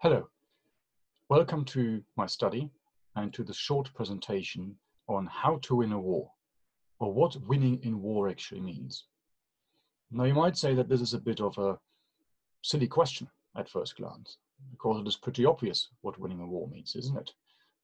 Hello, 0.00 0.28
welcome 1.28 1.64
to 1.64 2.00
my 2.16 2.24
study 2.24 2.70
and 3.16 3.34
to 3.34 3.42
the 3.42 3.52
short 3.52 3.92
presentation 3.94 4.76
on 5.08 5.26
how 5.26 5.58
to 5.62 5.74
win 5.74 5.90
a 5.90 5.98
war, 5.98 6.30
or 7.00 7.12
what 7.12 7.34
winning 7.48 7.80
in 7.82 8.00
war 8.00 8.28
actually 8.28 8.60
means. 8.60 9.06
Now 10.12 10.22
you 10.22 10.34
might 10.34 10.56
say 10.56 10.72
that 10.76 10.88
this 10.88 11.00
is 11.00 11.14
a 11.14 11.18
bit 11.18 11.40
of 11.40 11.58
a 11.58 11.76
silly 12.62 12.86
question 12.86 13.26
at 13.56 13.68
first 13.68 13.96
glance, 13.96 14.36
because 14.70 15.00
it 15.00 15.08
is 15.08 15.16
pretty 15.16 15.44
obvious 15.44 15.88
what 16.02 16.16
winning 16.20 16.42
a 16.42 16.46
war 16.46 16.68
means, 16.68 16.94
isn't 16.94 17.18
it? 17.18 17.32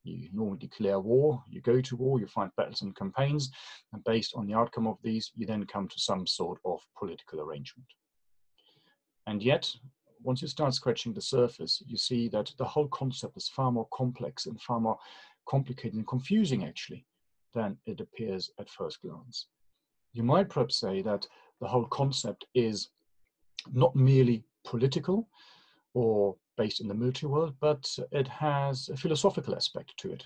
You 0.04 0.28
normally 0.32 0.58
declare 0.58 1.00
war, 1.00 1.42
you 1.50 1.62
go 1.62 1.80
to 1.80 1.96
war, 1.96 2.20
you 2.20 2.28
fight 2.28 2.50
battles 2.56 2.82
and 2.82 2.94
campaigns, 2.94 3.50
and 3.92 4.04
based 4.04 4.34
on 4.36 4.46
the 4.46 4.54
outcome 4.54 4.86
of 4.86 4.98
these, 5.02 5.32
you 5.34 5.46
then 5.46 5.66
come 5.66 5.88
to 5.88 5.98
some 5.98 6.28
sort 6.28 6.60
of 6.64 6.78
political 6.96 7.40
arrangement. 7.40 7.88
And 9.26 9.42
yet, 9.42 9.68
once 10.24 10.40
you 10.40 10.48
start 10.48 10.72
scratching 10.74 11.12
the 11.12 11.20
surface, 11.20 11.82
you 11.86 11.96
see 11.96 12.28
that 12.28 12.50
the 12.58 12.64
whole 12.64 12.88
concept 12.88 13.36
is 13.36 13.48
far 13.48 13.70
more 13.70 13.86
complex 13.92 14.46
and 14.46 14.60
far 14.60 14.80
more 14.80 14.98
complicated 15.46 15.94
and 15.94 16.08
confusing 16.08 16.64
actually 16.64 17.04
than 17.52 17.76
it 17.86 18.00
appears 18.00 18.50
at 18.58 18.70
first 18.70 19.00
glance. 19.02 19.46
You 20.12 20.22
might 20.22 20.48
perhaps 20.48 20.80
say 20.80 21.02
that 21.02 21.26
the 21.60 21.68
whole 21.68 21.86
concept 21.86 22.46
is 22.54 22.88
not 23.72 23.94
merely 23.94 24.44
political 24.64 25.28
or 25.92 26.36
based 26.56 26.80
in 26.80 26.88
the 26.88 26.94
military 26.94 27.30
world, 27.30 27.54
but 27.60 27.86
it 28.10 28.26
has 28.26 28.88
a 28.88 28.96
philosophical 28.96 29.54
aspect 29.54 29.92
to 29.98 30.12
it. 30.12 30.24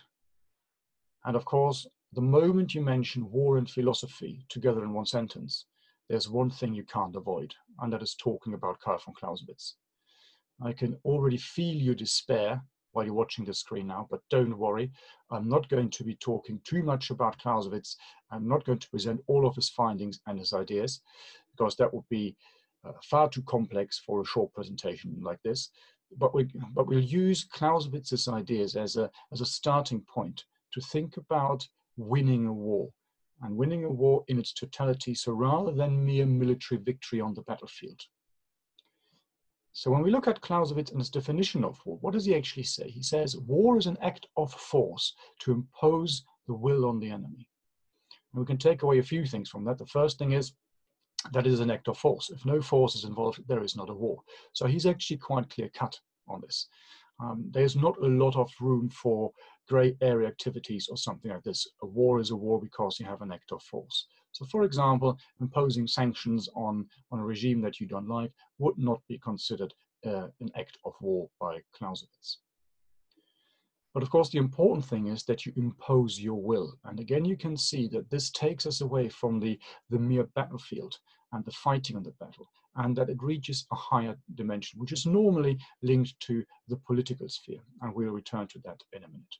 And 1.24 1.36
of 1.36 1.44
course, 1.44 1.86
the 2.12 2.20
moment 2.20 2.74
you 2.74 2.82
mention 2.82 3.30
war 3.30 3.58
and 3.58 3.68
philosophy 3.68 4.44
together 4.48 4.84
in 4.84 4.92
one 4.92 5.06
sentence, 5.06 5.66
there's 6.08 6.28
one 6.28 6.50
thing 6.50 6.72
you 6.72 6.84
can't 6.84 7.16
avoid, 7.16 7.54
and 7.80 7.92
that 7.92 8.02
is 8.02 8.14
talking 8.14 8.54
about 8.54 8.80
Karl 8.80 9.00
von 9.04 9.14
Clausewitz. 9.14 9.74
I 10.62 10.72
can 10.72 10.96
already 11.04 11.36
feel 11.36 11.76
your 11.76 11.94
despair 11.94 12.60
while 12.92 13.04
you're 13.04 13.14
watching 13.14 13.44
the 13.44 13.54
screen 13.54 13.86
now, 13.86 14.08
but 14.10 14.20
don't 14.30 14.58
worry. 14.58 14.90
I'm 15.30 15.48
not 15.48 15.68
going 15.68 15.90
to 15.90 16.04
be 16.04 16.16
talking 16.16 16.60
too 16.64 16.82
much 16.82 17.10
about 17.10 17.38
Clausewitz. 17.38 17.96
I'm 18.30 18.48
not 18.48 18.64
going 18.64 18.78
to 18.78 18.90
present 18.90 19.22
all 19.26 19.46
of 19.46 19.54
his 19.54 19.68
findings 19.68 20.20
and 20.26 20.38
his 20.38 20.52
ideas 20.52 21.00
because 21.52 21.76
that 21.76 21.92
would 21.92 22.08
be 22.08 22.36
uh, 22.84 22.92
far 23.02 23.28
too 23.28 23.42
complex 23.42 23.98
for 23.98 24.20
a 24.20 24.26
short 24.26 24.52
presentation 24.52 25.16
like 25.20 25.40
this. 25.42 25.70
But, 26.16 26.34
we, 26.34 26.48
but 26.74 26.86
we'll 26.86 27.00
use 27.00 27.44
Clausewitz's 27.44 28.28
ideas 28.28 28.74
as 28.76 28.96
a, 28.96 29.10
as 29.32 29.40
a 29.40 29.46
starting 29.46 30.00
point 30.00 30.44
to 30.72 30.80
think 30.80 31.18
about 31.18 31.68
winning 31.96 32.46
a 32.46 32.52
war 32.52 32.88
and 33.42 33.56
winning 33.56 33.84
a 33.84 33.90
war 33.90 34.24
in 34.28 34.38
its 34.38 34.52
totality. 34.52 35.14
So 35.14 35.32
rather 35.32 35.72
than 35.72 36.04
mere 36.04 36.26
military 36.26 36.80
victory 36.80 37.20
on 37.20 37.34
the 37.34 37.42
battlefield. 37.42 38.00
So 39.78 39.92
when 39.92 40.02
we 40.02 40.10
look 40.10 40.26
at 40.26 40.40
Clausewitz 40.40 40.90
and 40.90 40.98
his 40.98 41.08
definition 41.08 41.62
of 41.62 41.80
war, 41.86 41.98
what 42.00 42.12
does 42.12 42.24
he 42.24 42.34
actually 42.34 42.64
say? 42.64 42.90
He 42.90 43.00
says 43.00 43.36
war 43.36 43.78
is 43.78 43.86
an 43.86 43.96
act 44.02 44.26
of 44.36 44.52
force 44.52 45.14
to 45.38 45.52
impose 45.52 46.24
the 46.48 46.54
will 46.54 46.84
on 46.84 46.98
the 46.98 47.08
enemy. 47.08 47.48
And 48.32 48.40
we 48.40 48.44
can 48.44 48.58
take 48.58 48.82
away 48.82 48.98
a 48.98 49.04
few 49.04 49.24
things 49.24 49.48
from 49.48 49.64
that. 49.66 49.78
The 49.78 49.86
first 49.86 50.18
thing 50.18 50.32
is 50.32 50.50
that 51.32 51.46
it 51.46 51.52
is 51.52 51.60
an 51.60 51.70
act 51.70 51.86
of 51.86 51.96
force. 51.96 52.28
If 52.28 52.44
no 52.44 52.60
force 52.60 52.96
is 52.96 53.04
involved, 53.04 53.40
there 53.46 53.62
is 53.62 53.76
not 53.76 53.88
a 53.88 53.94
war. 53.94 54.18
So 54.52 54.66
he's 54.66 54.84
actually 54.84 55.18
quite 55.18 55.48
clear 55.48 55.70
cut 55.72 55.96
on 56.26 56.40
this. 56.40 56.66
Um, 57.20 57.48
there's 57.48 57.76
not 57.76 57.96
a 57.98 58.08
lot 58.08 58.34
of 58.34 58.50
room 58.60 58.88
for 58.88 59.30
grey 59.68 59.96
area 60.00 60.26
activities 60.26 60.88
or 60.90 60.96
something 60.96 61.30
like 61.30 61.44
this. 61.44 61.64
A 61.82 61.86
war 61.86 62.18
is 62.18 62.32
a 62.32 62.36
war 62.36 62.60
because 62.60 62.98
you 62.98 63.06
have 63.06 63.22
an 63.22 63.30
act 63.30 63.52
of 63.52 63.62
force. 63.62 64.08
So 64.32 64.44
for 64.46 64.64
example, 64.64 65.18
imposing 65.40 65.86
sanctions 65.86 66.48
on, 66.54 66.86
on 67.10 67.18
a 67.18 67.24
regime 67.24 67.60
that 67.62 67.80
you 67.80 67.86
don't 67.86 68.08
like 68.08 68.32
would 68.58 68.78
not 68.78 69.00
be 69.08 69.18
considered 69.18 69.74
uh, 70.06 70.28
an 70.40 70.50
act 70.56 70.78
of 70.84 70.94
war 71.00 71.28
by 71.40 71.58
Clausewitz. 71.74 72.38
But 73.94 74.02
of 74.02 74.10
course, 74.10 74.30
the 74.30 74.38
important 74.38 74.84
thing 74.84 75.08
is 75.08 75.24
that 75.24 75.44
you 75.44 75.52
impose 75.56 76.20
your 76.20 76.40
will. 76.40 76.78
And 76.84 77.00
again, 77.00 77.24
you 77.24 77.36
can 77.36 77.56
see 77.56 77.88
that 77.88 78.10
this 78.10 78.30
takes 78.30 78.66
us 78.66 78.80
away 78.80 79.08
from 79.08 79.40
the, 79.40 79.58
the 79.90 79.98
mere 79.98 80.24
battlefield 80.36 80.98
and 81.32 81.44
the 81.44 81.50
fighting 81.50 81.96
on 81.96 82.02
the 82.02 82.12
battle, 82.12 82.48
and 82.76 82.94
that 82.96 83.10
it 83.10 83.22
reaches 83.22 83.66
a 83.72 83.74
higher 83.74 84.16
dimension, 84.34 84.78
which 84.78 84.92
is 84.92 85.04
normally 85.04 85.58
linked 85.82 86.18
to 86.20 86.44
the 86.68 86.76
political 86.86 87.28
sphere. 87.28 87.60
And 87.80 87.94
we'll 87.94 88.10
return 88.10 88.46
to 88.48 88.60
that 88.64 88.80
in 88.92 89.04
a 89.04 89.08
minute. 89.08 89.36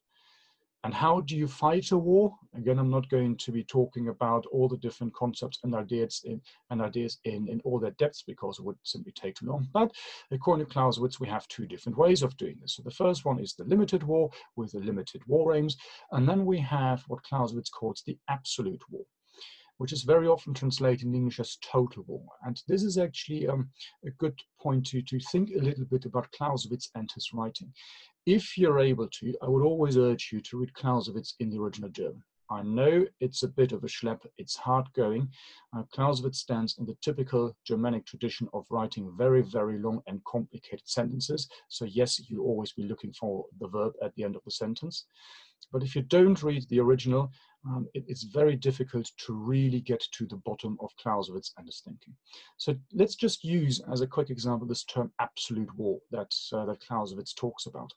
And 0.85 0.95
how 0.95 1.21
do 1.21 1.37
you 1.37 1.49
fight 1.49 1.91
a 1.91 1.99
war? 1.99 2.33
Again, 2.55 2.79
I'm 2.79 2.91
not 2.91 3.09
going 3.11 3.37
to 3.39 3.53
be 3.53 3.65
talking 3.65 4.09
about 4.09 4.47
all 4.47 4.69
the 4.69 4.77
different 4.77 5.13
concepts 5.13 5.59
and 5.65 5.75
ideas 5.75 6.23
in, 6.25 6.41
and 6.71 6.81
ideas 6.81 7.19
in, 7.25 7.49
in 7.49 7.61
all 7.65 7.81
their 7.81 7.91
depths 7.93 8.23
because 8.23 8.59
it 8.59 8.65
would 8.65 8.77
simply 8.85 9.13
take 9.13 9.35
too 9.35 9.47
long. 9.47 9.69
But 9.73 9.93
according 10.31 10.67
to 10.67 10.73
Clausewitz, 10.73 11.19
we 11.19 11.27
have 11.29 11.49
two 11.49 11.67
different 11.67 11.99
ways 11.99 12.23
of 12.23 12.37
doing 12.37 12.59
this. 12.61 12.77
So 12.77 12.83
the 12.83 12.91
first 12.91 13.25
one 13.25 13.41
is 13.41 13.55
the 13.55 13.65
limited 13.65 14.05
war 14.05 14.31
with 14.57 14.73
the 14.73 14.79
limited 14.79 15.23
war 15.27 15.55
aims. 15.55 15.77
And 16.13 16.29
then 16.29 16.47
we 16.47 16.59
have 16.61 17.03
what 17.09 17.25
Clausewitz 17.25 17.71
calls 17.71 18.03
the 18.07 18.17
absolute 18.29 18.83
war 18.89 19.05
which 19.79 19.93
is 19.93 20.03
very 20.03 20.29
often 20.29 20.55
translated 20.55 21.07
in 21.07 21.15
English 21.15 21.41
as 21.41 21.59
total 21.63 22.05
war. 22.07 22.27
And 22.45 22.61
this 22.69 22.83
is 22.83 22.99
actually 22.99 23.49
um, 23.49 23.71
a 24.05 24.11
good 24.11 24.39
point 24.61 24.87
to, 24.89 25.03
to 25.03 25.19
think 25.33 25.51
a 25.51 25.65
little 25.65 25.87
bit 25.87 26.05
about 26.05 26.31
Clausewitz 26.33 26.91
and 26.95 27.11
his 27.13 27.33
writing. 27.33 27.73
If 28.27 28.59
you're 28.59 28.81
able 28.81 29.09
to, 29.09 29.35
I 29.43 29.49
would 29.49 29.65
always 29.65 29.97
urge 29.97 30.31
you 30.33 30.41
to 30.43 30.59
read 30.59 30.75
Clausewitz 30.75 31.35
in 31.41 31.51
the 31.51 31.59
original 31.59 31.89
German. 31.89 32.23
I 32.51 32.63
know 32.63 33.05
it's 33.21 33.43
a 33.43 33.49
bit 33.49 33.73
of 33.73 33.85
a 33.85 33.87
schlep, 33.87 34.21
it's 34.39 34.57
hard 34.57 34.87
going. 34.95 35.29
Uh, 35.77 35.83
Clausewitz 35.93 36.39
stands 36.39 36.79
in 36.79 36.87
the 36.87 36.97
typical 37.03 37.55
Germanic 37.67 38.07
tradition 38.07 38.49
of 38.55 38.65
writing 38.71 39.13
very, 39.19 39.43
very 39.43 39.79
long 39.79 40.01
and 40.07 40.25
complicated 40.25 40.89
sentences. 40.89 41.49
So 41.69 41.85
yes, 41.85 42.19
you'll 42.29 42.47
always 42.47 42.73
be 42.73 42.85
looking 42.85 43.13
for 43.13 43.45
the 43.61 43.69
verb 43.69 43.93
at 44.03 44.15
the 44.15 44.25
end 44.25 44.35
of 44.35 44.43
the 44.45 44.51
sentence. 44.51 45.05
But 45.71 45.83
if 45.83 45.95
you 45.95 46.03
don't 46.03 46.43
read 46.43 46.67
the 46.69 46.81
original, 46.81 47.31
um, 47.67 47.89
it, 47.95 48.05
it's 48.07 48.25
very 48.25 48.57
difficult 48.57 49.11
to 49.27 49.33
really 49.33 49.81
get 49.81 50.03
to 50.13 50.27
the 50.27 50.37
bottom 50.37 50.77
of 50.81 50.91
Clausewitz 50.97 51.53
and 51.57 51.67
his 51.67 51.81
thinking. 51.85 52.15
So 52.57 52.75
let's 52.93 53.17
just 53.17 53.45
use 53.45 53.81
as 53.91 54.01
a 54.01 54.07
quick 54.07 54.31
example 54.31 54.67
this 54.67 54.85
term 54.85 55.13
absolute 55.21 55.75
war 55.77 55.99
that, 56.11 56.35
uh, 56.53 56.65
that 56.67 56.81
Clausewitz 56.81 57.35
talks 57.35 57.67
about. 57.67 57.93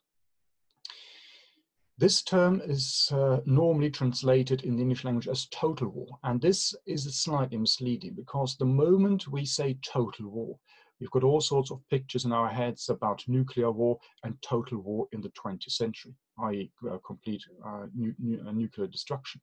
This 1.98 2.22
term 2.22 2.60
is 2.64 3.10
uh, 3.12 3.40
normally 3.44 3.90
translated 3.90 4.62
in 4.62 4.76
the 4.76 4.82
English 4.82 5.04
language 5.04 5.28
as 5.28 5.46
total 5.52 5.88
war, 5.88 6.08
and 6.24 6.40
this 6.40 6.74
is 6.86 7.04
slightly 7.22 7.58
misleading 7.58 8.14
because 8.14 8.56
the 8.56 8.64
moment 8.64 9.28
we 9.28 9.44
say 9.44 9.78
total 9.84 10.28
war, 10.28 10.58
we've 10.98 11.10
got 11.10 11.22
all 11.22 11.40
sorts 11.40 11.70
of 11.70 11.86
pictures 11.90 12.24
in 12.24 12.32
our 12.32 12.48
heads 12.48 12.88
about 12.88 13.22
nuclear 13.28 13.70
war 13.70 13.98
and 14.24 14.40
total 14.42 14.78
war 14.78 15.06
in 15.12 15.20
the 15.20 15.30
20th 15.30 15.70
century, 15.70 16.14
i.e., 16.44 16.72
uh, 16.90 16.98
complete 17.06 17.42
uh, 17.64 17.86
nu 17.94 18.14
nu 18.18 18.52
nuclear 18.52 18.88
destruction. 18.88 19.40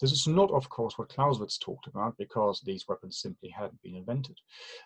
This 0.00 0.12
is 0.12 0.26
not, 0.26 0.50
of 0.50 0.68
course, 0.68 0.96
what 0.96 1.08
Clausewitz 1.08 1.58
talked 1.58 1.88
about 1.88 2.16
because 2.18 2.60
these 2.60 2.86
weapons 2.88 3.20
simply 3.20 3.48
hadn't 3.48 3.82
been 3.82 3.96
invented. 3.96 4.38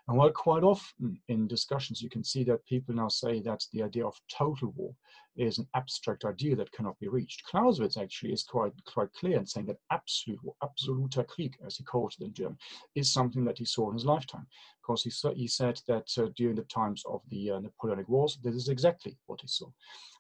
And 0.09 0.16
while 0.16 0.31
quite 0.31 0.62
often 0.62 1.21
in 1.28 1.47
discussions 1.47 2.00
you 2.00 2.09
can 2.09 2.25
see 2.25 2.44
that 2.44 2.65
people 2.66 2.94
now 2.94 3.09
say 3.09 3.41
that 3.43 3.62
the 3.72 3.83
idea 3.83 4.06
of 4.06 4.19
total 4.34 4.72
war 4.77 4.94
is 5.37 5.59
an 5.59 5.66
abstract 5.75 6.25
idea 6.25 6.56
that 6.56 6.72
cannot 6.72 6.98
be 6.98 7.09
reached. 7.09 7.44
Clausewitz 7.44 7.97
actually 7.97 8.32
is 8.32 8.43
quite 8.43 8.72
quite 8.84 9.12
clear 9.15 9.38
in 9.38 9.47
saying 9.47 9.66
that 9.66 9.78
absolute 9.91 10.43
war, 10.43 10.54
absoluter 10.62 11.26
Krieg, 11.26 11.56
as 11.65 11.76
he 11.76 11.84
calls 11.84 12.16
it 12.20 12.25
in 12.25 12.32
German, 12.32 12.59
is 12.94 13.12
something 13.12 13.44
that 13.44 13.59
he 13.59 13.65
saw 13.65 13.88
in 13.88 13.94
his 13.94 14.04
lifetime. 14.04 14.47
Because 14.81 15.03
he, 15.03 15.10
he 15.34 15.47
said 15.47 15.81
that 15.88 16.09
uh, 16.19 16.28
during 16.37 16.56
the 16.56 16.65
times 16.65 17.03
of 17.09 17.22
the 17.31 17.53
uh, 17.53 17.60
Napoleonic 17.60 18.09
Wars, 18.09 18.38
this 18.42 18.54
is 18.54 18.69
exactly 18.69 19.16
what 19.26 19.41
he 19.41 19.47
saw. 19.47 19.69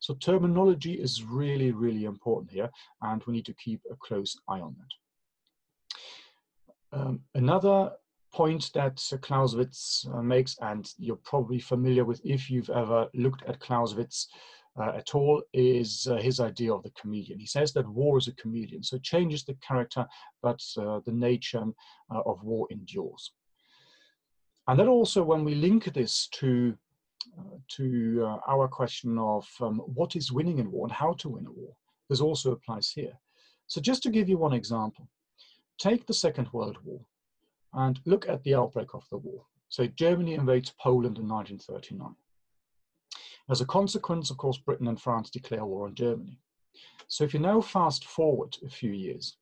So 0.00 0.14
terminology 0.14 0.94
is 0.94 1.24
really, 1.24 1.72
really 1.72 2.04
important 2.04 2.50
here, 2.50 2.70
and 3.02 3.22
we 3.24 3.34
need 3.34 3.46
to 3.46 3.54
keep 3.54 3.80
a 3.90 3.96
close 3.96 4.36
eye 4.48 4.60
on 4.60 4.76
that. 4.78 6.98
Um, 6.98 7.20
another 7.34 7.92
point 8.32 8.70
that 8.72 9.02
Clausewitz 9.20 10.06
uh, 10.12 10.22
makes, 10.22 10.56
and 10.60 10.90
you're 10.98 11.16
probably 11.16 11.58
familiar 11.58 12.04
with 12.04 12.20
if 12.24 12.50
you've 12.50 12.70
ever 12.70 13.08
looked 13.14 13.42
at 13.44 13.60
Clausewitz 13.60 14.28
uh, 14.80 14.92
at 14.96 15.14
all, 15.14 15.42
is 15.52 16.06
uh, 16.10 16.16
his 16.16 16.40
idea 16.40 16.72
of 16.72 16.82
the 16.82 16.90
chameleon. 16.90 17.38
He 17.38 17.46
says 17.46 17.72
that 17.72 17.88
war 17.88 18.18
is 18.18 18.28
a 18.28 18.32
chameleon, 18.32 18.82
so 18.82 18.96
it 18.96 19.02
changes 19.02 19.44
the 19.44 19.56
character, 19.66 20.06
but 20.42 20.62
uh, 20.78 21.00
the 21.04 21.12
nature 21.12 21.64
uh, 22.14 22.20
of 22.24 22.42
war 22.42 22.66
endures. 22.70 23.32
And 24.68 24.78
then 24.78 24.88
also 24.88 25.22
when 25.22 25.44
we 25.44 25.54
link 25.54 25.92
this 25.92 26.28
to 26.34 26.76
uh, 27.38 27.56
to 27.76 28.24
uh, 28.26 28.38
our 28.48 28.66
question 28.66 29.16
of 29.16 29.48
um, 29.60 29.78
what 29.78 30.16
is 30.16 30.32
winning 30.32 30.58
in 30.58 30.70
war 30.70 30.86
and 30.86 30.92
how 30.92 31.12
to 31.14 31.28
win 31.28 31.46
a 31.46 31.52
war, 31.52 31.72
this 32.08 32.20
also 32.20 32.52
applies 32.52 32.90
here. 32.90 33.12
So 33.68 33.80
just 33.80 34.02
to 34.02 34.10
give 34.10 34.28
you 34.28 34.38
one 34.38 34.52
example, 34.52 35.08
take 35.78 36.06
the 36.06 36.14
Second 36.14 36.48
World 36.52 36.78
War 36.84 37.00
and 37.74 38.00
look 38.06 38.28
at 38.28 38.42
the 38.42 38.54
outbreak 38.54 38.94
of 38.94 39.08
the 39.10 39.18
war. 39.18 39.44
So 39.68 39.86
Germany 39.86 40.34
invades 40.34 40.74
Poland 40.78 41.18
in 41.18 41.28
1939. 41.28 42.14
As 43.52 43.60
a 43.60 43.66
consequence, 43.66 44.30
of 44.30 44.38
course, 44.38 44.56
Britain 44.56 44.88
and 44.88 44.98
France 44.98 45.28
declare 45.28 45.66
war 45.66 45.84
on 45.84 45.94
Germany. 45.94 46.38
So 47.06 47.22
if 47.22 47.34
you 47.34 47.40
now 47.40 47.60
fast 47.60 48.06
forward 48.06 48.56
a 48.64 48.70
few 48.70 48.92
years 48.92 49.36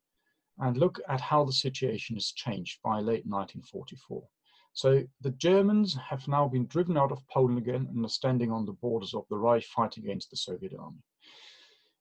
and 0.58 0.76
look 0.76 0.98
at 1.08 1.20
how 1.20 1.44
the 1.44 1.52
situation 1.52 2.16
has 2.16 2.32
changed 2.32 2.80
by 2.82 2.96
late 2.96 3.24
1944, 3.24 4.28
So 4.72 5.04
the 5.20 5.30
Germans 5.30 5.94
have 5.94 6.26
now 6.26 6.48
been 6.48 6.66
driven 6.66 6.98
out 6.98 7.12
of 7.12 7.24
Poland 7.28 7.58
again 7.58 7.86
and 7.88 8.04
are 8.04 8.08
standing 8.08 8.50
on 8.50 8.66
the 8.66 8.72
borders 8.72 9.14
of 9.14 9.28
the 9.28 9.38
Reich 9.38 9.62
fighting 9.66 10.02
against 10.02 10.30
the 10.30 10.36
Soviet 10.36 10.72
army. 10.76 11.04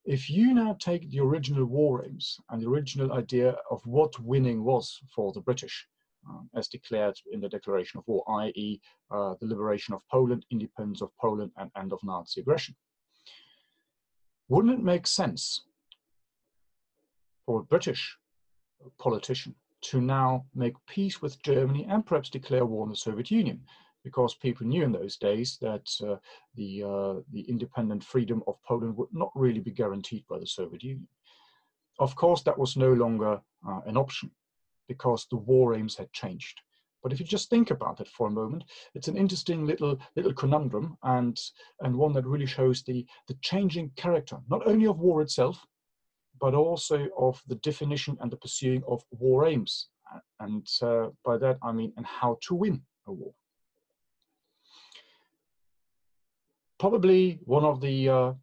If 0.04 0.32
you 0.32 0.56
now 0.56 0.78
take 0.80 1.12
the 1.12 1.20
original 1.20 1.66
war 1.66 2.04
aims 2.04 2.40
and 2.50 2.60
the 2.60 2.70
original 2.70 3.14
idea 3.14 3.56
of 3.70 3.86
what 3.86 4.20
winning 4.20 4.64
was 4.64 4.98
for 5.14 5.32
the 5.32 5.42
British, 5.42 5.88
um, 6.27 6.50
as 6.56 6.68
declared 6.68 7.18
in 7.31 7.42
the 7.42 7.50
declaration 7.50 7.98
of 7.98 8.07
war, 8.07 8.24
i.e., 8.42 8.81
uh, 9.12 9.36
the 9.39 9.48
liberation 9.48 9.94
of 9.94 10.01
Poland, 10.12 10.45
independence 10.51 11.01
of 11.01 11.12
Poland, 11.19 11.51
and 11.57 11.71
end 11.77 11.94
of 11.94 12.00
Nazi 12.04 12.42
aggression. 12.42 12.75
Wouldn't 14.48 14.74
it 14.74 14.83
make 14.83 15.06
sense 15.07 15.62
for 17.45 17.60
a 17.60 17.63
British 17.63 18.18
politician 18.98 19.56
to 19.81 20.01
now 20.01 20.45
make 20.56 20.74
peace 20.88 21.21
with 21.21 21.42
Germany 21.42 21.86
and 21.89 22.06
perhaps 22.06 22.30
declare 22.30 22.66
war 22.66 22.83
on 22.83 22.89
the 22.89 22.95
Soviet 22.95 23.31
Union? 23.31 23.62
Because 24.04 24.33
people 24.36 24.66
knew 24.66 24.83
in 24.83 24.92
those 24.92 25.18
days 25.18 25.57
that 25.62 25.88
uh, 26.04 26.16
the, 26.56 26.83
uh, 26.83 27.21
the 27.31 27.42
independent 27.42 28.04
freedom 28.04 28.42
of 28.48 28.56
Poland 28.63 28.95
would 28.98 29.10
not 29.12 29.31
really 29.36 29.60
be 29.60 29.71
guaranteed 29.71 30.25
by 30.27 30.39
the 30.39 30.48
Soviet 30.48 30.83
Union. 30.83 31.07
Of 32.00 32.16
course, 32.16 32.42
that 32.44 32.57
was 32.57 32.77
no 32.77 32.94
longer 32.94 33.42
uh, 33.68 33.81
an 33.86 33.98
option 33.98 34.31
because 34.90 35.26
the 35.32 35.38
war 35.38 35.74
aims 35.74 35.96
had 35.96 36.12
changed. 36.12 36.60
But 37.02 37.14
if 37.14 37.20
you 37.20 37.26
just 37.26 37.50
think 37.50 37.72
about 37.72 38.02
it 38.02 38.10
for 38.10 38.28
a 38.28 38.32
moment, 38.32 38.66
it's 38.94 39.08
an 39.08 39.16
interesting 39.16 39.66
little 39.66 39.98
little 40.18 40.34
conundrum 40.34 40.98
and 41.04 41.40
and 41.82 41.96
one 41.96 42.14
that 42.14 42.26
really 42.26 42.46
shows 42.46 42.84
the 42.84 43.06
the 43.30 43.38
changing 43.42 43.92
character 43.96 44.38
not 44.50 44.68
only 44.68 44.88
of 44.88 45.00
war 45.00 45.22
itself, 45.22 45.66
but 46.42 46.54
also 46.54 47.08
of 47.18 47.42
the 47.48 47.56
definition 47.56 48.18
and 48.20 48.30
the 48.32 48.38
pursuing 48.38 48.84
of 48.88 49.02
war 49.12 49.48
aims. 49.48 49.88
And 50.40 50.68
uh, 50.82 51.10
by 51.24 51.38
that 51.38 51.58
I 51.64 51.72
mean 51.72 51.94
and 51.96 52.06
how 52.06 52.38
to 52.48 52.56
win 52.56 52.82
a 53.08 53.14
war. 53.14 53.34
Probably 56.80 57.40
one 57.46 57.66
of 57.66 57.80
the 57.82 58.10
uh, 58.10 58.34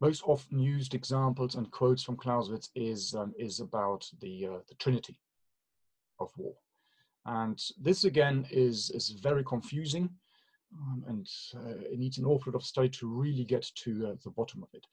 most 0.00 0.22
often 0.24 0.58
used 0.58 0.94
examples 0.94 1.54
and 1.54 1.70
quotes 1.70 2.02
from 2.02 2.16
Clausewitz 2.16 2.70
is 2.74 3.14
um, 3.14 3.34
is 3.38 3.60
about 3.60 4.08
the 4.20 4.46
uh, 4.46 4.58
the 4.68 4.74
Trinity 4.76 5.18
of 6.20 6.30
war. 6.36 6.54
And 7.26 7.62
this 7.80 8.04
again 8.04 8.46
is, 8.50 8.90
is 8.90 9.10
very 9.10 9.44
confusing 9.44 10.10
um, 10.76 11.04
and 11.06 11.28
uh, 11.56 11.78
it 11.90 11.98
needs 11.98 12.18
an 12.18 12.26
awful 12.26 12.52
lot 12.52 12.60
of 12.60 12.66
study 12.66 12.88
to 12.88 13.08
really 13.08 13.44
get 13.44 13.70
to 13.84 14.08
uh, 14.08 14.14
the 14.24 14.30
bottom 14.30 14.62
of 14.62 14.68
it. 14.72 14.86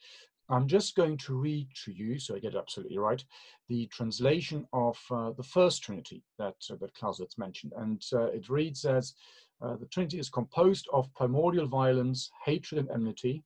I'm 0.48 0.68
just 0.68 0.96
going 0.96 1.18
to 1.20 1.36
read 1.36 1.68
to 1.86 1.92
you, 1.92 2.20
so 2.20 2.36
I 2.36 2.40
get 2.40 2.54
it 2.54 2.58
absolutely 2.58 3.00
right, 3.00 3.24
the 3.68 3.88
translation 3.88 4.68
of 4.74 5.00
uh, 5.10 5.32
the 5.32 5.44
first 5.44 5.84
Trinity 5.84 6.24
that, 6.38 6.56
uh, 6.70 6.76
that 6.80 6.94
Clausewitz 6.94 7.38
mentioned. 7.38 7.74
And 7.78 8.02
uh, 8.14 8.26
it 8.26 8.48
reads 8.48 8.86
as, 8.86 9.16
uh, 9.62 9.76
the 9.76 9.88
Trinity 9.88 10.20
is 10.20 10.30
composed 10.30 10.88
of 10.94 11.14
primordial 11.16 11.68
violence, 11.68 12.30
hatred 12.46 12.80
and 12.80 12.92
enmity, 12.92 13.44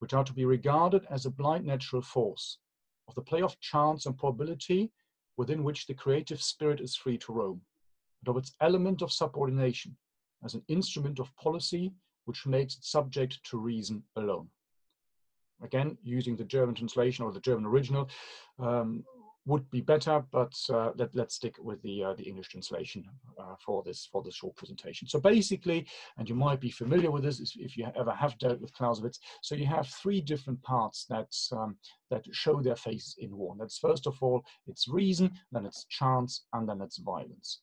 which 0.00 0.12
are 0.12 0.24
to 0.24 0.34
be 0.34 0.44
regarded 0.44 1.06
as 1.10 1.24
a 1.24 1.30
blind 1.30 1.64
natural 1.64 2.02
force, 2.02 2.58
of 3.08 3.14
the 3.14 3.22
play 3.22 3.40
of 3.40 3.58
chance 3.60 4.04
and 4.04 4.18
probability, 4.18 4.92
within 5.36 5.64
which 5.64 5.86
the 5.86 5.94
creative 5.94 6.42
spirit 6.42 6.80
is 6.80 6.96
free 6.96 7.18
to 7.18 7.32
roam, 7.32 7.60
but 8.22 8.32
of 8.32 8.36
its 8.36 8.54
element 8.60 9.02
of 9.02 9.12
subordination 9.12 9.96
as 10.44 10.54
an 10.54 10.62
instrument 10.68 11.18
of 11.18 11.34
policy 11.36 11.92
which 12.26 12.46
makes 12.46 12.76
it 12.76 12.84
subject 12.84 13.38
to 13.44 13.58
reason 13.58 14.02
alone. 14.16 14.48
Again, 15.62 15.96
using 16.02 16.36
the 16.36 16.44
German 16.44 16.74
translation 16.74 17.24
or 17.24 17.32
the 17.32 17.40
German 17.40 17.66
original, 17.66 18.08
um, 18.58 19.04
would 19.46 19.70
be 19.70 19.80
better, 19.80 20.24
but 20.30 20.54
uh, 20.70 20.90
let, 20.96 21.14
us 21.16 21.34
stick 21.34 21.56
with 21.60 21.82
the 21.82 22.02
uh, 22.02 22.14
the 22.14 22.22
English 22.22 22.48
translation 22.48 23.04
uh, 23.38 23.54
for 23.64 23.82
this 23.82 24.08
for 24.10 24.22
this 24.22 24.34
short 24.34 24.56
presentation. 24.56 25.06
So 25.06 25.20
basically, 25.20 25.86
and 26.16 26.28
you 26.28 26.34
might 26.34 26.60
be 26.60 26.70
familiar 26.70 27.10
with 27.10 27.24
this 27.24 27.40
if 27.58 27.76
you 27.76 27.86
ever 27.96 28.12
have 28.12 28.38
dealt 28.38 28.60
with 28.60 28.72
Clausewitz. 28.72 29.20
So 29.42 29.54
you 29.54 29.66
have 29.66 29.86
three 29.88 30.20
different 30.20 30.62
parts 30.62 31.04
that 31.10 31.32
um, 31.52 31.76
that 32.10 32.24
show 32.32 32.62
their 32.62 32.76
faces 32.76 33.16
in 33.18 33.36
war. 33.36 33.54
That's 33.58 33.78
first 33.78 34.06
of 34.06 34.16
all, 34.22 34.44
it's 34.66 34.88
reason, 34.88 35.32
then 35.52 35.66
it's 35.66 35.84
chance, 35.90 36.44
and 36.52 36.68
then 36.68 36.80
it's 36.80 36.98
violence. 36.98 37.60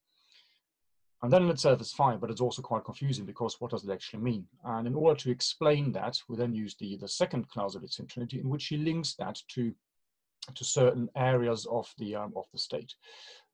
And 1.24 1.32
that 1.32 1.42
in 1.44 1.52
itself 1.52 1.80
is 1.82 1.94
fine, 1.94 2.18
but 2.18 2.32
it's 2.32 2.42
also 2.42 2.64
quite 2.64 2.84
confusing 2.84 3.26
because 3.26 3.58
what 3.60 3.70
does 3.70 3.88
it 3.88 3.92
actually 3.92 4.24
mean? 4.24 4.48
And 4.64 4.88
in 4.88 4.96
order 4.96 5.20
to 5.20 5.30
explain 5.30 5.92
that, 5.92 6.18
we 6.28 6.36
then 6.36 6.56
use 6.56 6.76
the, 6.80 6.98
the 6.98 7.08
second 7.08 7.48
Clausewitz 7.50 8.00
trinity 8.08 8.40
in 8.40 8.50
which 8.50 8.66
he 8.66 8.78
links 8.78 9.14
that 9.20 9.38
to 9.50 9.72
to 10.56 10.64
certain 10.64 11.10
areas 11.16 11.66
of 11.70 11.94
the 11.98 12.16
um, 12.16 12.34
of 12.36 12.46
the 12.52 12.60
state. 12.60 12.94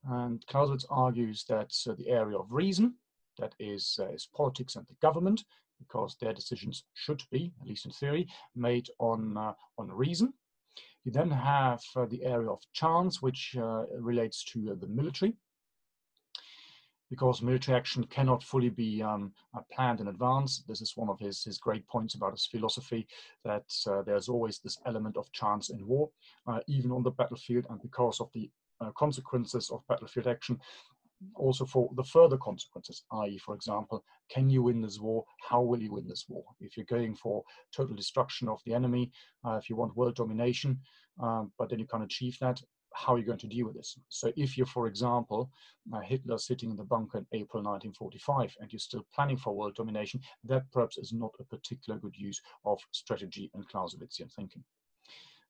And 0.04 0.44
Clausewitz 0.46 0.86
argues 0.90 1.44
that 1.48 1.72
uh, 1.88 1.94
the 1.98 2.08
area 2.08 2.38
of 2.38 2.52
reason, 2.52 2.94
that 3.38 3.54
is, 3.58 3.98
uh, 4.00 4.08
is 4.08 4.28
politics 4.34 4.76
and 4.76 4.86
the 4.86 4.94
government, 5.02 5.44
because 5.78 6.16
their 6.16 6.32
decisions 6.32 6.84
should 6.94 7.22
be, 7.30 7.52
at 7.60 7.68
least 7.68 7.86
in 7.86 7.92
theory, 7.92 8.28
made 8.54 8.88
on 8.98 9.36
uh, 9.36 9.52
on 9.76 9.90
reason. 9.90 10.32
You 11.04 11.12
then 11.12 11.30
have 11.30 11.82
uh, 11.96 12.06
the 12.06 12.24
area 12.24 12.50
of 12.50 12.60
chance, 12.72 13.22
which 13.22 13.56
uh, 13.56 13.84
relates 13.98 14.44
to 14.52 14.72
uh, 14.72 14.74
the 14.74 14.88
military, 14.88 15.34
because 17.10 17.42
military 17.42 17.76
action 17.76 18.04
cannot 18.04 18.42
fully 18.42 18.68
be 18.68 19.02
um, 19.02 19.32
uh, 19.56 19.60
planned 19.72 20.00
in 20.00 20.08
advance. 20.08 20.64
This 20.68 20.80
is 20.80 20.96
one 20.96 21.08
of 21.08 21.18
his, 21.18 21.42
his 21.42 21.58
great 21.58 21.86
points 21.86 22.14
about 22.14 22.32
his 22.32 22.46
philosophy, 22.46 23.06
that 23.44 23.64
uh, 23.86 24.02
there's 24.02 24.28
always 24.28 24.58
this 24.58 24.78
element 24.86 25.16
of 25.16 25.30
chance 25.32 25.70
in 25.70 25.86
war, 25.86 26.10
uh, 26.46 26.60
even 26.66 26.92
on 26.92 27.02
the 27.02 27.10
battlefield, 27.10 27.66
and 27.70 27.80
because 27.80 28.20
of 28.20 28.30
the 28.34 28.50
uh, 28.80 28.90
consequences 28.96 29.70
of 29.70 29.86
battlefield 29.88 30.26
action, 30.26 30.58
also 31.34 31.64
for 31.64 31.90
the 31.96 32.04
further 32.04 32.36
consequences, 32.36 33.02
i.e., 33.12 33.38
for 33.38 33.54
example, 33.54 34.04
can 34.30 34.48
you 34.48 34.62
win 34.62 34.80
this 34.80 35.00
war? 35.00 35.24
How 35.48 35.60
will 35.60 35.82
you 35.82 35.92
win 35.92 36.06
this 36.06 36.26
war? 36.28 36.44
If 36.60 36.76
you're 36.76 36.86
going 36.86 37.16
for 37.16 37.42
total 37.74 37.96
destruction 37.96 38.48
of 38.48 38.60
the 38.64 38.74
enemy, 38.74 39.10
uh, 39.44 39.56
if 39.56 39.68
you 39.68 39.76
want 39.76 39.96
world 39.96 40.14
domination, 40.14 40.78
um, 41.20 41.52
but 41.58 41.70
then 41.70 41.80
you 41.80 41.86
can't 41.86 42.04
achieve 42.04 42.36
that, 42.40 42.60
how 42.92 43.14
are 43.14 43.18
you 43.18 43.24
going 43.24 43.38
to 43.38 43.46
deal 43.46 43.66
with 43.66 43.76
this? 43.76 43.98
So 44.08 44.32
if 44.36 44.56
you're, 44.56 44.66
for 44.66 44.86
example, 44.86 45.50
uh, 45.92 46.00
Hitler 46.00 46.38
sitting 46.38 46.70
in 46.70 46.76
the 46.76 46.84
bunker 46.84 47.18
in 47.18 47.26
April 47.32 47.62
1945 47.62 48.56
and 48.60 48.72
you're 48.72 48.80
still 48.80 49.06
planning 49.14 49.36
for 49.36 49.54
world 49.54 49.74
domination, 49.74 50.20
that 50.44 50.70
perhaps 50.72 50.98
is 50.98 51.12
not 51.12 51.34
a 51.40 51.44
particular 51.44 51.98
good 51.98 52.16
use 52.16 52.40
of 52.64 52.78
strategy 52.92 53.50
and 53.54 53.68
Clausewitzian 53.68 54.32
thinking. 54.32 54.64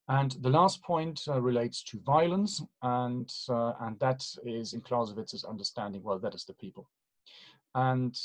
And 0.08 0.32
the 0.40 0.48
last 0.48 0.82
point 0.82 1.20
uh, 1.28 1.40
relates 1.40 1.82
to 1.84 2.00
violence, 2.00 2.62
and, 2.82 3.30
uh, 3.50 3.74
and 3.80 3.98
that 4.00 4.24
is 4.44 4.72
in 4.72 4.80
Clausewitz's 4.80 5.44
understanding, 5.44 6.02
well, 6.02 6.18
that 6.18 6.34
is 6.34 6.44
the 6.44 6.54
people. 6.54 6.88
And 7.74 8.18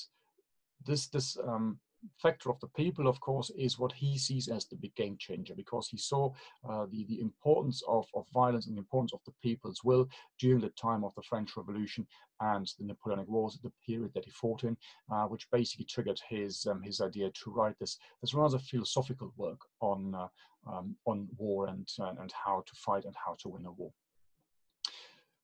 this, 0.86 1.08
this 1.08 1.38
um, 1.46 1.80
factor 2.22 2.50
of 2.50 2.60
the 2.60 2.68
people, 2.70 3.08
of 3.08 3.20
course, 3.20 3.50
is 3.58 3.80
what 3.80 3.92
he 3.92 4.18
sees 4.18 4.48
as 4.48 4.66
the 4.66 4.76
big 4.76 4.96
game 4.96 5.18
changer 5.18 5.54
because 5.56 5.88
he 5.88 5.98
saw 5.98 6.32
uh, 6.70 6.86
the, 6.92 7.06
the 7.06 7.20
importance 7.22 7.84
of, 7.88 8.08
of 8.14 8.26
violence 8.34 8.68
and 8.68 8.76
the 8.76 8.82
importance 8.82 9.14
of 9.14 9.22
the 9.26 9.34
people's 9.42 9.84
will 9.84 10.08
during 10.40 10.62
the 10.62 10.70
time 10.70 11.04
of 11.04 11.14
the 11.16 11.22
French 11.22 11.56
Revolution 11.56 12.06
and 12.42 12.72
the 12.80 12.86
Napoleonic 12.86 13.28
Wars, 13.28 13.60
the 13.64 13.72
period 13.86 14.12
that 14.14 14.26
he 14.26 14.32
fought 14.32 14.64
in, 14.64 14.76
uh, 15.12 15.26
which 15.26 15.50
basically 15.52 15.86
triggered 15.86 16.20
his 16.28 16.66
um, 16.70 16.82
his 16.82 17.00
idea 17.02 17.30
to 17.32 17.52
write 17.52 17.78
this 17.80 17.98
this 18.22 18.34
rather 18.34 18.60
philosophical 18.60 19.34
work 19.38 19.60
on 19.82 20.14
uh, 20.16 20.28
um, 20.72 20.96
on 21.06 21.28
war 21.38 21.68
and 21.68 21.88
and 22.20 22.32
how 22.32 22.64
to 22.66 22.74
fight 22.76 23.06
and 23.06 23.16
how 23.26 23.36
to 23.40 23.50
win 23.50 23.66
a 23.66 23.72
war. 23.72 23.92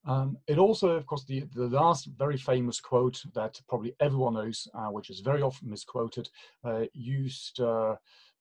Um, 0.10 0.40
it 0.48 0.58
also, 0.58 0.90
of 0.90 1.06
course, 1.06 1.24
the, 1.26 1.44
the 1.54 1.68
last 1.68 2.10
very 2.18 2.36
famous 2.36 2.82
quote 2.82 3.22
that 3.36 3.62
probably 3.70 3.96
everyone 4.00 4.34
knows, 4.34 4.68
uh, 4.74 4.88
which 4.88 5.12
is 5.12 5.20
very 5.20 5.44
often 5.44 5.70
misquoted, 5.70 6.28
uh, 6.64 6.86
used 6.94 7.60
uh, 7.60 7.96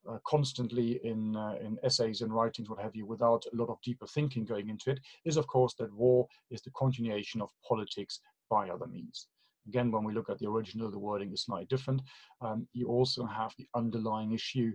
uh 0.08 0.18
constantly 0.26 0.98
in, 1.04 1.37
uh, 1.37 1.56
in 1.60 1.76
essays 1.82 2.22
and 2.22 2.32
writings, 2.32 2.70
what 2.70 2.80
have 2.80 2.96
you, 2.96 3.04
without 3.04 3.44
a 3.52 3.56
lot 3.56 3.68
of 3.68 3.82
deeper 3.82 4.06
thinking 4.06 4.46
going 4.46 4.70
into 4.70 4.90
it, 4.90 5.00
is 5.26 5.37
of 5.37 5.46
course 5.46 5.75
that 5.75 5.92
war 5.92 6.26
is 6.50 6.62
the 6.62 6.70
continuation 6.70 7.42
of 7.42 7.50
politics 7.68 8.20
by 8.48 8.70
other 8.70 8.87
means. 8.87 9.26
Again, 9.66 9.90
when 9.90 10.04
we 10.04 10.14
look 10.14 10.30
at 10.30 10.38
the 10.38 10.48
original, 10.48 10.90
the 10.90 10.98
wording 10.98 11.32
is 11.34 11.42
slightly 11.42 11.66
different. 11.66 12.00
Um, 12.40 12.66
you 12.72 12.88
also 12.88 13.26
have 13.26 13.52
the 13.58 13.68
underlying 13.75 14.32
issue 14.32 14.72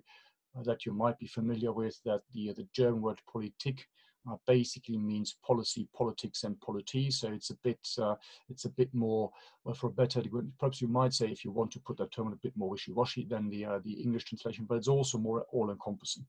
uh, 0.55 0.61
that 0.61 0.85
you 0.85 0.93
might 0.93 1.17
be 1.17 1.25
familiar 1.25 1.71
with, 1.71 1.99
that 2.05 2.21
the, 2.35 2.53
the 2.53 2.67
German 2.71 3.01
word 3.01 3.19
politik 3.33 3.79
uh, 4.29 4.35
basically 4.47 4.97
means 4.97 5.37
policy, 5.45 5.87
politics, 5.95 6.43
and 6.43 6.59
polity. 6.61 7.11
So 7.11 7.31
it's 7.31 7.49
a 7.49 7.57
bit, 7.63 7.79
uh, 7.99 8.15
it's 8.49 8.65
a 8.65 8.69
bit 8.69 8.93
more, 8.93 9.31
well, 9.63 9.75
for 9.75 9.87
a 9.87 9.91
better, 9.91 10.21
perhaps 10.59 10.81
you 10.81 10.87
might 10.87 11.13
say, 11.13 11.27
if 11.27 11.43
you 11.43 11.51
want 11.51 11.71
to 11.71 11.79
put 11.79 11.97
that 11.97 12.11
term 12.11 12.31
a 12.31 12.37
bit 12.37 12.53
more 12.55 12.69
wishy-washy 12.69 13.25
than 13.29 13.49
the 13.49 13.65
uh, 13.65 13.79
the 13.83 13.93
English 13.93 14.25
translation, 14.25 14.65
but 14.67 14.77
it's 14.77 14.87
also 14.87 15.17
more 15.17 15.45
all-encompassing. 15.51 16.25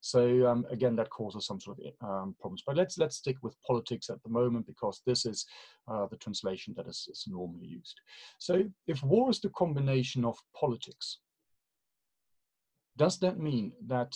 So 0.00 0.46
um, 0.46 0.66
again, 0.70 0.96
that 0.96 1.08
causes 1.08 1.46
some 1.46 1.58
sort 1.58 1.78
of 1.78 1.86
um, 2.06 2.36
problems. 2.38 2.62
But 2.66 2.76
let's 2.76 2.98
let's 2.98 3.16
stick 3.16 3.38
with 3.42 3.56
politics 3.66 4.10
at 4.10 4.22
the 4.22 4.28
moment 4.28 4.66
because 4.66 5.00
this 5.06 5.24
is 5.24 5.46
uh, 5.88 6.06
the 6.10 6.18
translation 6.18 6.74
that 6.76 6.86
is, 6.86 7.08
is 7.10 7.24
normally 7.26 7.66
used. 7.66 7.98
So 8.38 8.64
if 8.86 9.02
war 9.02 9.30
is 9.30 9.40
the 9.40 9.48
combination 9.48 10.26
of 10.26 10.36
politics, 10.54 11.20
does 12.98 13.18
that 13.20 13.38
mean 13.38 13.72
that 13.86 14.14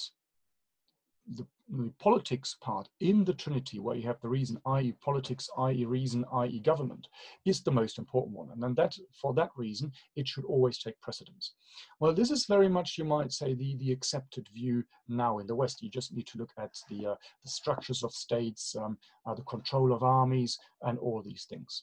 the, 1.34 1.46
the, 1.68 1.92
politics 1.98 2.56
part 2.60 2.88
in 3.00 3.24
the 3.24 3.34
Trinity, 3.34 3.78
where 3.78 3.96
you 3.96 4.06
have 4.06 4.20
the 4.20 4.28
reason, 4.28 4.58
i.e., 4.66 4.92
politics, 5.00 5.48
i.e., 5.58 5.84
reason, 5.84 6.24
i.e., 6.32 6.60
government, 6.60 7.08
is 7.44 7.60
the 7.60 7.70
most 7.70 7.98
important 7.98 8.36
one. 8.36 8.50
And 8.50 8.62
then 8.62 8.74
that, 8.74 8.96
for 9.20 9.34
that 9.34 9.50
reason, 9.56 9.92
it 10.16 10.26
should 10.26 10.44
always 10.44 10.78
take 10.78 11.00
precedence. 11.00 11.52
Well, 12.00 12.14
this 12.14 12.30
is 12.30 12.46
very 12.46 12.68
much, 12.68 12.96
you 12.98 13.04
might 13.04 13.32
say, 13.32 13.54
the, 13.54 13.76
the 13.76 13.92
accepted 13.92 14.48
view 14.54 14.84
now 15.08 15.38
in 15.38 15.46
the 15.46 15.54
West. 15.54 15.82
You 15.82 15.90
just 15.90 16.14
need 16.14 16.26
to 16.28 16.38
look 16.38 16.52
at 16.58 16.74
the, 16.88 17.06
uh, 17.06 17.14
the 17.42 17.50
structures 17.50 18.02
of 18.02 18.12
states, 18.12 18.74
um, 18.76 18.98
uh, 19.26 19.34
the 19.34 19.42
control 19.42 19.92
of 19.92 20.02
armies, 20.02 20.58
and 20.82 20.98
all 20.98 21.22
these 21.22 21.44
things. 21.44 21.82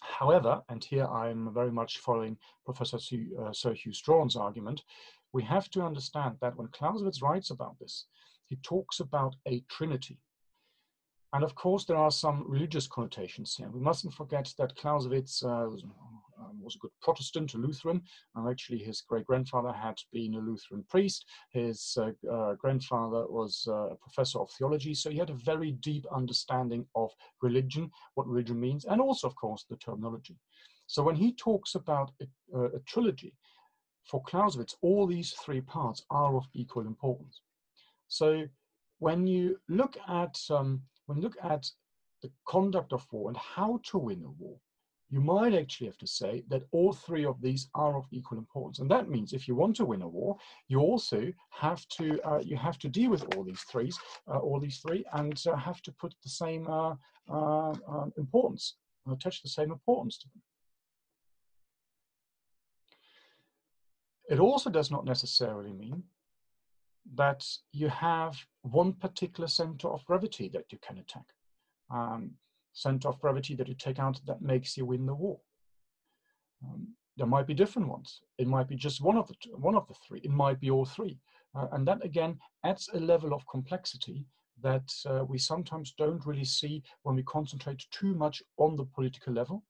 However, 0.00 0.62
and 0.68 0.82
here 0.82 1.06
I'm 1.06 1.52
very 1.52 1.70
much 1.70 1.98
following 1.98 2.38
Professor 2.64 2.98
uh, 3.38 3.52
Sir 3.52 3.74
Hew 3.74 3.92
Strachan's 3.92 4.36
argument, 4.36 4.82
we 5.32 5.42
have 5.44 5.70
to 5.70 5.82
understand 5.82 6.36
that 6.40 6.56
when 6.56 6.68
Clausewitz 6.68 7.22
writes 7.22 7.50
about 7.50 7.78
this, 7.78 8.06
he 8.50 8.56
talks 8.56 8.98
about 9.00 9.36
a 9.46 9.64
trinity. 9.70 10.18
And 11.32 11.44
of 11.44 11.54
course, 11.54 11.84
there 11.84 11.96
are 11.96 12.10
some 12.10 12.44
religious 12.48 12.88
connotations 12.88 13.54
here. 13.54 13.70
We 13.70 13.80
mustn't 13.80 14.12
forget 14.12 14.52
that 14.58 14.74
Clausewitz 14.74 15.44
uh, 15.44 15.68
was, 15.70 15.84
um, 15.84 16.60
was, 16.60 16.74
a 16.74 16.78
good 16.80 16.90
Protestant, 17.00 17.54
a 17.54 17.58
Lutheran. 17.58 18.02
And 18.34 18.50
actually, 18.50 18.78
his 18.78 19.02
great 19.02 19.26
grandfather 19.26 19.72
had 19.72 19.96
been 20.12 20.34
a 20.34 20.40
Lutheran 20.40 20.84
priest. 20.88 21.24
His 21.52 21.96
uh, 21.96 22.10
uh, 22.28 22.54
grandfather 22.54 23.24
was 23.28 23.64
uh, 23.68 23.90
a 23.90 23.96
professor 23.96 24.40
of 24.40 24.50
theology. 24.58 24.92
So 24.92 25.08
he 25.08 25.18
had 25.18 25.30
a 25.30 25.34
very 25.34 25.70
deep 25.70 26.04
understanding 26.12 26.84
of 26.96 27.12
religion, 27.40 27.92
what 28.14 28.26
religion 28.26 28.58
means, 28.58 28.84
and 28.84 29.00
also, 29.00 29.28
of 29.28 29.36
course, 29.36 29.64
the 29.70 29.76
terminology. 29.76 30.36
So 30.88 31.04
when 31.04 31.14
he 31.14 31.32
talks 31.34 31.76
about 31.76 32.10
a, 32.20 32.58
a 32.64 32.80
trilogy, 32.88 33.34
for 34.10 34.20
Clausewitz, 34.24 34.74
all 34.82 35.06
these 35.06 35.32
three 35.32 35.60
parts 35.60 36.02
are 36.10 36.34
of 36.36 36.48
equal 36.54 36.86
importance. 36.86 37.42
So 38.10 38.44
when 38.98 39.26
you 39.26 39.58
look 39.68 39.96
at 40.08 40.36
um, 40.50 40.82
when 41.06 41.16
you 41.18 41.22
look 41.22 41.38
at 41.42 41.66
the 42.22 42.30
conduct 42.46 42.92
of 42.92 43.06
war 43.10 43.30
and 43.30 43.36
how 43.36 43.80
to 43.84 43.98
win 43.98 44.22
a 44.24 44.30
war, 44.30 44.58
you 45.08 45.20
might 45.20 45.54
actually 45.54 45.86
have 45.86 45.96
to 45.98 46.06
say 46.06 46.44
that 46.48 46.64
all 46.72 46.92
three 46.92 47.24
of 47.24 47.40
these 47.40 47.68
are 47.74 47.96
of 47.96 48.06
equal 48.10 48.36
importance. 48.36 48.80
And 48.80 48.90
that 48.90 49.08
means 49.08 49.32
if 49.32 49.46
you 49.48 49.54
want 49.54 49.76
to 49.76 49.84
win 49.84 50.02
a 50.02 50.08
war, 50.08 50.36
you 50.68 50.80
also 50.80 51.32
have 51.50 51.86
to 51.98 52.20
uh, 52.28 52.40
you 52.44 52.56
have 52.56 52.78
to 52.80 52.88
deal 52.88 53.10
with 53.10 53.24
all 53.34 53.44
these 53.44 53.62
threes, 53.62 53.98
uh, 54.28 54.38
all 54.38 54.58
these 54.60 54.78
three, 54.78 55.04
and 55.14 55.40
uh, 55.46 55.56
have 55.56 55.80
to 55.82 55.92
put 55.92 56.14
the 56.24 56.30
same 56.30 56.66
uh, 56.68 56.94
uh, 57.32 57.74
um, 57.88 58.12
importance, 58.18 58.74
attach 59.10 59.40
the 59.40 59.48
same 59.48 59.70
importance 59.70 60.18
to 60.18 60.28
them. 60.34 60.42
It 64.28 64.40
also 64.40 64.68
does 64.68 64.90
not 64.90 65.04
necessarily 65.04 65.72
mean 65.72 66.02
that 67.14 67.44
you 67.72 67.88
have 67.88 68.36
one 68.62 68.92
particular 68.92 69.48
center 69.48 69.88
of 69.88 70.04
gravity 70.04 70.48
that 70.48 70.66
you 70.70 70.78
can 70.86 70.98
attack. 70.98 71.24
Um, 71.90 72.32
center 72.72 73.08
of 73.08 73.20
gravity 73.20 73.54
that 73.56 73.68
you 73.68 73.74
take 73.74 73.98
out 73.98 74.20
that 74.26 74.42
makes 74.42 74.76
you 74.76 74.86
win 74.86 75.06
the 75.06 75.14
war. 75.14 75.40
Um, 76.64 76.88
there 77.16 77.26
might 77.26 77.46
be 77.46 77.54
different 77.54 77.88
ones. 77.88 78.20
It 78.38 78.46
might 78.46 78.68
be 78.68 78.76
just 78.76 79.02
one 79.02 79.16
of 79.16 79.26
the 79.26 79.34
two, 79.42 79.50
one 79.56 79.74
of 79.74 79.86
the 79.88 79.94
three. 80.06 80.20
It 80.20 80.30
might 80.30 80.60
be 80.60 80.70
all 80.70 80.84
three, 80.84 81.18
uh, 81.54 81.66
and 81.72 81.86
that 81.88 82.04
again 82.04 82.38
adds 82.64 82.88
a 82.94 83.00
level 83.00 83.34
of 83.34 83.46
complexity 83.50 84.24
that 84.62 84.90
uh, 85.06 85.24
we 85.24 85.38
sometimes 85.38 85.94
don't 85.98 86.24
really 86.26 86.44
see 86.44 86.82
when 87.02 87.16
we 87.16 87.22
concentrate 87.24 87.84
too 87.90 88.14
much 88.14 88.42
on 88.58 88.76
the 88.76 88.84
political 88.84 89.32
level, 89.32 89.64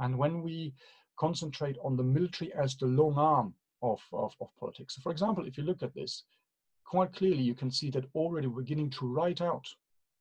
and 0.00 0.18
when 0.18 0.42
we 0.42 0.74
concentrate 1.18 1.76
on 1.84 1.96
the 1.96 2.02
military 2.02 2.52
as 2.54 2.76
the 2.76 2.86
long 2.86 3.16
arm 3.16 3.54
of, 3.82 4.00
of, 4.12 4.34
of 4.40 4.48
politics. 4.58 4.96
So 4.96 5.02
for 5.02 5.12
example, 5.12 5.46
if 5.46 5.56
you 5.56 5.64
look 5.64 5.82
at 5.82 5.94
this, 5.94 6.24
quite 6.84 7.12
clearly 7.12 7.42
you 7.42 7.54
can 7.54 7.70
see 7.70 7.90
that 7.90 8.04
already 8.14 8.46
we're 8.46 8.62
beginning 8.62 8.90
to 8.90 9.06
write 9.06 9.40
out 9.40 9.66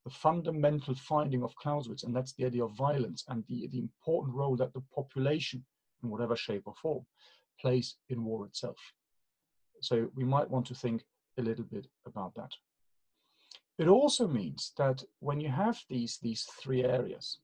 the 0.03 0.09
fundamental 0.09 0.95
finding 0.95 1.43
of 1.43 1.55
Clausewitz, 1.55 2.03
and 2.03 2.15
that's 2.15 2.33
the 2.33 2.45
idea 2.45 2.63
of 2.65 2.71
violence 2.71 3.23
and 3.29 3.43
the, 3.47 3.67
the 3.71 3.79
important 3.79 4.35
role 4.35 4.55
that 4.57 4.73
the 4.73 4.83
population, 4.93 5.63
in 6.03 6.09
whatever 6.09 6.35
shape 6.35 6.63
or 6.65 6.73
form, 6.81 7.05
plays 7.59 7.95
in 8.09 8.23
war 8.23 8.45
itself. 8.45 8.77
So 9.81 10.09
we 10.15 10.23
might 10.23 10.49
want 10.49 10.65
to 10.67 10.75
think 10.75 11.03
a 11.37 11.41
little 11.41 11.65
bit 11.65 11.87
about 12.05 12.33
that. 12.35 12.51
It 13.77 13.87
also 13.87 14.27
means 14.27 14.73
that 14.77 15.03
when 15.19 15.39
you 15.39 15.49
have 15.49 15.79
these, 15.89 16.19
these 16.21 16.43
three 16.61 16.83
areas, 16.83 17.39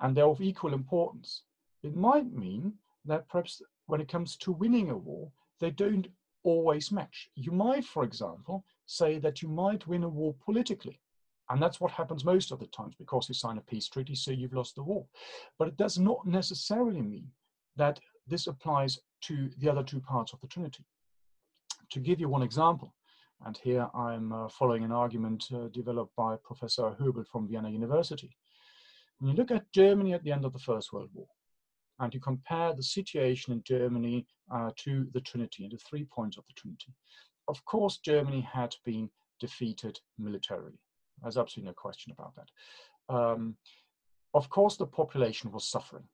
and 0.00 0.16
they're 0.16 0.26
of 0.26 0.40
equal 0.40 0.74
importance, 0.74 1.42
it 1.82 1.96
might 1.96 2.32
mean 2.32 2.74
that 3.06 3.28
perhaps 3.28 3.62
when 3.86 4.00
it 4.00 4.08
comes 4.08 4.36
to 4.36 4.52
winning 4.52 4.90
a 4.90 4.96
war, 4.96 5.30
they 5.60 5.70
don't 5.70 6.06
always 6.44 6.92
match. 6.92 7.28
You 7.34 7.50
might, 7.50 7.84
for 7.84 8.04
example, 8.04 8.64
say 8.86 9.18
that 9.18 9.42
you 9.42 9.48
might 9.48 9.86
win 9.86 10.04
a 10.04 10.08
war 10.08 10.34
politically. 10.44 11.00
And 11.50 11.62
that's 11.62 11.80
what 11.80 11.90
happens 11.90 12.24
most 12.24 12.52
of 12.52 12.58
the 12.58 12.66
times 12.68 12.94
because 12.98 13.28
you 13.28 13.34
sign 13.34 13.58
a 13.58 13.62
peace 13.62 13.88
treaty, 13.88 14.14
so 14.14 14.30
you've 14.30 14.54
lost 14.54 14.76
the 14.76 14.82
war. 14.82 15.04
But 15.58 15.68
it 15.68 15.76
does 15.76 15.98
not 15.98 16.26
necessarily 16.26 17.02
mean 17.02 17.28
that 17.76 18.00
this 18.26 18.46
applies 18.46 18.98
to 19.22 19.50
the 19.58 19.68
other 19.68 19.82
two 19.82 20.00
parts 20.00 20.32
of 20.32 20.40
the 20.40 20.46
Trinity. 20.46 20.84
To 21.90 22.00
give 22.00 22.18
you 22.18 22.28
one 22.28 22.42
example, 22.42 22.94
and 23.44 23.58
here 23.58 23.88
I'm 23.94 24.32
uh, 24.32 24.48
following 24.48 24.84
an 24.84 24.92
argument 24.92 25.44
uh, 25.52 25.68
developed 25.68 26.16
by 26.16 26.36
Professor 26.42 26.96
Höbelt 26.98 27.28
from 27.28 27.48
Vienna 27.48 27.68
University. 27.68 28.34
When 29.18 29.30
you 29.30 29.36
look 29.36 29.50
at 29.50 29.70
Germany 29.72 30.14
at 30.14 30.22
the 30.22 30.32
end 30.32 30.46
of 30.46 30.52
the 30.52 30.58
First 30.58 30.92
World 30.92 31.10
War, 31.12 31.26
and 32.00 32.12
you 32.12 32.20
compare 32.20 32.74
the 32.74 32.82
situation 32.82 33.52
in 33.52 33.62
Germany 33.64 34.26
uh, 34.52 34.70
to 34.76 35.06
the 35.12 35.20
Trinity 35.20 35.64
and 35.64 35.72
the 35.72 35.78
three 35.78 36.04
points 36.04 36.36
of 36.36 36.44
the 36.46 36.54
Trinity. 36.54 36.92
Of 37.48 37.64
course, 37.64 37.98
Germany 37.98 38.40
had 38.40 38.74
been 38.84 39.10
defeated 39.40 40.00
militarily. 40.18 40.78
There's 41.22 41.38
absolutely 41.38 41.70
no 41.70 41.74
question 41.74 42.12
about 42.12 42.32
that. 42.36 43.14
Um, 43.14 43.56
of 44.32 44.48
course, 44.48 44.76
the 44.76 44.86
population 44.86 45.52
was 45.52 45.66
suffering. 45.68 46.04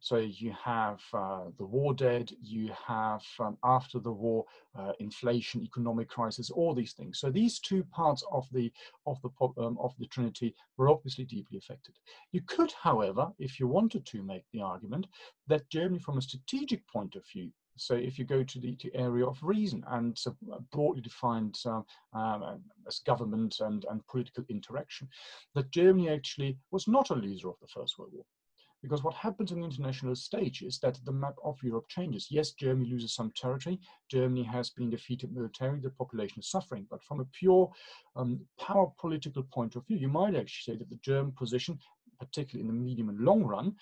So 0.00 0.16
you 0.16 0.52
have 0.52 1.00
uh, 1.12 1.44
the 1.58 1.66
war 1.66 1.92
dead, 1.92 2.32
you 2.40 2.72
have 2.86 3.22
um, 3.38 3.58
after 3.62 3.98
the 3.98 4.10
war 4.12 4.46
uh, 4.78 4.92
inflation, 4.98 5.62
economic 5.62 6.08
crisis, 6.08 6.50
all 6.50 6.74
these 6.74 6.94
things. 6.94 7.20
So 7.20 7.30
these 7.30 7.58
two 7.58 7.84
parts 7.84 8.24
of 8.32 8.48
the 8.52 8.72
of 9.06 9.20
the 9.22 9.30
um, 9.62 9.76
of 9.78 9.94
the 9.98 10.06
Trinity 10.06 10.54
were 10.78 10.88
obviously 10.88 11.24
deeply 11.24 11.58
affected. 11.58 11.94
You 12.32 12.40
could, 12.46 12.72
however, 12.72 13.28
if 13.38 13.60
you 13.60 13.66
wanted 13.66 14.06
to 14.06 14.22
make 14.22 14.44
the 14.52 14.62
argument 14.62 15.06
that 15.48 15.68
Germany, 15.68 15.98
from 15.98 16.16
a 16.16 16.22
strategic 16.22 16.86
point 16.88 17.14
of 17.14 17.26
view, 17.26 17.50
so 17.76 17.94
if 17.94 18.18
you 18.18 18.24
go 18.24 18.42
to 18.42 18.58
the 18.58 18.76
to 18.76 18.94
area 18.94 19.26
of 19.26 19.42
reason 19.42 19.84
and 19.88 20.18
uh, 20.26 20.58
broadly 20.72 21.02
defined 21.02 21.58
uh, 21.66 21.82
um, 22.12 22.62
as 22.86 23.00
government 23.00 23.56
and, 23.60 23.84
and 23.90 24.06
political 24.06 24.44
interaction, 24.48 25.08
that 25.54 25.70
Germany 25.70 26.08
actually 26.08 26.58
was 26.70 26.88
not 26.88 27.10
a 27.10 27.14
loser 27.14 27.48
of 27.48 27.56
the 27.60 27.68
First 27.68 27.98
World 27.98 28.12
War. 28.12 28.24
Because 28.82 29.02
what 29.02 29.14
happens 29.14 29.52
on 29.52 29.60
the 29.60 29.66
international 29.66 30.14
stage 30.14 30.62
is 30.62 30.78
that 30.78 30.98
the 31.04 31.12
map 31.12 31.34
of 31.44 31.58
Europe 31.62 31.86
changes. 31.88 32.28
Yes, 32.30 32.52
Germany 32.52 32.88
loses 32.88 33.14
some 33.14 33.30
territory. 33.36 33.78
Germany 34.10 34.42
has 34.44 34.70
been 34.70 34.88
defeated 34.88 35.32
militarily. 35.32 35.80
The 35.80 35.90
population 35.90 36.40
is 36.40 36.50
suffering. 36.50 36.86
But 36.90 37.02
from 37.04 37.20
a 37.20 37.26
pure 37.26 37.70
um, 38.16 38.40
power 38.58 38.86
political 38.98 39.42
point 39.42 39.76
of 39.76 39.86
view, 39.86 39.98
you 39.98 40.08
might 40.08 40.34
actually 40.34 40.74
say 40.74 40.78
that 40.78 40.88
the 40.88 40.98
German 41.02 41.32
position, 41.32 41.78
particularly 42.18 42.68
in 42.68 42.74
the 42.74 42.82
medium 42.82 43.10
and 43.10 43.20
long 43.20 43.42
run, 43.42 43.74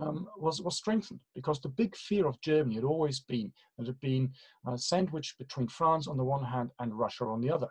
um, 0.00 0.28
was, 0.36 0.60
was 0.60 0.76
strengthened 0.76 1.20
because 1.34 1.60
the 1.60 1.68
big 1.68 1.96
fear 1.96 2.26
of 2.26 2.40
Germany 2.40 2.74
had 2.74 2.84
always 2.84 3.20
been 3.20 3.52
that 3.78 3.84
it 3.84 3.86
had 3.86 4.00
been 4.00 4.32
uh, 4.66 4.76
sandwiched 4.76 5.38
between 5.38 5.68
France 5.68 6.06
on 6.06 6.16
the 6.16 6.24
one 6.24 6.44
hand 6.44 6.70
and 6.80 6.98
Russia 6.98 7.24
on 7.24 7.40
the 7.40 7.50
other. 7.50 7.68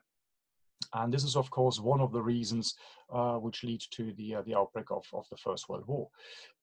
And 0.93 1.13
this 1.13 1.23
is, 1.23 1.35
of 1.35 1.49
course, 1.49 1.79
one 1.79 2.01
of 2.01 2.11
the 2.11 2.21
reasons 2.21 2.75
uh, 3.13 3.37
which 3.37 3.63
lead 3.63 3.81
to 3.91 4.13
the, 4.13 4.35
uh, 4.35 4.41
the 4.43 4.55
outbreak 4.55 4.91
of, 4.91 5.05
of 5.13 5.25
the 5.29 5.37
First 5.37 5.69
World 5.69 5.85
War. 5.87 6.09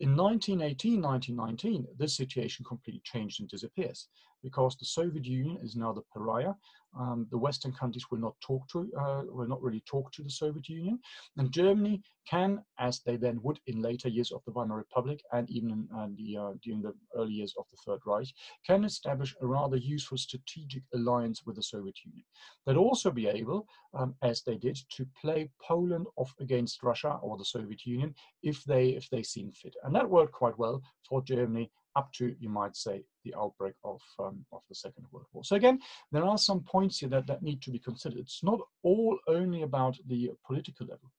In 0.01 0.17
1918, 0.17 1.01
1919, 1.01 1.87
this 1.99 2.17
situation 2.17 2.65
completely 2.65 3.03
changed 3.05 3.41
and 3.41 3.49
disappears 3.49 4.09
because 4.43 4.77
the 4.77 4.87
Soviet 4.87 5.25
Union 5.25 5.59
is 5.63 5.77
now 5.77 5.93
the 5.93 6.03
pariah. 6.13 6.55
Um, 6.99 7.29
the 7.31 7.39
Western 7.39 7.73
countries 7.73 8.07
will 8.11 8.19
not 8.19 8.35
talk 8.41 8.69
to, 8.71 8.91
uh, 8.99 9.23
will 9.27 9.47
not 9.47 9.63
really 9.63 9.83
talk 9.87 10.11
to 10.13 10.25
the 10.25 10.31
Soviet 10.31 10.69
Union, 10.69 10.99
and 11.37 11.53
Germany 11.53 12.03
can, 12.29 12.65
as 12.79 13.01
they 13.01 13.17
then 13.17 13.41
would 13.43 13.61
in 13.67 13.81
later 13.81 14.09
years 14.09 14.33
of 14.33 14.43
the 14.45 14.51
Weimar 14.51 14.77
Republic 14.77 15.23
and 15.33 15.49
even 15.51 15.71
in, 15.71 15.89
uh, 15.97 16.09
the, 16.17 16.37
uh, 16.37 16.53
during 16.63 16.83
the 16.83 16.93
early 17.17 17.33
years 17.33 17.55
of 17.59 17.67
the 17.71 17.77
Third 17.87 18.01
Reich, 18.07 18.29
can 18.67 18.85
establish 18.85 19.37
a 19.41 19.47
rather 19.47 19.77
useful 19.77 20.19
strategic 20.19 20.83
alliance 20.95 21.47
with 21.47 21.57
the 21.57 21.63
Soviet 21.63 21.97
Union. 22.05 22.25
They'd 22.67 22.77
also 22.77 23.11
be 23.11 23.29
able, 23.29 23.69
um, 23.95 24.15
as 24.23 24.43
they 24.43 24.57
did, 24.57 24.79
to 24.97 25.07
play 25.21 25.51
Poland 25.63 26.07
off 26.17 26.35
against 26.41 26.83
Russia 26.83 27.19
or 27.23 27.37
the 27.37 27.45
Soviet 27.45 27.85
Union 27.85 28.15
if 28.43 28.65
they 28.65 28.89
if 28.91 29.09
they 29.11 29.23
seem 29.23 29.53
fit, 29.53 29.75
and 29.85 29.95
that 29.95 30.09
worked 30.09 30.33
quite 30.33 30.59
well 30.59 30.83
for 31.09 31.23
Germany 31.23 31.71
up 31.97 32.13
to, 32.13 32.35
you 32.39 32.49
might 32.49 32.77
say, 32.77 33.03
the 33.25 33.35
outbreak 33.37 33.75
of, 33.85 34.01
um, 34.19 34.45
of 34.53 34.63
the 34.69 34.75
Second 34.75 35.05
World 35.11 35.27
War. 35.33 35.45
So 35.45 35.57
again, 35.57 35.81
there 36.13 36.25
are 36.25 36.39
some 36.39 36.61
points 36.61 36.99
here 36.99 37.09
that, 37.09 37.27
that 37.27 37.43
need 37.43 37.63
to 37.63 37.71
be 37.71 37.79
considered. 37.79 38.19
It's 38.19 38.45
not 38.45 38.61
all 38.83 39.19
only 39.27 39.63
about 39.63 39.97
the 40.07 40.31
political 40.47 40.87
level. 40.87 41.11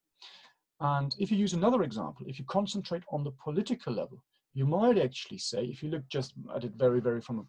And 0.80 1.13
if 1.20 1.30
you 1.30 1.38
use 1.38 1.54
another 1.54 1.84
example, 1.84 2.25
if 2.28 2.40
you 2.40 2.46
concentrate 2.46 3.04
on 3.12 3.24
the 3.24 3.32
political 3.32 3.94
level, 3.94 4.24
you 4.54 4.66
might 4.66 4.98
actually 4.98 5.38
say, 5.38 5.66
if 5.66 5.84
you 5.84 5.90
look 5.90 6.08
just 6.10 6.34
at 6.56 6.63
it 6.63 6.74
very, 6.75 7.00
very 7.00 7.22
from 7.22 7.40
a 7.40 7.46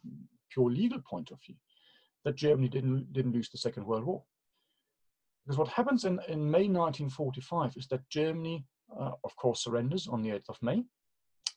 pure 0.51 0.69
legal 0.69 0.99
point 0.99 1.31
of 1.31 1.39
view, 1.45 1.55
that 2.25 2.35
Germany 2.35 2.69
didn't, 2.69 3.11
didn't 3.11 3.33
lose 3.33 3.49
the 3.49 3.57
Second 3.57 3.85
World 3.85 4.05
War. 4.05 4.23
Because 5.45 5.57
what 5.57 5.67
happens 5.67 6.05
in, 6.05 6.19
in 6.27 6.49
May 6.49 6.67
1945 6.67 7.73
is 7.75 7.87
that 7.87 8.07
Germany, 8.09 8.65
uh, 8.97 9.11
of 9.23 9.35
course, 9.35 9.63
surrenders 9.63 10.07
on 10.07 10.21
the 10.21 10.29
8th 10.29 10.49
of 10.49 10.61
May 10.61 10.83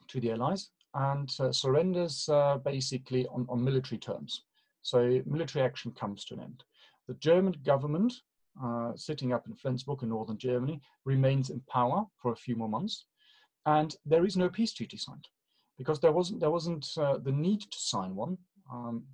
to 0.09 0.21
the 0.21 0.33
Allies 0.33 0.71
and 0.95 1.31
uh, 1.41 1.53
surrenders 1.53 2.29
uh, 2.29 2.59
basically 2.59 3.27
on, 3.29 3.47
on 3.49 3.63
military 3.63 3.99
terms. 3.99 4.45
So 4.83 5.21
military 5.27 5.65
action 5.65 5.93
comes 5.93 6.25
to 6.27 6.35
an 6.35 6.41
end. 6.41 6.65
The 7.07 7.15
German 7.15 7.57
government, 7.65 8.13
uh, 8.63 8.93
sitting 8.97 9.33
up 9.33 9.47
in 9.47 9.55
Flensburg 9.55 10.03
in 10.03 10.09
northern 10.09 10.39
Germany, 10.39 10.81
remains 11.05 11.51
in 11.51 11.61
power 11.69 12.05
for 12.21 12.33
a 12.33 12.37
few 12.37 12.57
more 12.57 12.69
months, 12.69 13.07
and 13.67 13.95
there 14.07 14.25
is 14.25 14.37
no 14.37 14.49
peace 14.49 14.73
treaty 14.73 14.97
signed 14.97 15.27
because 15.77 16.01
there 16.01 16.13
wasn't 16.13 16.41
there 16.41 16.51
wasn't 16.51 16.87
uh, 16.97 17.19
the 17.19 17.33
need 17.33 17.61
to 17.61 17.79
sign 17.79 18.15
one. 18.15 18.39
Um, 18.73 19.05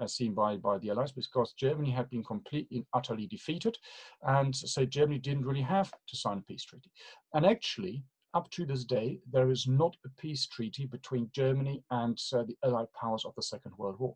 as 0.00 0.14
seen 0.14 0.34
by, 0.34 0.56
by 0.56 0.78
the 0.78 0.90
Allies, 0.90 1.12
because 1.12 1.52
Germany 1.54 1.90
had 1.90 2.08
been 2.10 2.24
completely 2.24 2.78
and 2.78 2.86
utterly 2.94 3.26
defeated, 3.26 3.76
and 4.22 4.54
so 4.54 4.84
Germany 4.84 5.18
didn't 5.18 5.46
really 5.46 5.62
have 5.62 5.90
to 6.08 6.16
sign 6.16 6.38
a 6.38 6.42
peace 6.42 6.64
treaty. 6.64 6.90
And 7.34 7.44
actually, 7.46 8.04
up 8.34 8.50
to 8.50 8.66
this 8.66 8.84
day, 8.84 9.20
there 9.32 9.50
is 9.50 9.66
not 9.66 9.96
a 10.04 10.20
peace 10.20 10.46
treaty 10.46 10.86
between 10.86 11.30
Germany 11.32 11.82
and 11.90 12.18
uh, 12.32 12.44
the 12.44 12.56
Allied 12.64 12.92
powers 13.00 13.24
of 13.24 13.34
the 13.34 13.42
Second 13.42 13.72
World 13.78 13.98
War. 13.98 14.14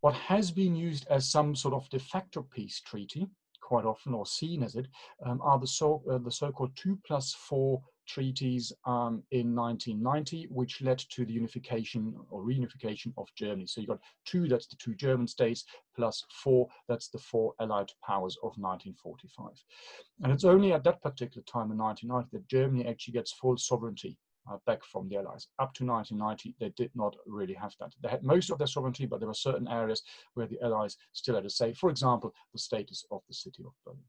What 0.00 0.14
has 0.14 0.50
been 0.50 0.76
used 0.76 1.06
as 1.08 1.28
some 1.30 1.56
sort 1.56 1.74
of 1.74 1.88
de 1.90 1.98
facto 1.98 2.46
peace 2.54 2.80
treaty, 2.80 3.26
quite 3.60 3.84
often, 3.84 4.14
or 4.14 4.26
seen 4.26 4.62
as 4.62 4.76
it, 4.76 4.86
um, 5.24 5.40
are 5.42 5.58
the, 5.58 5.66
so, 5.66 6.02
uh, 6.10 6.18
the 6.18 6.30
so-called 6.30 6.76
two 6.76 6.98
plus 7.06 7.34
four 7.34 7.82
treaties 8.08 8.72
um, 8.86 9.22
in 9.30 9.54
1990, 9.54 10.48
which 10.50 10.80
led 10.80 10.98
to 10.98 11.24
the 11.24 11.32
unification 11.32 12.14
or 12.30 12.42
reunification 12.42 13.12
of 13.16 13.28
Germany. 13.36 13.66
So 13.66 13.80
you 13.80 13.86
got 13.86 14.00
two, 14.24 14.48
that's 14.48 14.66
the 14.66 14.76
two 14.76 14.94
German 14.94 15.26
states, 15.26 15.64
plus 15.94 16.24
four, 16.42 16.68
that's 16.88 17.08
the 17.08 17.18
four 17.18 17.54
Allied 17.60 17.90
powers 18.04 18.36
of 18.42 18.52
1945. 18.56 19.50
And 20.22 20.32
it's 20.32 20.44
only 20.44 20.72
at 20.72 20.84
that 20.84 21.02
particular 21.02 21.44
time 21.44 21.70
in 21.70 21.78
1990 21.78 22.28
that 22.32 22.48
Germany 22.48 22.86
actually 22.86 23.12
gets 23.12 23.32
full 23.32 23.56
sovereignty 23.56 24.18
uh, 24.50 24.56
back 24.66 24.84
from 24.84 25.08
the 25.08 25.16
Allies. 25.16 25.48
Up 25.58 25.74
to 25.74 25.84
1990, 25.84 26.56
they 26.58 26.72
did 26.76 26.90
not 26.94 27.14
really 27.26 27.54
have 27.54 27.74
that. 27.80 27.92
They 28.02 28.08
had 28.08 28.22
most 28.22 28.50
of 28.50 28.58
their 28.58 28.66
sovereignty, 28.66 29.06
but 29.06 29.20
there 29.20 29.28
were 29.28 29.34
certain 29.34 29.68
areas 29.68 30.02
where 30.34 30.46
the 30.46 30.60
Allies 30.62 30.96
still 31.12 31.34
had 31.34 31.44
a 31.44 31.50
say. 31.50 31.72
For 31.74 31.90
example, 31.90 32.32
the 32.52 32.58
status 32.58 33.04
of 33.10 33.22
the 33.28 33.34
city 33.34 33.62
of 33.66 33.72
Berlin. 33.84 34.02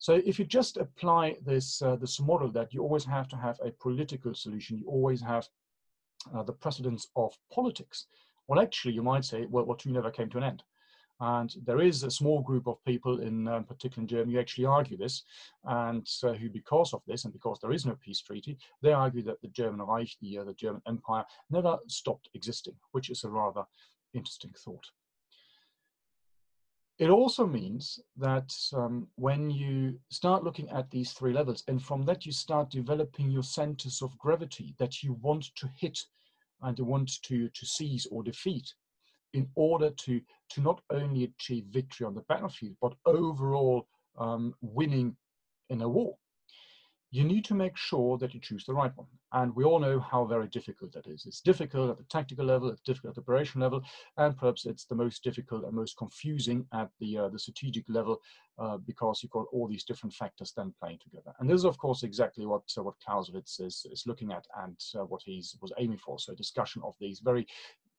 So 0.00 0.14
if 0.24 0.38
you 0.38 0.46
just 0.46 0.78
apply 0.78 1.36
this, 1.44 1.82
uh, 1.82 1.96
this 1.96 2.20
model 2.20 2.50
that 2.52 2.72
you 2.72 2.80
always 2.80 3.04
have 3.04 3.28
to 3.28 3.36
have 3.36 3.60
a 3.62 3.70
political 3.70 4.34
solution, 4.34 4.78
you 4.78 4.86
always 4.88 5.20
have 5.20 5.46
uh, 6.34 6.42
the 6.42 6.54
precedence 6.54 7.08
of 7.16 7.36
politics. 7.52 8.06
Well, 8.48 8.60
actually, 8.60 8.94
you 8.94 9.02
might 9.02 9.26
say 9.26 9.44
War 9.44 9.76
II 9.84 9.92
never 9.92 10.10
came 10.10 10.30
to 10.30 10.38
an 10.38 10.44
end. 10.44 10.62
And 11.20 11.54
there 11.66 11.82
is 11.82 12.02
a 12.02 12.10
small 12.10 12.40
group 12.40 12.66
of 12.66 12.82
people, 12.86 13.20
in 13.20 13.46
um, 13.46 13.64
particular 13.64 14.00
in 14.00 14.08
Germany, 14.08 14.32
who 14.32 14.40
actually 14.40 14.64
argue 14.64 14.96
this, 14.96 15.22
and 15.64 16.08
uh, 16.22 16.32
who, 16.32 16.48
because 16.48 16.94
of 16.94 17.02
this, 17.06 17.24
and 17.24 17.32
because 17.34 17.58
there 17.60 17.72
is 17.72 17.84
no 17.84 17.94
peace 18.00 18.22
treaty, 18.22 18.56
they 18.80 18.94
argue 18.94 19.22
that 19.24 19.42
the 19.42 19.48
German 19.48 19.82
Reich, 19.86 20.16
the, 20.22 20.38
uh, 20.38 20.44
the 20.44 20.54
German 20.54 20.80
Empire, 20.88 21.26
never 21.50 21.76
stopped 21.88 22.30
existing, 22.32 22.74
which 22.92 23.10
is 23.10 23.22
a 23.24 23.28
rather 23.28 23.64
interesting 24.14 24.54
thought. 24.64 24.86
It 27.00 27.08
also 27.08 27.46
means 27.46 27.98
that 28.18 28.54
um, 28.74 29.08
when 29.14 29.50
you 29.50 29.98
start 30.10 30.44
looking 30.44 30.68
at 30.68 30.90
these 30.90 31.12
three 31.12 31.32
levels, 31.32 31.64
and 31.66 31.82
from 31.82 32.04
that 32.04 32.26
you 32.26 32.32
start 32.32 32.70
developing 32.70 33.30
your 33.30 33.42
centers 33.42 34.02
of 34.02 34.18
gravity 34.18 34.74
that 34.78 35.02
you 35.02 35.14
want 35.22 35.46
to 35.56 35.70
hit 35.78 35.98
and 36.60 36.78
you 36.78 36.84
want 36.84 37.22
to, 37.22 37.48
to 37.48 37.66
seize 37.66 38.06
or 38.10 38.22
defeat 38.22 38.74
in 39.32 39.48
order 39.54 39.88
to, 39.96 40.20
to 40.50 40.60
not 40.60 40.82
only 40.90 41.24
achieve 41.24 41.64
victory 41.70 42.06
on 42.06 42.14
the 42.14 42.24
battlefield, 42.28 42.76
but 42.82 42.92
overall 43.06 43.88
um, 44.18 44.52
winning 44.60 45.16
in 45.70 45.80
a 45.80 45.88
war 45.88 46.18
you 47.12 47.24
need 47.24 47.44
to 47.44 47.54
make 47.54 47.76
sure 47.76 48.16
that 48.18 48.34
you 48.34 48.40
choose 48.40 48.64
the 48.64 48.74
right 48.74 48.92
one. 48.96 49.06
And 49.32 49.54
we 49.54 49.64
all 49.64 49.80
know 49.80 49.98
how 49.98 50.24
very 50.24 50.46
difficult 50.48 50.92
that 50.92 51.06
is. 51.06 51.24
It's 51.26 51.40
difficult 51.40 51.90
at 51.90 51.98
the 51.98 52.04
tactical 52.04 52.44
level, 52.44 52.68
it's 52.70 52.82
difficult 52.82 53.10
at 53.10 53.14
the 53.16 53.22
operation 53.22 53.60
level, 53.60 53.82
and 54.16 54.36
perhaps 54.36 54.64
it's 54.64 54.84
the 54.84 54.94
most 54.94 55.22
difficult 55.22 55.64
and 55.64 55.72
most 55.72 55.96
confusing 55.96 56.66
at 56.72 56.88
the, 57.00 57.18
uh, 57.18 57.28
the 57.28 57.38
strategic 57.38 57.84
level 57.88 58.20
uh, 58.58 58.76
because 58.78 59.22
you've 59.22 59.32
got 59.32 59.46
all 59.52 59.66
these 59.68 59.84
different 59.84 60.14
factors 60.14 60.52
then 60.56 60.72
playing 60.80 60.98
together. 61.02 61.32
And 61.38 61.48
this 61.48 61.56
is, 61.56 61.64
of 61.64 61.78
course, 61.78 62.02
exactly 62.04 62.46
what, 62.46 62.62
uh, 62.78 62.82
what 62.82 62.94
Clausewitz 63.04 63.58
is, 63.58 63.86
is 63.90 64.04
looking 64.06 64.32
at 64.32 64.46
and 64.62 64.76
uh, 64.94 65.04
what 65.04 65.22
he 65.24 65.42
was 65.60 65.72
aiming 65.78 65.98
for. 65.98 66.18
So, 66.18 66.32
a 66.32 66.36
discussion 66.36 66.82
of 66.84 66.94
these 67.00 67.20
very 67.20 67.46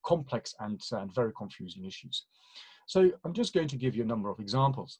complex 0.05 0.55
and, 0.59 0.81
and 0.91 1.13
very 1.13 1.31
confusing 1.37 1.85
issues. 1.85 2.25
So, 2.87 3.11
I'm 3.25 3.33
just 3.33 3.53
going 3.53 3.67
to 3.69 3.77
give 3.77 3.95
you 3.95 4.03
a 4.03 4.07
number 4.07 4.29
of 4.29 4.39
examples 4.39 4.99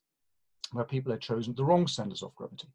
where 0.71 0.85
people 0.85 1.11
had 1.11 1.21
chosen 1.21 1.53
the 1.53 1.65
wrong 1.65 1.87
centers 1.87 2.23
of 2.23 2.35
gravity. 2.35 2.67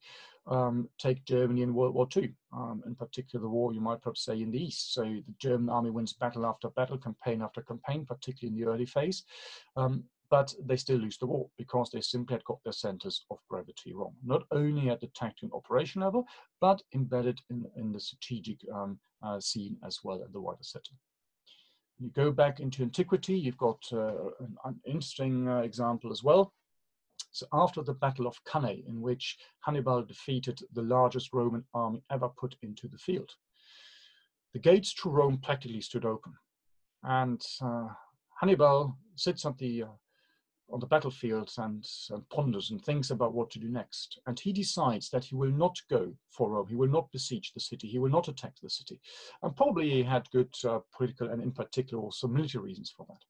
Um, 0.47 0.89
take 0.99 1.25
Germany 1.25 1.63
in 1.63 1.75
World 1.75 1.95
War 1.95 2.07
II, 2.15 2.33
um, 2.53 2.83
in 2.87 2.95
particular 2.95 3.43
the 3.43 3.49
war 3.49 3.73
you 3.73 3.81
might 3.81 4.01
perhaps 4.01 4.25
say 4.25 4.41
in 4.41 4.53
the 4.53 4.63
East. 4.63 4.95
So 4.95 5.03
the 5.03 5.35
German 5.39 5.69
army 5.69 5.91
wins 5.91 6.13
battle 6.13 6.47
after 6.47 6.71
battle, 6.71 6.99
campaign 6.99 7.43
after 7.43 7.63
campaign, 7.63 8.07
particularly 8.07 8.57
in 8.57 8.65
the 8.65 8.71
early 8.71 8.87
phase. 8.87 9.25
Um, 9.77 10.05
but 10.29 10.55
they 10.65 10.77
still 10.77 10.99
lose 10.99 11.19
the 11.19 11.27
war 11.27 11.49
because 11.57 11.91
they 11.91 12.01
simply 12.01 12.35
had 12.35 12.45
got 12.45 12.63
their 12.65 12.73
centers 12.73 13.25
of 13.31 13.39
gravity 13.49 13.93
wrong, 13.93 14.15
not 14.25 14.43
only 14.51 14.91
at 14.91 15.01
the 15.01 15.07
tactical 15.09 15.57
operation 15.57 16.03
level, 16.03 16.27
but 16.61 16.83
embedded 16.95 17.41
in, 17.51 17.65
in 17.77 17.93
the 17.93 18.01
strategic 18.01 18.59
um, 18.73 18.99
uh, 19.23 19.41
scene 19.41 19.77
as 19.85 20.01
well 20.03 20.23
in 20.23 20.33
the 20.33 20.41
wider 20.41 20.63
setting. 20.63 20.97
You 21.99 22.11
go 22.11 22.31
back 22.31 22.61
into 22.61 22.83
antiquity, 22.83 23.39
you've 23.39 23.57
got 23.57 23.83
uh, 23.93 24.27
an, 24.41 24.57
an 24.65 24.81
interesting 24.85 25.49
uh, 25.49 25.61
example 25.61 26.13
as 26.13 26.23
well 26.23 26.53
so 27.37 27.47
after 27.53 27.83
the 27.83 27.93
Battle 27.93 28.27
of 28.27 28.43
Cannae, 28.45 28.83
in 28.87 29.03
which 29.03 29.37
Hannibal 29.61 30.03
defeated 30.03 30.61
the 30.73 30.81
largest 30.81 31.35
Roman 31.35 31.65
army 31.75 32.03
ever 32.11 32.31
put 32.31 32.57
into 32.63 32.89
the 32.89 32.97
field, 32.97 33.31
the 34.55 34.59
gates 34.59 34.95
to 34.95 35.11
Rome 35.11 35.39
practically 35.43 35.83
stood 35.83 36.07
open. 36.07 36.33
And 37.03 37.45
uh, 37.61 37.89
Hannibal 38.41 38.97
sits 39.17 39.45
on 39.45 39.55
the, 39.59 39.83
uh, 39.83 39.97
on 40.71 40.81
the 40.81 40.87
battlefield 40.87 41.53
and, 41.59 41.85
and, 42.09 42.27
ponders 42.31 42.71
and 42.71 42.83
thinks 42.83 43.11
about 43.11 43.35
what 43.35 43.51
to 43.51 43.59
do 43.59 43.69
next. 43.69 44.19
And 44.27 44.41
he 44.41 44.55
decides 44.55 45.11
that 45.11 45.25
he 45.25 45.35
will 45.35 45.53
not 45.53 45.77
go 45.91 46.15
for 46.31 46.53
Rome. 46.53 46.69
He 46.69 46.75
will 46.75 46.89
not 46.89 47.13
besiege 47.13 47.53
the 47.53 47.61
city. 47.61 47.87
He 47.87 47.99
will 47.99 48.09
not 48.09 48.29
attack 48.29 48.55
the 48.63 48.71
city. 48.71 48.99
And 49.43 49.55
probably 49.55 49.91
he 49.91 50.03
had 50.03 50.31
good 50.31 50.55
uh, 50.65 50.79
political 50.97 51.29
and 51.29 51.43
in 51.43 51.53
particular 51.53 52.03
also 52.03 52.29
military 52.29 52.65
reasons 52.65 52.91
for 52.97 53.05
that. 53.11 53.21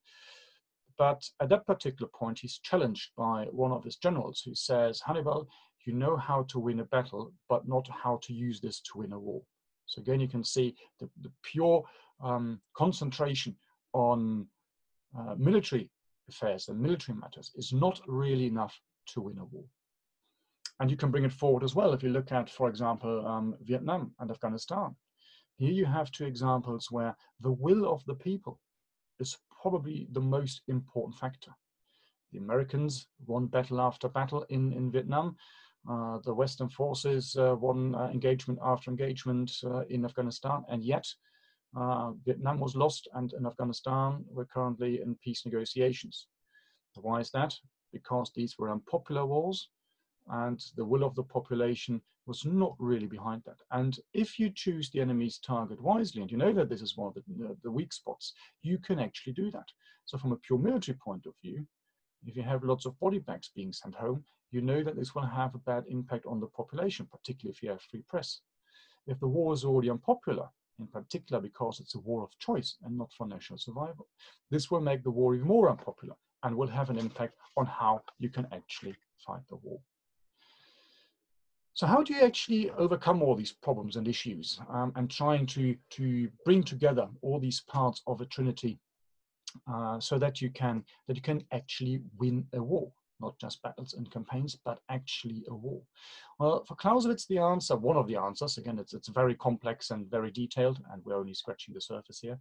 But 0.99 1.23
at 1.41 1.49
that 1.51 1.67
particular 1.67 2.11
point, 2.15 2.39
he's 2.39 2.59
challenged 2.59 3.11
by 3.17 3.47
one 3.51 3.73
of 3.73 3.85
his 3.85 3.97
generals 3.97 4.43
who 4.45 4.55
says, 4.55 5.01
Hannibal, 5.05 5.49
you 5.85 5.93
know 5.93 6.17
how 6.17 6.43
to 6.45 6.59
win 6.59 6.81
a 6.81 6.85
battle, 6.85 7.33
but 7.49 7.69
not 7.69 7.89
how 7.89 8.19
to 8.23 8.33
use 8.33 8.61
this 8.61 8.81
to 8.81 8.99
win 8.99 9.13
a 9.13 9.19
war. 9.19 9.43
So 9.87 10.01
again, 10.01 10.21
you 10.21 10.29
can 10.29 10.43
see 10.43 10.75
the, 10.99 11.09
the 11.23 11.31
pure 11.43 11.85
um, 12.23 12.61
concentration 12.77 13.57
on 13.93 14.47
uh, 15.17 15.35
military 15.39 15.91
affairs 16.29 16.69
and 16.69 16.81
military 16.81 17.17
matters 17.17 17.53
is 17.55 17.73
not 17.73 18.01
really 18.07 18.47
enough 18.47 18.79
to 19.07 19.21
win 19.21 19.39
a 19.39 19.45
war. 19.45 19.65
And 20.81 20.91
you 20.91 20.97
can 20.97 21.11
bring 21.11 21.25
it 21.25 21.33
forward 21.33 21.63
as 21.63 21.75
well 21.75 21.93
if 21.93 22.03
you 22.03 22.11
look 22.11 22.33
at, 22.33 22.51
for 22.51 22.69
example, 22.69 23.27
um, 23.27 23.55
Vietnam 23.63 24.13
and 24.19 24.31
Afghanistan. 24.31 24.95
Here 25.57 25.73
you 25.73 25.87
have 25.87 26.11
two 26.11 26.27
examples 26.27 26.89
where 26.91 27.17
the 27.41 27.53
will 27.53 27.91
of 27.91 28.05
the 28.05 28.15
people 28.15 28.61
is 29.21 29.39
probably 29.67 30.07
the 30.13 30.21
most 30.21 30.63
important 30.69 31.19
factor. 31.19 31.51
The 32.31 32.39
Americans 32.39 33.09
won 33.27 33.47
battle 33.47 33.81
after 33.81 34.09
battle 34.09 34.47
in, 34.49 34.73
in 34.73 34.93
Vietnam. 34.93 35.35
Uh, 35.91 36.19
the 36.25 36.33
Western 36.33 36.69
forces 36.69 37.37
uh, 37.37 37.57
won 37.59 37.97
uh, 37.97 38.09
engagement 38.13 38.61
after 38.63 38.93
engagement 38.93 39.51
uh, 39.65 39.83
in 39.89 40.05
Afghanistan, 40.05 40.63
and 40.69 40.85
yet 40.85 41.05
uh, 41.77 42.13
Vietnam 42.25 42.61
was 42.61 42.77
lost, 42.77 43.09
and 43.15 43.33
in 43.33 43.45
Afghanistan 43.45 44.25
we're 44.31 44.53
currently 44.57 45.01
in 45.03 45.17
peace 45.25 45.45
negotiations. 45.45 46.29
Why 46.95 47.19
is 47.19 47.31
that? 47.33 47.53
Because 47.93 48.31
these 48.37 48.55
were 48.59 48.71
unpopular 48.71 49.27
wars, 49.27 49.69
and 50.29 50.61
the 50.77 50.85
will 50.85 51.05
of 51.05 51.15
the 51.15 51.23
population 51.23 52.01
was 52.27 52.45
not 52.45 52.75
really 52.79 53.07
behind 53.07 53.43
that. 53.47 53.59
And 53.71 53.99
if 54.13 54.39
you 54.39 54.51
choose 54.51 54.91
the 54.91 55.01
enemy's 55.01 55.39
target 55.39 55.81
wisely, 55.81 56.23
and 56.23 56.31
you 56.31 56.37
know 56.37 56.53
that 56.53 56.69
this 56.69 56.83
is 56.83 56.97
one 56.97 57.09
of 57.09 57.15
the, 57.15 57.57
the 57.63 57.71
weak 57.71 57.93
spots, 57.93 58.33
you 58.63 58.79
can 58.79 58.99
actually 58.99 59.33
do 59.33 59.51
that. 59.53 59.69
So 60.05 60.19
from 60.19 60.33
a 60.33 60.37
pure 60.37 60.59
military 60.59 60.99
point 60.99 61.27
of 61.27 61.35
view, 61.43 61.67
if 62.27 62.37
you 62.37 62.43
have 62.43 62.65
lots 62.65 62.87
of 62.87 62.99
body 62.99 63.21
bags 63.21 63.51
being 63.55 63.73
sent 63.73 63.95
home, 63.95 64.25
you 64.51 64.61
know 64.61 64.83
that 64.83 64.97
this 64.97 65.15
will 65.15 65.27
have 65.27 65.55
a 65.55 65.59
bad 65.59 65.85
impact 65.89 66.27
on 66.27 66.41
the 66.41 66.47
population, 66.47 67.07
particularly 67.11 67.55
if 67.55 67.63
you 67.63 67.71
have 67.71 67.83
free 67.83 68.03
press. 68.09 68.41
If 69.07 69.21
the 69.21 69.29
war 69.29 69.53
is 69.53 69.65
already 69.65 69.91
unpopular, 69.91 70.49
in 70.79 70.87
particular 70.89 71.41
because 71.41 71.81
it's 71.81 71.95
a 71.95 72.01
war 72.01 72.23
of 72.23 72.39
choice 72.39 72.77
and 72.85 72.99
not 72.99 73.13
for 73.13 73.27
national 73.27 73.59
survival, 73.59 74.09
this 74.51 74.71
will 74.71 74.81
make 74.81 75.03
the 75.03 75.11
war 75.11 75.35
even 75.35 75.47
more 75.47 75.71
unpopular 75.71 76.15
and 76.43 76.57
will 76.57 76.69
have 76.69 76.91
an 76.91 76.99
impact 76.99 77.35
on 77.57 77.67
how 77.67 78.03
you 78.19 78.29
can 78.29 78.47
actually 78.53 78.95
fight 79.25 79.43
the 79.49 79.57
war. 79.57 79.81
So 81.77 81.87
how 81.87 82.03
do 82.03 82.15
you 82.15 82.23
actually 82.23 82.71
overcome 82.71 83.23
all 83.23 83.35
these 83.35 83.53
problems 83.53 83.97
and 83.97 84.09
issues 84.09 84.59
um, 84.71 84.93
and 84.97 85.11
trying 85.11 85.45
to, 85.49 85.77
to 85.91 86.31
bring 86.47 86.63
together 86.63 87.07
all 87.21 87.39
these 87.39 87.61
parts 87.61 88.01
of 88.07 88.23
a 88.23 88.27
trinity 88.27 88.79
uh, 89.71 90.01
so 90.01 90.19
that 90.19 90.41
you 90.41 90.49
can 90.49 90.83
that 91.07 91.17
you 91.17 91.23
can 91.23 91.45
actually 91.53 92.01
win 92.19 92.47
a 92.55 92.63
war 92.63 92.91
not 93.21 93.39
just 93.39 93.63
battles 93.63 93.95
and 93.95 94.11
campaigns, 94.11 94.59
but 94.63 94.81
actually 94.91 95.43
a 95.49 95.55
war? 95.55 95.81
Well, 96.39 96.65
for 96.67 96.75
Clausewitz, 96.75 97.27
the 97.27 97.39
answer, 97.39 97.75
one 97.75 97.97
of 97.97 98.07
the 98.07 98.17
answers, 98.17 98.59
again, 98.59 98.79
it's, 98.79 98.93
it's 98.93 99.09
very 99.09 99.35
complex 99.35 99.91
and 99.91 100.11
very 100.11 100.31
detailed, 100.31 100.83
and 100.93 101.03
we're 101.03 101.17
only 101.17 101.33
scratching 101.33 101.73
the 101.73 101.81
surface 101.81 102.19
here. 102.19 102.39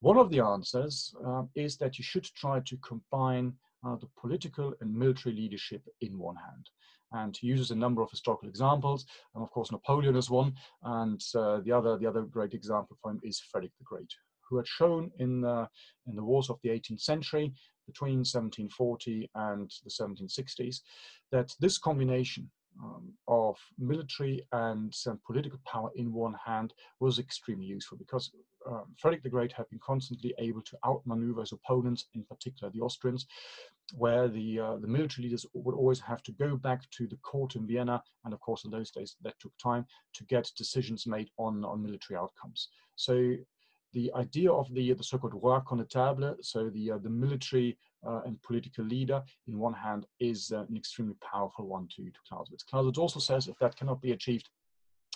One 0.00 0.18
of 0.18 0.30
the 0.30 0.40
answers 0.40 1.14
uh, 1.26 1.44
is 1.54 1.78
that 1.78 1.96
you 1.96 2.04
should 2.04 2.24
try 2.24 2.60
to 2.60 2.76
combine 2.78 3.54
uh, 3.86 3.96
the 3.96 4.08
political 4.20 4.74
and 4.80 4.94
military 4.94 5.34
leadership 5.34 5.82
in 6.00 6.18
one 6.18 6.36
hand. 6.36 6.68
And 7.12 7.36
he 7.36 7.46
uses 7.46 7.70
a 7.70 7.76
number 7.76 8.02
of 8.02 8.10
historical 8.10 8.48
examples, 8.48 9.06
and 9.34 9.44
of 9.44 9.50
course 9.50 9.70
Napoleon 9.70 10.16
is 10.16 10.30
one, 10.30 10.54
and 10.82 11.20
uh, 11.36 11.60
the 11.60 11.70
other 11.70 11.96
the 11.96 12.06
other 12.06 12.22
great 12.22 12.54
example 12.54 12.96
for 13.00 13.12
him 13.12 13.20
is 13.22 13.40
Frederick 13.40 13.72
the 13.78 13.84
Great, 13.84 14.12
who 14.48 14.56
had 14.56 14.66
shown 14.66 15.10
in 15.18 15.44
in 16.08 16.16
the 16.16 16.24
wars 16.24 16.50
of 16.50 16.58
the 16.62 16.70
18th 16.70 17.00
century 17.00 17.52
between 17.86 18.18
1740 18.18 19.30
and 19.34 19.70
the 19.84 19.90
1760s 19.90 20.80
that 21.30 21.52
this 21.60 21.78
combination 21.78 22.50
um, 22.82 23.12
of 23.28 23.56
military 23.78 24.46
and 24.52 24.92
political 25.26 25.58
power 25.66 25.90
in 25.94 26.12
one 26.12 26.34
hand 26.44 26.72
was 27.00 27.18
extremely 27.18 27.66
useful 27.66 27.96
because 27.98 28.30
um, 28.66 28.84
Frederick 28.98 29.22
the 29.22 29.28
Great 29.28 29.52
had 29.52 29.68
been 29.68 29.80
constantly 29.80 30.34
able 30.38 30.62
to 30.62 30.78
outmaneuver 30.86 31.40
his 31.40 31.52
opponents, 31.52 32.06
in 32.14 32.24
particular 32.24 32.72
the 32.72 32.80
Austrians, 32.80 33.26
where 33.96 34.28
the 34.28 34.60
uh, 34.60 34.76
the 34.76 34.86
military 34.86 35.24
leaders 35.24 35.46
would 35.52 35.74
always 35.74 36.00
have 36.00 36.22
to 36.22 36.32
go 36.32 36.56
back 36.56 36.88
to 36.90 37.06
the 37.06 37.16
court 37.16 37.56
in 37.56 37.66
Vienna, 37.66 38.02
and 38.24 38.32
of 38.32 38.40
course 38.40 38.64
in 38.64 38.70
those 38.70 38.90
days 38.90 39.16
that 39.22 39.38
took 39.38 39.52
time 39.58 39.84
to 40.14 40.24
get 40.24 40.50
decisions 40.56 41.06
made 41.06 41.30
on 41.38 41.64
on 41.64 41.82
military 41.82 42.18
outcomes. 42.18 42.68
So 42.96 43.36
the 43.94 44.12
idea 44.16 44.50
of 44.52 44.72
the, 44.74 44.92
the 44.92 45.04
so-called 45.04 45.40
roi 45.40 45.60
connétable, 45.60 46.34
so 46.42 46.68
the, 46.68 46.90
uh, 46.90 46.98
the 46.98 47.08
military 47.08 47.78
uh, 48.04 48.22
and 48.26 48.42
political 48.42 48.84
leader 48.84 49.22
in 49.46 49.56
one 49.56 49.72
hand 49.72 50.04
is 50.18 50.52
uh, 50.52 50.64
an 50.68 50.76
extremely 50.76 51.14
powerful 51.22 51.66
one 51.66 51.88
to, 51.96 52.02
to 52.02 52.18
Clausewitz. 52.28 52.64
Clausewitz 52.64 52.98
also 52.98 53.20
says 53.20 53.46
if 53.46 53.58
that 53.60 53.76
cannot 53.76 54.02
be 54.02 54.12
achieved, 54.12 54.50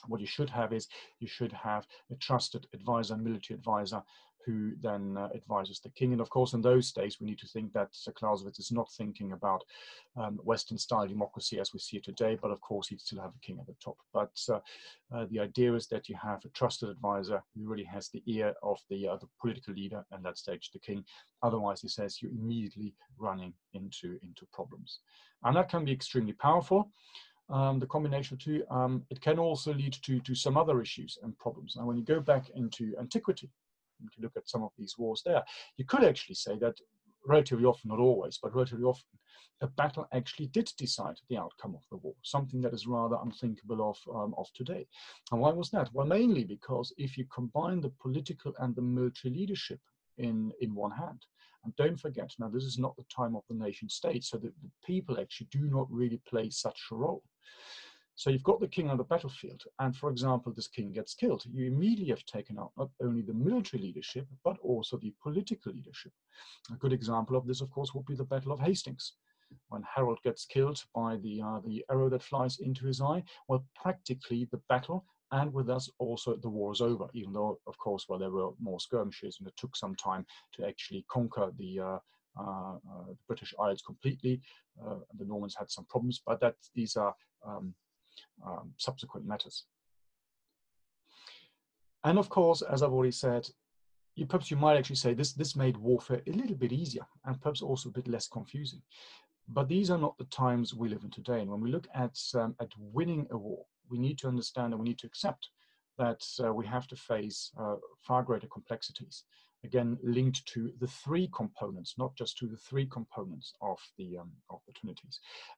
what 0.07 0.21
you 0.21 0.27
should 0.27 0.51
have 0.51 0.73
is 0.73 0.89
you 1.19 1.29
should 1.29 1.53
have 1.53 1.87
a 2.11 2.15
trusted 2.17 2.67
advisor, 2.73 3.17
military 3.17 3.59
advisor, 3.59 4.03
who 4.49 4.73
then 4.81 5.15
uh, 5.19 5.29
advises 5.35 5.79
the 5.79 5.91
king. 5.91 6.13
And 6.13 6.23
of 6.23 6.31
course, 6.31 6.55
in 6.55 6.63
those 6.63 6.91
days, 6.91 7.19
we 7.21 7.27
need 7.27 7.39
to 7.41 7.47
think 7.47 7.73
that 7.75 7.89
Sir 7.93 8.13
Clausewitz 8.13 8.59
is 8.59 8.73
not 8.73 8.91
thinking 8.97 9.33
about 9.33 9.63
um, 10.17 10.39
Western 10.43 10.79
style 10.79 11.07
democracy 11.07 11.61
as 11.61 11.75
we 11.75 11.81
see 11.81 11.99
it 11.99 12.05
today, 12.05 12.39
but 12.41 12.51
of 12.51 12.61
course, 12.63 12.89
he'd 12.89 13.01
still 13.01 13.21
have 13.21 13.33
a 13.37 13.47
king 13.47 13.59
at 13.61 13.67
the 13.67 13.77
top. 13.85 13.99
But 14.15 14.33
uh, 14.49 14.61
uh, 15.15 15.27
the 15.31 15.41
idea 15.41 15.75
is 15.75 15.87
that 15.89 16.09
you 16.09 16.17
have 16.23 16.43
a 16.47 16.49
trusted 16.51 16.89
advisor 16.89 17.43
who 17.55 17.69
really 17.69 17.85
has 17.85 18.09
the 18.09 18.23
ear 18.27 18.55
of 18.63 18.79
the, 18.89 19.09
uh, 19.09 19.17
the 19.17 19.29
political 19.39 19.75
leader, 19.75 20.03
and 20.13 20.25
that 20.25 20.39
stage 20.39 20.71
the 20.73 20.79
king. 20.79 21.05
Otherwise, 21.43 21.83
he 21.83 21.89
says 21.89 22.23
you're 22.23 22.33
immediately 22.33 22.95
running 23.19 23.53
into, 23.75 24.19
into 24.23 24.47
problems. 24.53 25.01
And 25.45 25.57
that 25.57 25.69
can 25.69 25.85
be 25.85 25.93
extremely 25.93 26.33
powerful. 26.33 26.91
Um, 27.51 27.79
the 27.79 27.87
combination 27.87 28.35
of 28.35 28.41
two, 28.41 28.63
um, 28.71 29.05
it 29.11 29.21
can 29.21 29.39
also 29.39 29.73
lead 29.73 29.95
to, 30.03 30.21
to 30.21 30.35
some 30.35 30.57
other 30.57 30.83
issues 30.83 31.19
and 31.23 31.39
problems. 31.39 31.77
And 31.77 31.87
when 31.87 31.97
you 31.97 32.05
go 32.05 32.21
back 32.21 32.51
into 32.55 32.95
antiquity, 33.01 33.51
you 34.01 34.09
can 34.15 34.23
look 34.23 34.37
at 34.37 34.49
some 34.49 34.63
of 34.63 34.73
these 34.79 34.97
wars 34.99 35.23
there, 35.25 35.43
you 35.77 35.85
could 35.85 36.05
actually 36.05 36.35
say 36.35 36.59
that 36.59 36.77
relatively 37.27 37.65
often, 37.65 37.89
not 37.89 37.99
always, 37.99 38.39
but 38.43 38.55
relatively 38.55 38.85
often, 38.85 39.19
a 39.61 39.67
battle 39.67 40.07
actually 40.13 40.47
did 40.47 40.71
decide 40.77 41.17
the 41.29 41.37
outcome 41.37 41.75
of 41.75 41.83
the 41.91 41.97
war, 41.97 42.15
something 42.23 42.61
that 42.61 42.73
is 42.73 42.87
rather 42.87 43.17
unthinkable 43.23 43.91
of, 43.91 43.99
um, 44.15 44.35
of 44.39 44.47
today. 44.55 44.87
And 45.33 45.41
why 45.41 45.51
was 45.51 45.71
that? 45.71 45.91
Well, 45.93 46.07
mainly 46.07 46.45
because 46.45 46.93
if 46.97 47.19
you 47.19 47.25
combine 47.33 47.81
the 47.81 47.93
political 48.01 48.55
and 48.59 48.75
the 48.75 48.83
military 48.83 49.35
leadership 49.35 49.81
in, 50.17 50.53
in 50.61 50.75
one 50.75 50.93
hand, 50.93 51.25
and 51.65 51.75
don't 51.77 51.99
forget, 51.99 52.33
now 52.39 52.49
this 52.49 52.65
is 52.65 52.79
not 52.79 52.97
the 52.97 53.05
time 53.15 53.37
of 53.37 53.43
the 53.49 53.55
nation 53.55 53.89
state, 53.89 54.25
so 54.25 54.37
that 54.39 54.53
the 54.63 54.71
people 54.85 55.19
actually 55.21 55.49
do 55.51 55.69
not 55.71 55.87
really 55.91 56.21
play 56.29 56.51
such 56.51 56.81
a 56.91 56.95
role. 56.95 57.23
So 58.15 58.31
you've 58.31 58.43
got 58.43 58.59
the 58.59 58.67
king 58.67 58.91
on 58.91 58.97
the 58.97 59.05
battlefield, 59.05 59.63
and 59.79 59.95
for 59.95 60.11
example, 60.11 60.53
this 60.53 60.67
king 60.67 60.91
gets 60.93 61.15
killed. 61.15 61.45
You 61.47 61.67
immediately 61.67 62.09
have 62.09 62.25
taken 62.25 62.59
out 62.59 62.73
not 62.77 62.91
only 63.01 63.23
the 63.23 63.33
military 63.33 63.81
leadership, 63.81 64.27
but 64.45 64.59
also 64.61 64.97
the 64.97 65.15
political 65.23 65.73
leadership. 65.73 66.13
A 66.73 66.77
good 66.77 66.93
example 66.93 67.37
of 67.37 67.47
this, 67.47 67.61
of 67.61 67.71
course, 67.71 67.95
would 67.95 68.07
be 68.07 68.17
the 68.17 68.25
Battle 68.25 68.51
of 68.51 68.59
Hastings. 68.59 69.13
When 69.69 69.85
Harold 69.95 70.19
gets 70.25 70.45
killed 70.45 70.83
by 70.95 71.17
the, 71.19 71.41
uh, 71.41 71.61
the 71.65 71.85
arrow 71.91 72.09
that 72.11 72.23
flies 72.23 72.59
into 72.59 72.87
his 72.87 73.01
eye, 73.01 73.23
well, 73.49 73.65
practically 73.75 74.49
the 74.51 74.61
battle 74.69 75.07
and 75.33 75.53
with 75.53 75.69
us 75.69 75.91
also 75.99 76.37
the 76.37 76.49
war 76.49 76.73
is 76.73 76.81
over, 76.81 77.09
even 77.13 77.33
though, 77.33 77.59
of 77.67 77.77
course, 77.79 78.07
well, 78.09 78.19
there 78.19 78.31
were 78.31 78.51
more 78.61 78.81
skirmishes 78.81 79.37
and 79.39 79.49
it 79.49 79.57
took 79.57 79.77
some 79.77 79.95
time 79.95 80.25
to 80.55 80.67
actually 80.67 81.05
conquer 81.11 81.53
the, 81.59 81.81
uh, 81.81 81.99
uh, 82.39 82.75
uh, 82.77 83.09
the 83.09 83.17
British 83.27 83.55
Isles 83.61 83.83
completely. 83.83 84.41
Uh, 84.83 84.97
the 85.19 85.27
Normans 85.27 85.55
had 85.59 85.71
some 85.71 85.85
problems, 85.87 86.23
but 86.25 86.41
that 86.41 86.55
these 86.75 86.97
are 86.97 87.15
um, 87.47 87.75
um, 88.47 88.73
subsequent 88.79 89.27
matters. 89.27 89.65
And 92.05 92.19
of 92.19 92.29
course, 92.31 92.63
as 92.63 92.83
I've 92.83 92.93
already 92.93 93.13
said, 93.13 93.49
you, 94.15 94.25
perhaps 94.25 94.51
you 94.51 94.57
might 94.57 94.77
actually 94.77 94.97
say 94.97 95.15
this, 95.15 95.33
this 95.33 95.57
made 95.57 95.77
warfare 95.77 96.23
a 96.27 96.33
little 96.33 96.57
bit 96.57 96.73
easier 96.73 97.07
and 97.25 97.41
perhaps 97.41 97.61
also 97.61 97.91
a 97.91 97.93
bit 97.93 98.09
less 98.09 98.29
confusing. 98.29 98.83
But 99.49 99.69
these 99.69 99.91
are 99.91 99.99
not 99.99 100.17
the 100.19 100.25
times 100.25 100.75
we 100.75 100.89
live 100.89 101.05
in 101.05 101.11
today. 101.11 101.41
And 101.41 101.51
when 101.51 101.61
we 101.61 101.71
look 101.71 101.87
at, 101.95 102.19
um, 102.35 102.55
at 102.61 102.71
winning 102.79 103.27
a 103.31 103.37
war, 103.37 103.65
we 103.91 103.99
need 103.99 104.19
to 104.19 104.29
understand 104.29 104.73
and 104.73 104.81
we 104.81 104.89
need 104.89 104.99
to 104.99 105.07
accept 105.07 105.49
that 105.99 106.25
uh, 106.45 106.53
we 106.53 106.67
have 106.67 106.87
to 106.87 106.97
face 106.97 107.51
uh, 107.61 107.77
far 108.07 108.23
greater 108.23 108.47
complexities 108.47 109.25
again 109.65 109.99
linked 110.03 110.47
to 110.47 110.73
the 110.81 110.87
three 110.87 111.29
components, 111.35 111.95
not 111.99 112.15
just 112.17 112.39
to 112.39 112.47
the 112.47 112.57
three 112.57 112.87
components 112.87 113.55
of 113.61 113.79
the 113.97 114.19
um. 114.19 114.31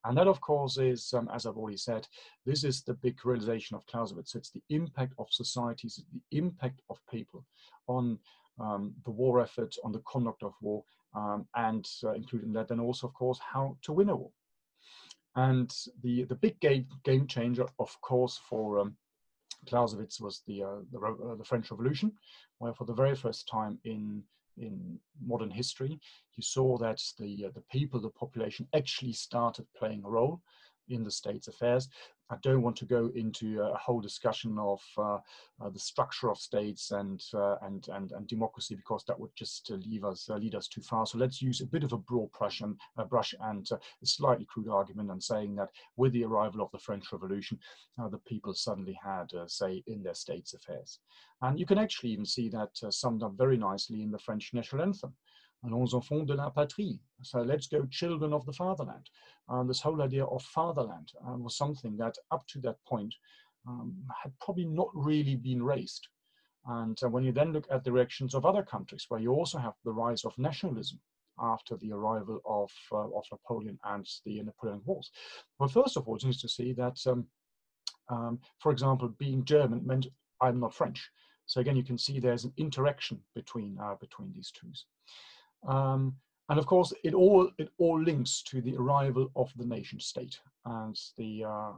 And 0.04 0.16
that, 0.16 0.26
of 0.26 0.40
course, 0.40 0.78
is 0.78 1.12
um, 1.12 1.28
as 1.32 1.46
I've 1.46 1.56
already 1.56 1.76
said, 1.76 2.06
this 2.46 2.64
is 2.64 2.82
the 2.82 2.94
big 2.94 3.24
realization 3.24 3.76
of 3.76 3.86
Clausewitz. 3.86 4.34
It's 4.34 4.50
the 4.50 4.62
impact 4.70 5.14
of 5.18 5.26
societies, 5.30 6.02
the 6.12 6.38
impact 6.38 6.80
of 6.88 6.98
people 7.10 7.44
on 7.88 8.18
um, 8.58 8.94
the 9.04 9.10
war 9.10 9.40
effort, 9.40 9.74
on 9.84 9.92
the 9.92 10.02
conduct 10.06 10.42
of 10.42 10.54
war, 10.60 10.84
um, 11.14 11.46
and 11.54 11.86
uh, 12.04 12.12
including 12.12 12.52
that, 12.54 12.68
then 12.68 12.80
also, 12.80 13.06
of 13.06 13.14
course, 13.14 13.38
how 13.38 13.76
to 13.82 13.92
win 13.92 14.10
a 14.10 14.16
war. 14.16 14.30
And 15.36 15.72
the 16.02 16.24
the 16.24 16.34
big 16.34 16.58
game 16.60 16.86
game 17.04 17.26
changer, 17.26 17.66
of 17.78 18.00
course, 18.00 18.40
for 18.48 18.80
um, 18.80 18.96
Clausewitz 19.66 20.20
was 20.20 20.42
the, 20.46 20.62
uh, 20.62 20.76
the, 20.90 20.98
uh, 20.98 21.34
the, 21.36 21.44
French 21.44 21.70
Revolution, 21.70 22.12
where 22.58 22.72
for 22.72 22.84
the 22.84 22.94
very 22.94 23.14
first 23.14 23.48
time 23.48 23.78
in 23.84 24.22
in 24.56 24.98
modern 25.24 25.50
history, 25.50 26.00
you 26.36 26.42
saw 26.42 26.76
that 26.78 27.00
the 27.18 27.46
uh, 27.46 27.50
the 27.54 27.62
people, 27.70 28.00
the 28.00 28.10
population, 28.10 28.66
actually 28.74 29.12
started 29.12 29.66
playing 29.76 30.02
a 30.04 30.10
role 30.10 30.42
in 30.90 31.04
the 31.04 31.10
state's 31.10 31.48
affairs. 31.48 31.88
I 32.30 32.36
don't 32.42 32.62
want 32.62 32.76
to 32.76 32.84
go 32.84 33.10
into 33.16 33.60
a 33.60 33.76
whole 33.76 34.00
discussion 34.00 34.56
of 34.58 34.80
uh, 34.96 35.18
uh, 35.60 35.70
the 35.70 35.80
structure 35.80 36.30
of 36.30 36.38
states 36.38 36.92
and, 36.92 37.20
uh, 37.34 37.56
and, 37.62 37.88
and, 37.88 38.12
and 38.12 38.26
democracy 38.28 38.76
because 38.76 39.04
that 39.08 39.18
would 39.18 39.34
just 39.36 39.70
uh, 39.72 39.74
leave 39.74 40.04
us, 40.04 40.30
uh, 40.30 40.36
lead 40.36 40.54
us 40.54 40.68
too 40.68 40.80
far. 40.80 41.06
So 41.06 41.18
let's 41.18 41.42
use 41.42 41.60
a 41.60 41.66
bit 41.66 41.82
of 41.82 41.92
a 41.92 41.98
broad 41.98 42.30
brush 42.38 42.60
and, 42.60 42.78
brush 43.08 43.34
and 43.40 43.68
a 43.72 44.06
slightly 44.06 44.46
crude 44.48 44.68
argument 44.68 45.10
and 45.10 45.22
saying 45.22 45.56
that 45.56 45.70
with 45.96 46.12
the 46.12 46.24
arrival 46.24 46.62
of 46.62 46.70
the 46.70 46.78
French 46.78 47.10
Revolution, 47.12 47.58
the 48.10 48.18
people 48.18 48.54
suddenly 48.54 48.96
had 49.02 49.26
say 49.46 49.82
in 49.88 50.02
their 50.02 50.14
state's 50.14 50.54
affairs. 50.54 51.00
And 51.42 51.58
you 51.58 51.66
can 51.66 51.78
actually 51.78 52.10
even 52.10 52.26
see 52.26 52.48
that 52.50 52.70
summed 52.90 53.22
up 53.22 53.32
very 53.36 53.56
nicely 53.56 54.02
in 54.02 54.10
the 54.10 54.18
French 54.18 54.50
national 54.52 54.82
anthem. 54.82 55.14
Allons 55.64 55.94
enfants 55.94 56.26
de 56.26 56.34
la 56.34 56.50
patrie. 56.50 56.98
So 57.22 57.42
let's 57.42 57.66
go 57.66 57.84
children 57.86 58.32
of 58.32 58.46
the 58.46 58.52
fatherland. 58.52 59.10
Um, 59.48 59.68
this 59.68 59.80
whole 59.80 60.00
idea 60.00 60.24
of 60.24 60.42
fatherland 60.42 61.12
um, 61.26 61.42
was 61.44 61.56
something 61.56 61.96
that 61.98 62.16
up 62.30 62.46
to 62.48 62.60
that 62.60 62.76
point 62.86 63.14
um, 63.68 63.94
had 64.22 64.32
probably 64.40 64.64
not 64.64 64.88
really 64.94 65.36
been 65.36 65.62
raised. 65.62 66.08
And 66.66 66.98
uh, 67.02 67.08
when 67.08 67.24
you 67.24 67.32
then 67.32 67.52
look 67.52 67.66
at 67.70 67.84
the 67.84 67.92
reactions 67.92 68.34
of 68.34 68.46
other 68.46 68.62
countries, 68.62 69.06
where 69.08 69.20
you 69.20 69.32
also 69.32 69.58
have 69.58 69.74
the 69.84 69.92
rise 69.92 70.24
of 70.24 70.38
nationalism 70.38 71.00
after 71.38 71.76
the 71.76 71.92
arrival 71.92 72.40
of, 72.44 72.70
uh, 72.92 73.16
of 73.16 73.24
Napoleon 73.30 73.78
and 73.84 74.06
the 74.24 74.42
Napoleonic 74.42 74.86
Wars. 74.86 75.10
Well, 75.58 75.68
first 75.68 75.96
of 75.96 76.06
all, 76.06 76.16
it's 76.16 76.24
interesting 76.24 76.48
to 76.48 76.54
see 76.54 76.72
that, 76.74 76.98
um, 77.06 77.26
um, 78.08 78.40
for 78.58 78.72
example, 78.72 79.08
being 79.18 79.44
German 79.44 79.86
meant 79.86 80.06
I'm 80.40 80.60
not 80.60 80.74
French. 80.74 81.10
So 81.46 81.60
again, 81.60 81.76
you 81.76 81.84
can 81.84 81.98
see 81.98 82.18
there's 82.20 82.44
an 82.44 82.52
interaction 82.56 83.20
between, 83.34 83.78
uh, 83.82 83.94
between 84.00 84.32
these 84.34 84.50
two. 84.52 84.68
Um, 85.66 86.16
and 86.48 86.58
of 86.58 86.66
course, 86.66 86.92
it 87.04 87.14
all 87.14 87.50
it 87.58 87.70
all 87.78 88.00
links 88.00 88.42
to 88.44 88.60
the 88.60 88.76
arrival 88.76 89.30
of 89.36 89.52
the 89.56 89.64
nation 89.64 90.00
state. 90.00 90.40
And 90.64 90.98
the 91.16 91.44
uh, 91.44 91.72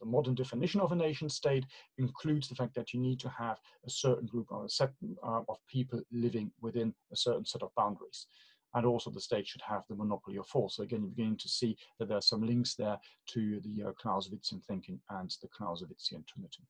the 0.00 0.06
modern 0.06 0.34
definition 0.34 0.80
of 0.80 0.92
a 0.92 0.96
nation 0.96 1.28
state 1.28 1.64
includes 1.98 2.48
the 2.48 2.54
fact 2.54 2.74
that 2.74 2.92
you 2.92 3.00
need 3.00 3.20
to 3.20 3.28
have 3.28 3.58
a 3.86 3.90
certain 3.90 4.26
group 4.26 4.46
or 4.50 4.64
a 4.64 4.68
set 4.68 4.92
uh, 5.22 5.42
of 5.48 5.58
people 5.68 6.00
living 6.10 6.50
within 6.60 6.94
a 7.12 7.16
certain 7.16 7.44
set 7.44 7.62
of 7.62 7.70
boundaries. 7.76 8.26
And 8.74 8.86
also 8.86 9.10
the 9.10 9.20
state 9.20 9.46
should 9.46 9.62
have 9.62 9.82
the 9.88 9.96
monopoly 9.96 10.38
of 10.38 10.46
force. 10.46 10.76
So 10.76 10.84
again, 10.84 11.00
you're 11.00 11.10
beginning 11.10 11.38
to 11.38 11.48
see 11.48 11.76
that 11.98 12.08
there 12.08 12.18
are 12.18 12.22
some 12.22 12.46
links 12.46 12.74
there 12.76 12.98
to 13.30 13.60
the 13.60 13.88
uh, 13.88 13.92
Clausewitzian 14.02 14.64
thinking 14.64 15.00
and 15.10 15.34
the 15.42 15.48
Clausewitzian 15.48 16.26
Trinity. 16.26 16.64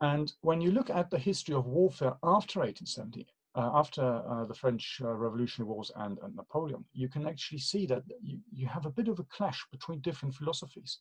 And 0.00 0.32
when 0.40 0.60
you 0.60 0.70
look 0.70 0.90
at 0.90 1.10
the 1.10 1.18
history 1.18 1.54
of 1.54 1.66
warfare 1.66 2.16
after 2.22 2.60
1870, 2.60 3.26
uh, 3.58 3.70
after 3.74 4.02
uh, 4.02 4.44
the 4.44 4.54
French 4.54 5.00
uh, 5.02 5.08
Revolutionary 5.08 5.68
Wars 5.68 5.90
and, 5.96 6.16
and, 6.22 6.36
Napoleon, 6.36 6.84
you 6.92 7.08
can 7.08 7.26
actually 7.26 7.58
see 7.58 7.86
that 7.86 8.04
you, 8.22 8.38
you 8.52 8.68
have 8.68 8.86
a 8.86 8.90
bit 8.90 9.08
of 9.08 9.18
a 9.18 9.24
clash 9.24 9.66
between 9.72 10.00
different 10.00 10.34
philosophies. 10.34 11.00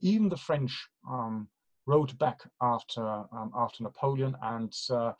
Even 0.00 0.30
the 0.30 0.36
French 0.36 0.88
um, 1.08 1.46
wrote 1.86 2.16
back 2.18 2.40
after 2.62 3.02
um, 3.02 3.50
after 3.54 3.82
Napoleon, 3.82 4.34
and 4.42 4.74
uh, 4.90 5.12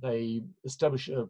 they 0.00 0.42
established 0.64 1.08
a, 1.08 1.22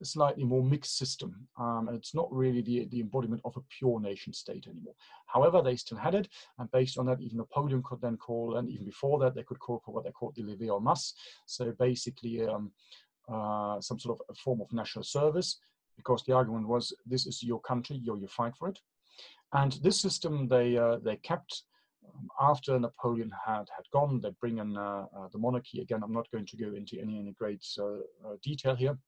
a, 0.00 0.04
slightly 0.04 0.42
more 0.42 0.64
mixed 0.64 0.96
system. 0.96 1.46
Um, 1.56 1.86
and 1.86 1.96
it's 1.96 2.14
not 2.14 2.32
really 2.32 2.62
the, 2.62 2.86
the 2.86 3.00
embodiment 3.00 3.42
of 3.44 3.56
a 3.56 3.60
pure 3.78 4.00
nation 4.00 4.32
state 4.32 4.66
anymore. 4.66 4.94
However, 5.26 5.62
they 5.62 5.76
still 5.76 5.98
had 5.98 6.16
it, 6.16 6.28
and 6.58 6.68
based 6.72 6.98
on 6.98 7.06
that, 7.06 7.20
even 7.20 7.36
Napoleon 7.36 7.82
could 7.84 8.00
then 8.00 8.16
call, 8.16 8.56
and 8.56 8.68
even 8.68 8.86
before 8.86 9.20
that, 9.20 9.36
they 9.36 9.44
could 9.44 9.60
call 9.60 9.80
for 9.84 9.94
what 9.94 10.04
they 10.04 10.10
called 10.10 10.34
the 10.34 10.42
levée 10.42 10.76
en 10.76 10.82
masse. 10.82 11.14
So 11.46 11.72
basically, 11.78 12.44
um, 12.44 12.72
uh, 13.28 13.80
some 13.80 13.98
sort 13.98 14.18
of 14.18 14.26
a 14.30 14.34
form 14.34 14.60
of 14.60 14.72
national 14.72 15.04
service, 15.04 15.58
because 15.96 16.24
the 16.24 16.32
argument 16.32 16.68
was 16.68 16.94
this 17.06 17.26
is 17.26 17.42
your 17.42 17.60
country, 17.60 17.96
you 17.96 18.16
you 18.18 18.28
fight 18.28 18.56
for 18.56 18.68
it. 18.68 18.78
And 19.52 19.72
this 19.82 20.00
system 20.00 20.48
they 20.48 20.76
uh, 20.76 20.98
they 21.04 21.16
kept 21.16 21.62
um, 22.08 22.28
after 22.40 22.78
Napoleon 22.78 23.30
had 23.46 23.66
had 23.76 23.86
gone. 23.92 24.20
They 24.20 24.30
bring 24.40 24.58
in 24.58 24.76
uh, 24.76 25.06
uh, 25.16 25.28
the 25.32 25.38
monarchy 25.38 25.80
again. 25.80 26.02
I'm 26.02 26.12
not 26.12 26.30
going 26.30 26.46
to 26.46 26.56
go 26.56 26.74
into 26.74 26.98
any 27.00 27.18
any 27.18 27.32
great 27.32 27.64
uh, 27.78 28.36
detail 28.42 28.76
here. 28.76 28.98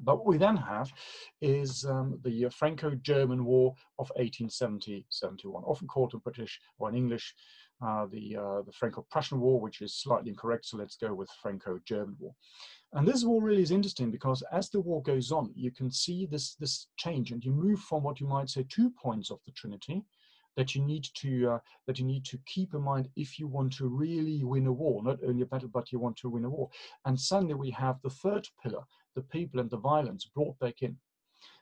But 0.00 0.16
what 0.16 0.26
we 0.26 0.38
then 0.38 0.56
have 0.56 0.92
is 1.40 1.84
um, 1.84 2.18
the 2.24 2.48
Franco-German 2.50 3.44
War 3.44 3.74
of 3.98 4.10
1870-71, 4.18 5.04
often 5.44 5.88
called 5.88 6.14
in 6.14 6.20
British 6.20 6.58
or 6.78 6.88
in 6.88 6.96
English 6.96 7.34
uh, 7.84 8.06
the, 8.06 8.36
uh, 8.36 8.62
the 8.62 8.72
Franco-Prussian 8.72 9.40
War, 9.40 9.60
which 9.60 9.82
is 9.82 9.94
slightly 9.94 10.30
incorrect, 10.30 10.66
so 10.66 10.76
let's 10.76 10.96
go 10.96 11.14
with 11.14 11.28
Franco-German 11.42 12.16
War. 12.18 12.34
And 12.92 13.06
this 13.06 13.24
war 13.24 13.42
really 13.42 13.62
is 13.62 13.72
interesting 13.72 14.10
because 14.10 14.42
as 14.52 14.70
the 14.70 14.80
war 14.80 15.02
goes 15.02 15.32
on, 15.32 15.52
you 15.56 15.70
can 15.70 15.90
see 15.90 16.26
this, 16.26 16.54
this 16.54 16.86
change 16.96 17.32
and 17.32 17.44
you 17.44 17.50
move 17.52 17.80
from 17.80 18.02
what 18.02 18.20
you 18.20 18.26
might 18.26 18.48
say 18.48 18.64
two 18.68 18.90
points 18.90 19.30
of 19.30 19.40
the 19.44 19.52
Trinity 19.52 20.04
that 20.56 20.74
you 20.74 20.82
need 20.82 21.04
to 21.14 21.50
uh, 21.50 21.58
that 21.86 21.98
you 21.98 22.04
need 22.04 22.24
to 22.24 22.38
keep 22.46 22.74
in 22.74 22.82
mind 22.82 23.08
if 23.16 23.38
you 23.38 23.48
want 23.48 23.72
to 23.72 23.88
really 23.88 24.44
win 24.44 24.66
a 24.66 24.72
war, 24.72 25.02
not 25.02 25.18
only 25.26 25.42
a 25.42 25.46
battle, 25.46 25.68
but 25.68 25.90
you 25.90 25.98
want 25.98 26.16
to 26.16 26.28
win 26.28 26.44
a 26.44 26.50
war. 26.50 26.68
And 27.04 27.18
suddenly 27.18 27.54
we 27.54 27.70
have 27.70 28.00
the 28.02 28.10
third 28.10 28.46
pillar, 28.62 28.84
the 29.14 29.22
people 29.22 29.60
and 29.60 29.70
the 29.70 29.76
violence 29.76 30.24
brought 30.24 30.58
back 30.58 30.82
in. 30.82 30.96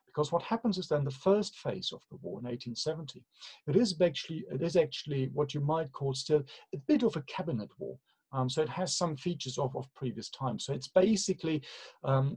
Because 0.06 0.30
what 0.30 0.42
happens 0.42 0.76
is 0.76 0.88
then 0.88 1.04
the 1.04 1.10
first 1.10 1.56
phase 1.56 1.90
of 1.92 2.02
the 2.10 2.16
war 2.16 2.38
in 2.38 2.44
1870, 2.44 3.24
it 3.66 3.76
is 3.76 3.98
actually 4.00 4.44
it 4.52 4.62
is 4.62 4.76
actually 4.76 5.30
what 5.32 5.54
you 5.54 5.60
might 5.60 5.90
call 5.92 6.12
still 6.12 6.44
a 6.74 6.78
bit 6.86 7.02
of 7.02 7.16
a 7.16 7.22
cabinet 7.22 7.70
war. 7.78 7.96
Um, 8.32 8.48
so 8.48 8.62
it 8.62 8.68
has 8.68 8.96
some 8.96 9.16
features 9.16 9.58
of, 9.58 9.76
of 9.76 9.92
previous 9.94 10.30
times. 10.30 10.64
So 10.64 10.72
it's 10.72 10.88
basically 10.88 11.62
um, 12.04 12.36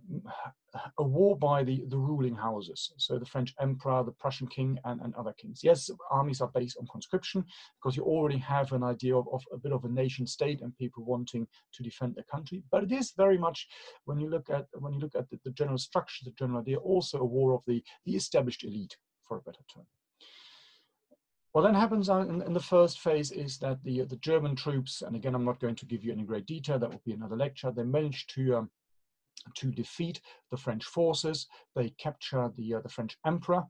a 0.97 1.03
war 1.03 1.37
by 1.37 1.63
the, 1.63 1.85
the 1.87 1.97
ruling 1.97 2.35
houses. 2.35 2.91
So 2.97 3.17
the 3.17 3.25
French 3.25 3.53
emperor, 3.61 4.03
the 4.03 4.11
Prussian 4.11 4.47
king, 4.47 4.77
and, 4.83 5.01
and 5.01 5.15
other 5.15 5.33
kings. 5.33 5.61
Yes, 5.63 5.89
armies 6.11 6.41
are 6.41 6.51
based 6.53 6.77
on 6.79 6.87
conscription 6.91 7.45
because 7.79 7.95
you 7.95 8.03
already 8.03 8.37
have 8.39 8.71
an 8.73 8.83
idea 8.83 9.15
of, 9.15 9.27
of 9.31 9.41
a 9.53 9.57
bit 9.57 9.71
of 9.71 9.85
a 9.85 9.89
nation 9.89 10.27
state 10.27 10.61
and 10.61 10.77
people 10.77 11.03
wanting 11.05 11.47
to 11.73 11.83
defend 11.83 12.15
their 12.15 12.25
country. 12.31 12.63
But 12.71 12.83
it 12.83 12.91
is 12.91 13.13
very 13.15 13.37
much 13.37 13.67
when 14.05 14.19
you 14.19 14.29
look 14.29 14.49
at 14.49 14.67
when 14.73 14.93
you 14.93 14.99
look 14.99 15.15
at 15.15 15.29
the, 15.29 15.39
the 15.45 15.51
general 15.51 15.77
structure, 15.77 16.25
the 16.25 16.31
general 16.31 16.59
idea, 16.59 16.77
also 16.77 17.19
a 17.19 17.25
war 17.25 17.53
of 17.53 17.61
the, 17.67 17.83
the 18.05 18.15
established 18.15 18.63
elite, 18.63 18.97
for 19.27 19.37
a 19.37 19.41
better 19.41 19.63
term. 19.73 19.85
What 21.55 21.61
then 21.61 21.73
happens 21.73 22.09
in, 22.09 22.41
in, 22.41 22.51
the 22.51 22.59
first 22.59 22.99
phase 22.99 23.31
is 23.31 23.57
that 23.59 23.81
the, 23.85 24.01
the 24.01 24.17
German 24.17 24.57
troops, 24.57 25.01
and 25.01 25.15
again, 25.15 25.33
I'm 25.33 25.45
not 25.45 25.61
going 25.61 25.75
to 25.75 25.85
give 25.85 26.03
you 26.03 26.11
any 26.11 26.23
great 26.23 26.45
detail, 26.45 26.77
that 26.77 26.89
will 26.89 27.01
be 27.05 27.13
another 27.13 27.37
lecture, 27.37 27.71
they 27.71 27.83
managed 27.83 28.29
to, 28.35 28.57
um, 28.57 28.69
to 29.55 29.71
defeat 29.71 30.19
the 30.51 30.57
French 30.57 30.83
forces. 30.83 31.47
They 31.73 31.91
capture 31.91 32.51
the, 32.57 32.73
uh, 32.73 32.81
the 32.81 32.89
French 32.89 33.17
emperor, 33.25 33.63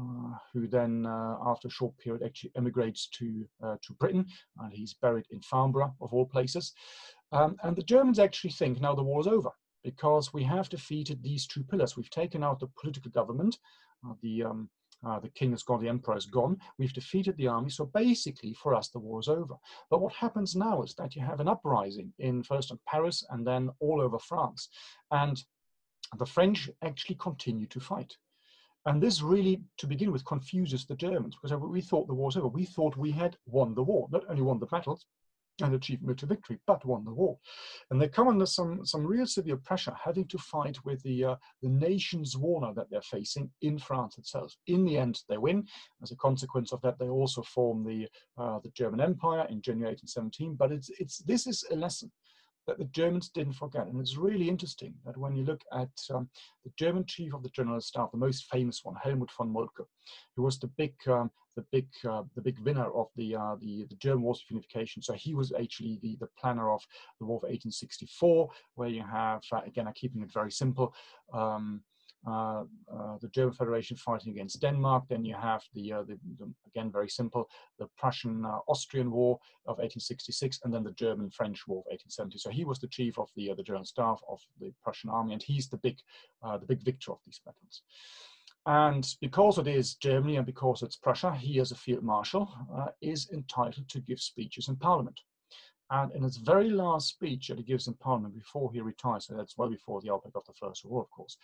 uh, 0.00 0.38
who 0.54 0.66
then, 0.66 1.04
uh, 1.04 1.36
after 1.44 1.68
a 1.68 1.70
short 1.70 1.98
period, 1.98 2.22
actually 2.24 2.52
emigrates 2.56 3.06
to, 3.18 3.46
uh, 3.62 3.76
to 3.82 3.92
Britain, 4.00 4.24
and 4.60 4.72
he's 4.72 4.94
buried 4.94 5.26
in 5.30 5.42
Farnborough, 5.42 5.94
of 6.00 6.14
all 6.14 6.24
places. 6.24 6.72
Um, 7.32 7.56
and 7.62 7.76
the 7.76 7.82
Germans 7.82 8.18
actually 8.18 8.52
think 8.52 8.80
now 8.80 8.94
the 8.94 9.02
war 9.02 9.20
is 9.20 9.26
over, 9.26 9.50
because 9.84 10.32
we 10.32 10.42
have 10.44 10.70
defeated 10.70 11.22
these 11.22 11.46
two 11.46 11.64
pillars. 11.64 11.98
We've 11.98 12.08
taken 12.08 12.42
out 12.42 12.60
the 12.60 12.70
political 12.80 13.10
government, 13.10 13.58
uh, 14.08 14.14
the 14.22 14.44
um, 14.44 14.70
uh, 15.06 15.20
the 15.20 15.28
king 15.28 15.52
has 15.52 15.62
gone, 15.62 15.80
the 15.80 15.88
emperor 15.88 16.16
is 16.16 16.26
gone. 16.26 16.58
We've 16.78 16.92
defeated 16.92 17.36
the 17.36 17.46
army. 17.46 17.70
So 17.70 17.86
basically, 17.86 18.54
for 18.54 18.74
us, 18.74 18.88
the 18.88 18.98
war 18.98 19.20
is 19.20 19.28
over. 19.28 19.54
But 19.88 20.00
what 20.00 20.12
happens 20.12 20.56
now 20.56 20.82
is 20.82 20.94
that 20.94 21.14
you 21.14 21.22
have 21.22 21.40
an 21.40 21.48
uprising 21.48 22.12
in 22.18 22.42
first 22.42 22.72
in 22.72 22.78
Paris 22.86 23.24
and 23.30 23.46
then 23.46 23.70
all 23.78 24.00
over 24.00 24.18
France. 24.18 24.68
And 25.12 25.42
the 26.18 26.26
French 26.26 26.68
actually 26.82 27.16
continue 27.16 27.66
to 27.66 27.80
fight. 27.80 28.16
And 28.86 29.02
this 29.02 29.22
really, 29.22 29.62
to 29.78 29.86
begin 29.86 30.12
with, 30.12 30.24
confuses 30.24 30.86
the 30.86 30.96
Germans 30.96 31.36
because 31.36 31.56
we 31.60 31.80
thought 31.80 32.06
the 32.06 32.14
war 32.14 32.26
was 32.26 32.36
over. 32.36 32.48
We 32.48 32.64
thought 32.64 32.96
we 32.96 33.12
had 33.12 33.36
won 33.46 33.74
the 33.74 33.82
war, 33.82 34.08
not 34.10 34.24
only 34.28 34.42
won 34.42 34.58
the 34.58 34.66
battles, 34.66 35.06
and 35.62 35.74
achieved 35.74 36.02
military 36.02 36.28
victory, 36.28 36.58
but 36.66 36.84
won 36.84 37.04
the 37.04 37.12
war. 37.12 37.38
And 37.90 38.00
they 38.00 38.08
come 38.08 38.28
under 38.28 38.46
some, 38.46 38.84
some 38.84 39.06
real 39.06 39.26
severe 39.26 39.56
pressure, 39.56 39.94
having 40.02 40.26
to 40.28 40.38
fight 40.38 40.84
with 40.84 41.02
the, 41.02 41.24
uh, 41.24 41.36
the 41.62 41.68
nation's 41.68 42.36
war 42.36 42.72
that 42.74 42.90
they're 42.90 43.00
facing 43.02 43.50
in 43.62 43.78
France 43.78 44.18
itself. 44.18 44.54
In 44.66 44.84
the 44.84 44.96
end, 44.98 45.20
they 45.28 45.38
win. 45.38 45.66
As 46.02 46.10
a 46.10 46.16
consequence 46.16 46.72
of 46.72 46.80
that, 46.82 46.98
they 46.98 47.08
also 47.08 47.42
form 47.42 47.84
the, 47.84 48.06
uh, 48.38 48.58
the 48.62 48.70
German 48.70 49.00
Empire 49.00 49.46
in 49.50 49.62
January 49.62 49.92
1817. 49.92 50.56
But 50.58 50.72
it's, 50.72 50.90
it's, 50.98 51.18
this 51.18 51.46
is 51.46 51.64
a 51.70 51.76
lesson 51.76 52.10
that 52.66 52.78
the 52.78 52.84
Germans 52.84 53.28
didn't 53.28 53.54
forget. 53.54 53.86
And 53.86 54.00
it's 54.00 54.16
really 54.16 54.48
interesting 54.48 54.94
that 55.04 55.16
when 55.16 55.36
you 55.36 55.44
look 55.44 55.62
at 55.72 55.90
um, 56.12 56.28
the 56.64 56.72
German 56.76 57.04
chief 57.06 57.34
of 57.34 57.42
the 57.42 57.50
general 57.50 57.80
staff, 57.80 58.10
the 58.10 58.18
most 58.18 58.46
famous 58.50 58.80
one, 58.82 58.96
Helmuth 59.02 59.30
von 59.36 59.52
Moltke, 59.52 59.86
who 60.34 60.42
was 60.42 60.58
the 60.58 60.66
big, 60.66 60.94
um, 61.06 61.30
the 61.54 61.64
big, 61.70 61.86
uh, 62.08 62.22
the 62.34 62.42
big 62.42 62.58
winner 62.60 62.90
of 62.92 63.08
the, 63.16 63.36
uh, 63.36 63.56
the, 63.60 63.86
the 63.88 63.96
German 63.96 64.22
Wars 64.22 64.42
of 64.44 64.50
Unification. 64.50 65.00
So 65.00 65.14
he 65.14 65.34
was 65.34 65.52
actually 65.52 65.98
the, 66.02 66.16
the 66.20 66.28
planner 66.38 66.70
of 66.70 66.82
the 67.20 67.26
War 67.26 67.36
of 67.36 67.42
1864, 67.42 68.50
where 68.74 68.88
you 68.88 69.02
have, 69.02 69.42
uh, 69.52 69.60
again, 69.64 69.86
I'm 69.86 69.94
keeping 69.94 70.22
it 70.22 70.32
very 70.32 70.50
simple, 70.50 70.94
um, 71.32 71.82
uh, 72.26 72.64
uh, 72.92 73.18
the 73.20 73.28
German 73.28 73.54
Federation 73.54 73.96
fighting 73.96 74.32
against 74.32 74.60
Denmark. 74.60 75.04
Then 75.08 75.24
you 75.24 75.34
have 75.34 75.62
the, 75.74 75.92
uh, 75.92 76.02
the, 76.02 76.18
the 76.38 76.52
again 76.66 76.90
very 76.90 77.08
simple, 77.08 77.48
the 77.78 77.88
Prussian-Austrian 77.96 79.10
War 79.10 79.38
of 79.66 79.78
1866, 79.78 80.60
and 80.64 80.74
then 80.74 80.82
the 80.82 80.92
German-French 80.92 81.66
War 81.68 81.78
of 81.78 81.86
1870. 81.90 82.38
So 82.38 82.50
he 82.50 82.64
was 82.64 82.80
the 82.80 82.88
chief 82.88 83.18
of 83.18 83.28
the 83.36 83.52
the 83.56 83.62
German 83.62 83.84
staff 83.84 84.20
of 84.28 84.40
the 84.60 84.72
Prussian 84.82 85.10
army, 85.10 85.34
and 85.34 85.42
he's 85.42 85.68
the 85.68 85.78
big 85.78 85.98
the 86.42 86.66
big 86.66 86.82
victor 86.82 87.12
of 87.12 87.18
these 87.24 87.40
battles. 87.44 87.82
And 88.66 89.06
because 89.20 89.58
it 89.58 89.68
is 89.68 89.94
Germany 89.94 90.36
and 90.36 90.44
because 90.44 90.82
it's 90.82 90.96
Prussia, 90.96 91.32
he 91.32 91.60
as 91.60 91.70
a 91.70 91.76
field 91.76 92.02
marshal 92.02 92.52
uh, 92.76 92.88
is 93.00 93.30
entitled 93.32 93.88
to 93.88 94.00
give 94.00 94.18
speeches 94.18 94.68
in 94.68 94.74
parliament. 94.76 95.20
And 95.90 96.10
in 96.12 96.22
his 96.24 96.36
very 96.38 96.70
last 96.70 97.08
speech 97.08 97.46
that 97.46 97.58
he 97.58 97.64
gives 97.64 97.86
in 97.86 97.94
parliament 97.94 98.34
before 98.34 98.72
he 98.72 98.80
retires, 98.80 99.26
so 99.26 99.36
that's 99.36 99.56
well 99.56 99.68
before 99.68 100.00
the 100.00 100.12
outbreak 100.12 100.34
of 100.34 100.44
the 100.44 100.52
First 100.54 100.84
War, 100.84 101.02
of 101.02 101.10
course, 101.10 101.36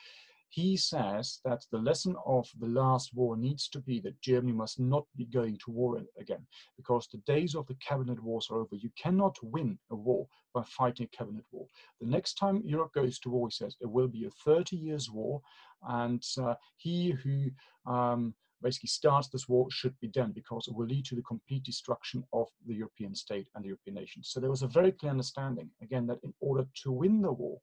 he 0.53 0.77
says 0.77 1.41
that 1.47 1.65
the 1.73 1.79
lesson 1.79 2.15
of 2.27 2.47
the 2.61 2.67
last 2.67 3.15
war 3.15 3.39
needs 3.39 3.69
to 3.71 3.81
be 3.81 4.01
that 4.01 4.21
Germany 4.21 4.53
must 4.53 4.79
not 4.79 5.07
be 5.17 5.25
going 5.25 5.57
to 5.65 5.71
war 5.71 5.99
again, 6.19 6.47
because 6.77 7.09
the 7.09 7.23
days 7.27 7.55
of 7.55 7.67
the 7.69 7.77
cabinet 7.77 8.23
wars 8.23 8.49
are 8.51 8.59
over. 8.59 8.77
You 8.77 8.91
cannot 9.03 9.35
win 9.43 9.79
a 9.91 9.97
war 9.97 10.27
by 10.53 10.63
fighting 10.65 11.09
a 11.11 11.17
cabinet 11.17 11.47
war. 11.53 11.67
The 12.03 12.07
next 12.07 12.35
time 12.35 12.61
Europe 12.67 12.93
goes 12.93 13.19
to 13.21 13.31
war, 13.31 13.49
he 13.49 13.53
says, 13.53 13.77
it 13.81 13.91
will 13.91 14.09
be 14.09 14.27
a 14.27 14.31
30 14.45 14.77
years 14.77 15.11
war, 15.11 15.41
and 15.89 16.23
uh, 16.39 16.55
he 16.77 17.13
who 17.13 17.51
um, 17.91 18.35
basically 18.63 18.89
starts 18.89 19.29
this 19.29 19.49
war 19.49 19.69
should 19.71 19.99
be 20.01 20.09
done 20.09 20.33
because 20.33 20.69
it 20.69 20.75
will 20.75 20.87
lead 20.87 21.07
to 21.07 21.15
the 21.15 21.23
complete 21.23 21.63
destruction 21.63 22.25
of 22.35 22.49
the 22.67 22.75
European 22.75 23.15
state 23.15 23.49
and 23.55 23.65
the 23.65 23.69
European 23.69 23.95
nations. 23.95 24.29
So 24.31 24.39
there 24.39 24.51
was 24.51 24.63
a 24.63 24.69
very 24.69 24.93
clear 24.93 25.13
understanding, 25.13 25.71
again, 25.81 26.07
that 26.09 26.23
in 26.23 26.35
order 26.41 26.67
to 26.83 26.93
win 26.93 27.23
the 27.23 27.33
war, 27.33 27.59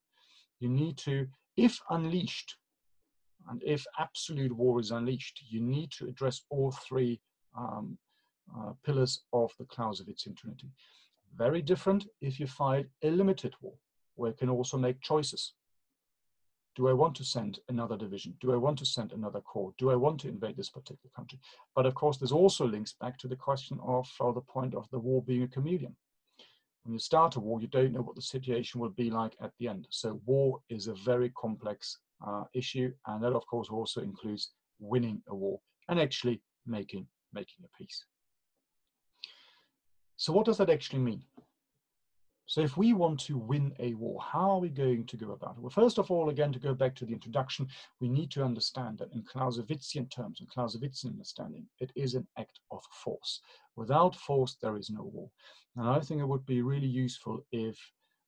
you 0.60 0.70
need 0.70 0.98
to, 1.00 1.28
if 1.56 1.80
unleashed, 1.92 2.56
and 3.50 3.62
if 3.66 3.86
absolute 3.98 4.56
war 4.56 4.80
is 4.80 4.92
unleashed, 4.92 5.42
you 5.50 5.60
need 5.60 5.92
to 5.92 6.08
address 6.08 6.42
all 6.50 6.72
three 6.72 7.20
um, 7.58 7.98
uh, 8.56 8.74
pillars 8.84 9.24
of 9.34 9.52
the 9.58 9.66
Clausewitzian 9.66 10.38
Trinity. 10.38 10.70
Very 11.36 11.62
different 11.62 12.06
if 12.22 12.40
you 12.40 12.48
fight 12.48 12.88
a 13.04 13.10
limited 13.10 13.54
war, 13.62 13.74
where 14.16 14.32
you 14.32 14.38
can 14.38 14.50
also 14.50 14.78
make 14.78 15.02
choices. 15.02 15.54
Do 16.76 16.88
I 16.88 16.94
want 16.94 17.16
to 17.16 17.26
send 17.26 17.60
another 17.68 17.98
division? 17.98 18.36
Do 18.40 18.54
I 18.54 18.56
want 18.56 18.78
to 18.80 18.86
send 18.86 19.12
another 19.12 19.42
corps? 19.42 19.74
Do 19.78 19.90
I 19.90 19.96
want 19.96 20.20
to 20.22 20.30
invade 20.30 20.56
this 20.56 20.70
particular 20.70 21.12
country? 21.16 21.40
But 21.76 21.86
of 21.86 21.96
course, 21.96 22.18
this 22.18 22.32
also 22.32 22.66
links 22.66 22.94
back 23.02 23.18
to 23.20 23.28
the 23.28 23.36
question 23.36 23.80
of 23.84 24.08
the 24.20 24.42
point 24.42 24.76
of 24.76 24.88
the 24.92 25.00
war 25.00 25.22
being 25.24 25.44
a 25.44 25.48
chameleon. 25.48 25.96
When 26.84 26.94
you 26.94 27.00
start 27.00 27.36
a 27.36 27.40
war, 27.40 27.60
you 27.60 27.68
don't 27.68 27.92
know 27.92 28.02
what 28.02 28.16
the 28.16 28.22
situation 28.22 28.80
will 28.80 28.90
be 28.90 29.10
like 29.10 29.36
at 29.42 29.52
the 29.60 29.68
end. 29.68 29.88
So 29.90 30.22
war 30.26 30.60
is 30.70 30.88
a 30.88 30.94
very 30.94 31.30
complex 31.32 31.98
uh, 32.26 32.44
issue, 32.54 32.92
and 33.08 33.24
that 33.24 33.34
of 33.34 33.46
course 33.48 33.70
also 33.70 34.02
includes 34.02 34.52
winning 34.80 35.22
a 35.28 35.36
war 35.36 35.60
and 35.88 36.00
actually 36.00 36.42
making 36.66 37.08
making 37.34 37.66
a 37.66 37.78
peace. 37.78 38.06
So 40.18 40.34
what 40.34 40.46
does 40.46 40.58
that 40.58 40.70
actually 40.70 41.00
mean? 41.00 41.24
So 42.50 42.62
if 42.62 42.78
we 42.78 42.94
want 42.94 43.20
to 43.22 43.38
win 43.38 43.74
a 43.78 43.94
war, 43.94 44.20
how 44.24 44.50
are 44.50 44.60
we 44.60 44.70
going 44.70 45.06
to 45.06 45.18
go 45.18 45.34
about 45.34 45.56
it? 45.56 45.62
Well, 45.62 45.70
first 45.70 46.00
of 46.00 46.10
all, 46.10 46.30
again, 46.30 46.52
to 46.52 46.58
go 46.58 46.74
back 46.74 46.96
to 46.96 47.06
the 47.06 47.14
introduction, 47.14 47.68
we 48.02 48.10
need 48.10 48.32
to 48.32 48.44
understand 48.44 48.98
that 48.98 49.14
in 49.14 49.22
Clausewitzian 49.22 50.10
terms, 50.10 50.42
in 50.42 50.48
Clausewitzian 50.48 51.12
understanding, 51.12 51.68
it 51.80 51.92
is 51.96 52.16
an 52.16 52.28
act 52.40 52.60
of 52.72 52.84
force. 53.04 53.42
Without 53.76 54.16
force, 54.16 54.58
there 54.60 54.78
is 54.78 54.90
no 54.90 55.04
war. 55.04 55.30
And 55.76 55.88
I 55.88 56.00
think 56.00 56.22
it 56.22 56.28
would 56.28 56.46
be 56.48 56.64
really 56.64 56.88
useful 56.88 57.46
if, 57.52 57.78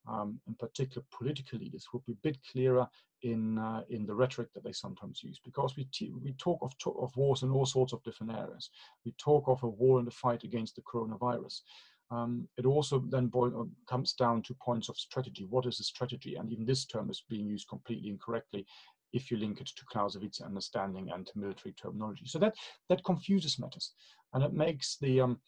um, 0.08 0.40
in 0.48 0.56
particular, 0.56 1.06
political 1.16 1.60
leaders 1.60 1.88
would 1.94 2.06
be 2.06 2.14
a 2.14 2.24
bit 2.24 2.38
clearer 2.52 2.88
in 3.22 3.58
uh, 3.58 3.82
in 3.90 4.06
the 4.06 4.16
rhetoric 4.16 4.52
that 4.54 4.64
they 4.64 4.72
sometimes 4.72 5.22
use, 5.24 5.40
because 5.44 5.76
we 5.76 5.88
we 6.24 6.34
talk 6.34 6.60
of 6.62 6.74
of 6.98 7.16
wars 7.16 7.44
in 7.44 7.52
all 7.52 7.66
sorts 7.66 7.94
of 7.94 8.04
different 8.04 8.34
areas. 8.34 8.70
We 9.06 9.14
talk 9.18 9.48
of 9.48 9.64
a 9.64 9.68
war 9.68 10.00
in 10.00 10.06
the 10.06 10.12
fight 10.12 10.44
against 10.44 10.76
the 10.76 10.82
coronavirus. 10.82 11.62
Um, 12.10 12.48
it 12.58 12.66
also 12.66 13.00
then 13.10 13.32
uh, 13.34 13.64
comes 13.88 14.14
down 14.14 14.42
to 14.44 14.54
points 14.56 14.90
of 14.90 14.98
strategy. 14.98 15.46
What 15.50 15.66
is 15.66 15.80
a 15.80 15.84
strategy? 15.84 16.36
And 16.36 16.52
even 16.52 16.66
this 16.66 16.86
term 16.86 17.10
is 17.10 17.24
being 17.30 17.48
used 17.48 17.70
completely 17.70 18.10
incorrectly 18.10 18.66
if 19.14 19.32
you 19.32 19.38
link 19.38 19.62
it 19.62 19.68
to 19.68 19.86
Clausewitz 19.86 20.42
understanding 20.42 21.12
and 21.12 21.30
military 21.36 21.74
terminology. 21.74 22.26
So 22.26 22.40
that 22.40 22.56
that 22.90 23.04
confuses 23.04 23.60
matters, 23.60 23.94
and 24.34 24.44
it 24.44 24.54
makes 24.54 24.98
the 24.98 25.22
um, 25.22 25.40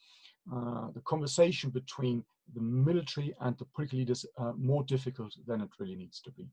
uh, 0.51 0.87
the 0.93 1.01
conversation 1.01 1.69
between 1.69 2.23
the 2.53 2.61
military 2.61 3.33
and 3.41 3.57
the 3.57 3.65
political 3.65 3.99
leaders 3.99 4.25
uh, 4.37 4.51
more 4.57 4.83
difficult 4.83 5.33
than 5.47 5.61
it 5.61 5.69
really 5.79 5.95
needs 5.95 6.19
to 6.21 6.31
be. 6.31 6.47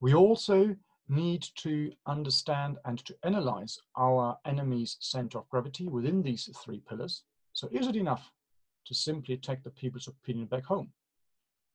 We 0.00 0.14
also 0.14 0.76
need 1.08 1.46
to 1.56 1.92
understand 2.06 2.78
and 2.84 2.98
to 3.04 3.14
analyze 3.22 3.78
our 3.96 4.38
enemy's 4.44 4.96
center 5.00 5.38
of 5.38 5.48
gravity 5.48 5.86
within 5.86 6.22
these 6.22 6.48
three 6.64 6.80
pillars. 6.88 7.22
So 7.52 7.68
is 7.70 7.86
it 7.86 7.96
enough 7.96 8.30
to 8.86 8.94
simply 8.94 9.36
take 9.36 9.62
the 9.62 9.70
people's 9.70 10.08
opinion 10.08 10.46
back 10.46 10.64
home? 10.64 10.92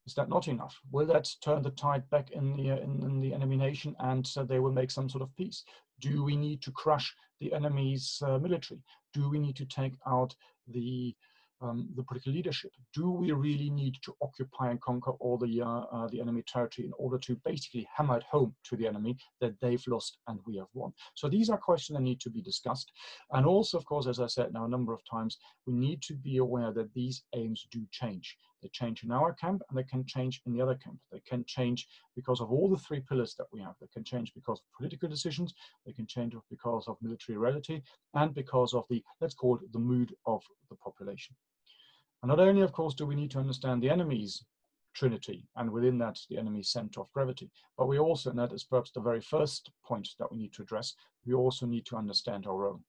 Is 0.05 0.15
that 0.15 0.29
not 0.29 0.47
enough? 0.47 0.79
Will 0.91 1.05
that 1.07 1.29
turn 1.43 1.61
the 1.61 1.71
tide 1.71 2.09
back 2.09 2.31
in 2.31 2.55
the, 2.55 2.71
uh, 2.71 2.77
in, 2.77 3.03
in, 3.03 3.19
the 3.19 3.33
enemy 3.33 3.55
nation 3.55 3.95
and 3.99 4.29
uh, 4.35 4.43
they 4.43 4.59
will 4.59 4.71
make 4.71 4.89
some 4.91 5.09
sort 5.09 5.21
of 5.21 5.35
peace? 5.35 5.63
Do 5.99 6.23
we 6.23 6.35
need 6.35 6.61
to 6.63 6.71
crush 6.71 7.13
the 7.39 7.53
enemy's 7.53 8.21
uh, 8.25 8.39
military? 8.39 8.81
Do 9.13 9.29
we 9.29 9.37
need 9.39 9.55
to 9.57 9.65
take 9.65 9.93
out 10.07 10.35
the 10.71 11.15
um, 11.61 11.87
the 11.95 12.03
political 12.03 12.33
leadership. 12.33 12.71
Do 12.93 13.11
we 13.11 13.31
really 13.31 13.69
need 13.69 13.95
to 14.03 14.15
occupy 14.21 14.71
and 14.71 14.81
conquer 14.81 15.11
all 15.11 15.37
the 15.37 15.61
uh, 15.61 15.85
uh, 15.91 16.07
the 16.07 16.19
enemy 16.19 16.43
territory 16.47 16.87
in 16.87 16.93
order 16.97 17.17
to 17.19 17.39
basically 17.45 17.87
hammer 17.95 18.17
it 18.17 18.23
home 18.23 18.55
to 18.65 18.75
the 18.75 18.87
enemy 18.87 19.17
that 19.41 19.59
they've 19.61 19.83
lost 19.87 20.17
and 20.27 20.39
we 20.45 20.57
have 20.57 20.67
won? 20.73 20.91
So 21.15 21.29
these 21.29 21.49
are 21.49 21.57
questions 21.57 21.97
that 21.97 22.03
need 22.03 22.19
to 22.21 22.29
be 22.29 22.41
discussed. 22.41 22.91
And 23.31 23.45
also, 23.45 23.77
of 23.77 23.85
course, 23.85 24.07
as 24.07 24.19
I 24.19 24.27
said 24.27 24.53
now 24.53 24.65
a 24.65 24.69
number 24.69 24.93
of 24.93 25.01
times, 25.09 25.37
we 25.65 25.73
need 25.73 26.01
to 26.03 26.15
be 26.15 26.37
aware 26.37 26.71
that 26.73 26.93
these 26.93 27.23
aims 27.35 27.67
do 27.71 27.85
change. 27.91 28.37
They 28.61 28.69
change 28.69 29.03
in 29.03 29.11
our 29.11 29.33
camp 29.33 29.61
and 29.69 29.77
they 29.77 29.83
can 29.83 30.05
change 30.05 30.41
in 30.45 30.53
the 30.53 30.61
other 30.61 30.75
camp. 30.75 30.99
They 31.11 31.21
can 31.21 31.43
change 31.45 31.87
because 32.15 32.41
of 32.41 32.51
all 32.51 32.69
the 32.69 32.77
three 32.77 32.99
pillars 32.99 33.35
that 33.35 33.47
we 33.51 33.61
have. 33.61 33.75
They 33.79 33.87
can 33.93 34.03
change 34.03 34.33
because 34.33 34.59
of 34.59 34.77
political 34.77 35.09
decisions, 35.09 35.53
they 35.85 35.93
can 35.93 36.07
change 36.07 36.35
because 36.49 36.87
of 36.87 36.97
military 37.01 37.37
reality, 37.37 37.81
and 38.13 38.33
because 38.33 38.73
of 38.73 38.85
the, 38.89 39.03
let's 39.19 39.33
call 39.33 39.55
it 39.55 39.73
the 39.73 39.79
mood 39.79 40.13
of 40.25 40.43
the 40.69 40.75
population. 40.75 41.35
And 42.21 42.29
not 42.29 42.39
only, 42.39 42.61
of 42.61 42.71
course, 42.71 42.93
do 42.93 43.05
we 43.05 43.15
need 43.15 43.31
to 43.31 43.39
understand 43.39 43.81
the 43.81 43.89
enemy's 43.89 44.43
trinity 44.93 45.47
and 45.55 45.71
within 45.71 45.97
that 45.97 46.19
the 46.29 46.37
enemy's 46.37 46.69
center 46.69 47.01
of 47.01 47.11
gravity, 47.13 47.49
but 47.77 47.87
we 47.87 47.97
also, 47.97 48.29
and 48.29 48.39
that 48.39 48.53
is 48.53 48.63
perhaps 48.63 48.91
the 48.91 49.01
very 49.01 49.21
first 49.21 49.71
point 49.83 50.07
that 50.19 50.31
we 50.31 50.37
need 50.37 50.53
to 50.53 50.61
address, 50.61 50.93
we 51.25 51.33
also 51.33 51.65
need 51.65 51.85
to 51.85 51.95
understand 51.95 52.45
our 52.45 52.67
own. 52.67 52.83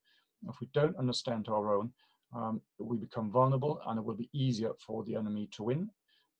If 0.49 0.57
we 0.61 0.69
don't 0.75 0.97
understand 0.97 1.49
our 1.49 1.75
own, 1.75 1.93
um, 2.35 2.61
we 2.79 2.97
become 2.97 3.31
vulnerable 3.31 3.81
and 3.87 3.99
it 3.99 4.05
will 4.05 4.14
be 4.14 4.31
easier 4.33 4.73
for 4.79 5.05
the 5.05 5.16
enemy 5.16 5.49
to 5.53 5.62
win. 5.64 5.90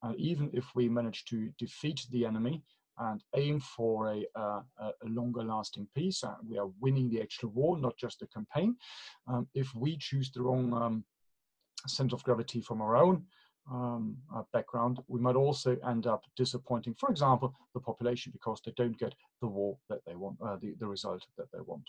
Uh, 0.02 0.12
even 0.16 0.50
if 0.52 0.64
we 0.74 0.88
manage 0.88 1.24
to 1.26 1.50
defeat 1.59 2.07
the 2.11 2.26
enemy 2.26 2.62
and 2.98 3.22
aim 3.37 3.61
for 3.61 4.09
a, 4.12 4.24
uh, 4.35 4.61
a 4.81 4.92
longer 5.07 5.42
lasting 5.42 5.87
peace, 5.94 6.24
uh, 6.24 6.35
we 6.48 6.59
are 6.59 6.70
winning 6.81 7.09
the 7.09 7.20
actual 7.20 7.50
war, 7.50 7.78
not 7.78 7.96
just 7.96 8.20
the 8.20 8.26
campaign. 8.26 8.76
Um, 9.28 9.46
if 9.55 9.74
we 9.74 9.96
choose 9.96 10.31
the 10.31 10.42
wrong 10.42 10.72
um, 10.74 11.05
center 11.87 12.14
of 12.14 12.24
gravity 12.24 12.61
from 12.61 12.83
our 12.83 12.96
own 12.96 13.24
um, 13.70 14.16
uh, 14.35 14.42
background, 14.52 14.98
we 15.07 15.20
might 15.20 15.37
also 15.37 15.76
end 15.88 16.07
up 16.07 16.24
disappointing, 16.37 16.94
for 16.94 17.11
example, 17.11 17.55
the 17.74 17.81
population 17.81 18.33
because 18.33 18.61
they 18.64 18.72
don't 18.76 18.98
get 18.98 19.14
the 19.40 19.46
war 19.46 19.78
that 19.88 20.00
they 20.07 20.16
want, 20.16 20.37
uh, 20.44 20.57
the, 20.61 20.74
the 20.78 20.87
result 20.87 21.24
that 21.38 21.46
they 21.52 21.61
want. 21.61 21.88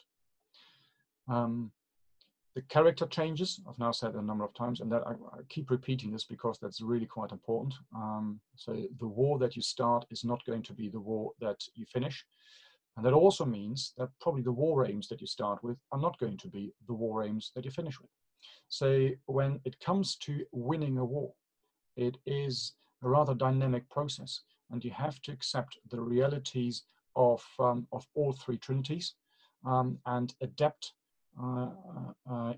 The 2.56 2.62
character 2.64 3.08
changes, 3.08 3.60
I've 3.68 3.80
now 3.80 3.92
said 3.92 4.14
a 4.14 4.22
number 4.22 4.44
of 4.44 4.54
times, 4.54 4.80
and 4.80 4.92
that 4.92 5.08
I, 5.08 5.12
I 5.12 5.42
keep 5.50 5.72
repeating 5.72 6.12
this 6.12 6.24
because 6.24 6.60
that's 6.60 6.82
really 6.82 7.08
quite 7.08 7.32
important. 7.32 7.74
Um, 7.96 8.40
so 8.56 8.74
the 9.00 9.08
war 9.08 9.40
that 9.40 9.56
you 9.56 9.62
start 9.64 10.06
is 10.12 10.24
not 10.24 10.46
going 10.46 10.62
to 10.64 10.74
be 10.74 10.88
the 10.88 11.00
war 11.00 11.32
that 11.42 11.60
you 11.74 11.86
finish. 11.86 12.24
And 12.96 13.04
that 13.06 13.14
also 13.14 13.44
means 13.44 13.94
that 13.98 14.10
probably 14.22 14.44
the 14.44 14.52
war 14.52 14.86
aims 14.86 15.08
that 15.08 15.20
you 15.20 15.26
start 15.26 15.64
with 15.64 15.78
are 15.92 16.00
not 16.00 16.20
going 16.20 16.38
to 16.38 16.48
be 16.48 16.74
the 16.86 16.94
war 16.94 17.24
aims 17.24 17.52
that 17.56 17.66
you 17.66 17.72
finish 17.72 18.00
with. 18.00 18.12
So 18.68 19.10
when 19.26 19.60
it 19.66 19.80
comes 19.80 20.16
to 20.18 20.46
winning 20.52 21.00
a 21.00 21.06
war, 21.06 21.34
it 21.96 22.18
is 22.28 22.74
a 23.04 23.10
rather 23.10 23.34
dynamic 23.34 23.90
process, 23.90 24.42
and 24.70 24.84
you 24.84 24.92
have 24.92 25.20
to 25.24 25.32
accept 25.32 25.80
the 25.90 26.02
realities 26.02 26.84
of 27.16 27.44
um, 27.60 27.88
of 27.92 28.06
all 28.16 28.34
three 28.34 28.58
trinities 28.58 29.16
um, 29.66 29.98
and 30.06 30.34
adapt 30.42 30.94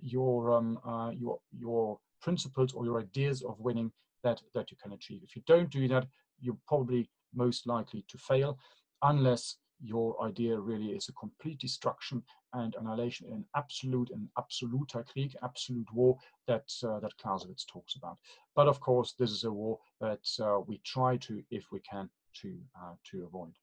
your 0.01 0.51
um, 0.51 0.79
uh, 0.85 1.11
your 1.11 1.39
your 1.51 1.99
principles 2.21 2.73
or 2.73 2.85
your 2.85 2.99
ideas 2.99 3.41
of 3.43 3.59
winning 3.59 3.91
that 4.23 4.41
that 4.53 4.71
you 4.71 4.77
can 4.81 4.93
achieve. 4.93 5.21
If 5.23 5.35
you 5.35 5.43
don't 5.45 5.69
do 5.69 5.87
that, 5.87 6.07
you're 6.39 6.57
probably 6.67 7.09
most 7.33 7.67
likely 7.67 8.05
to 8.07 8.17
fail, 8.17 8.57
unless 9.01 9.57
your 9.81 10.21
idea 10.23 10.57
really 10.57 10.91
is 10.91 11.09
a 11.09 11.13
complete 11.13 11.59
destruction 11.59 12.23
and 12.53 12.75
annihilation 12.79 13.27
in 13.27 13.43
absolute 13.55 14.09
and 14.11 14.29
absoluter 14.37 15.03
Krieg, 15.03 15.35
absolute 15.43 15.91
war 15.93 16.17
that 16.47 16.71
uh, 16.83 16.99
that 16.99 17.17
Clausewitz 17.17 17.65
talks 17.65 17.95
about. 17.95 18.17
But 18.55 18.67
of 18.67 18.79
course, 18.79 19.13
this 19.19 19.31
is 19.31 19.43
a 19.43 19.51
war 19.51 19.79
that 19.99 20.25
uh, 20.39 20.59
we 20.65 20.79
try 20.85 21.17
to, 21.17 21.43
if 21.51 21.65
we 21.71 21.81
can, 21.81 22.09
to 22.41 22.57
uh, 22.81 22.95
to 23.11 23.25
avoid. 23.25 23.53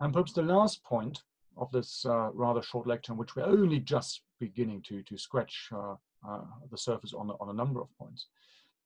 And 0.00 0.12
perhaps 0.12 0.32
the 0.32 0.42
last 0.42 0.82
point 0.82 1.22
of 1.56 1.70
this 1.72 2.04
uh, 2.06 2.30
rather 2.32 2.62
short 2.62 2.86
lecture, 2.86 3.12
in 3.12 3.18
which 3.18 3.36
we're 3.36 3.44
only 3.44 3.80
just 3.80 4.22
beginning 4.40 4.82
to 4.82 5.02
to 5.04 5.18
scratch 5.18 5.68
uh, 5.72 5.94
uh, 6.28 6.44
the 6.70 6.78
surface 6.78 7.12
on 7.12 7.30
on 7.40 7.50
a 7.50 7.52
number 7.52 7.80
of 7.80 7.88
points, 7.98 8.26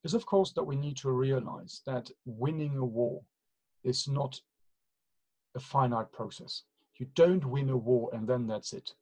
is 0.04 0.14
of 0.14 0.26
course 0.26 0.52
that 0.52 0.64
we 0.64 0.76
need 0.76 0.96
to 0.98 1.10
realize 1.10 1.82
that 1.86 2.10
winning 2.24 2.76
a 2.76 2.84
war 2.84 3.22
is 3.84 4.08
not 4.08 4.40
a 5.54 5.60
finite 5.60 6.12
process. 6.12 6.62
You 6.98 7.06
don't 7.14 7.44
win 7.44 7.70
a 7.70 7.76
war 7.76 8.10
and 8.12 8.26
then 8.26 8.46
that's 8.46 8.72
it. 8.72 8.94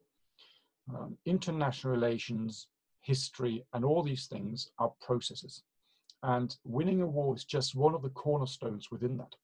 Um, 0.88 1.16
international 1.24 1.92
relations, 1.92 2.68
history, 3.00 3.64
and 3.72 3.85
all 3.85 4.03
these 4.03 4.27
things 4.27 4.70
are 4.79 4.92
processes. 5.00 5.62
And 6.22 6.57
winning 6.64 7.03
a 7.03 7.07
war 7.07 7.35
is 7.37 7.44
just 7.44 7.74
one 7.74 7.94
of 7.94 8.03
the 8.03 8.11
cornerstones 8.11 8.90
within 8.90 9.16
that. 9.18 9.35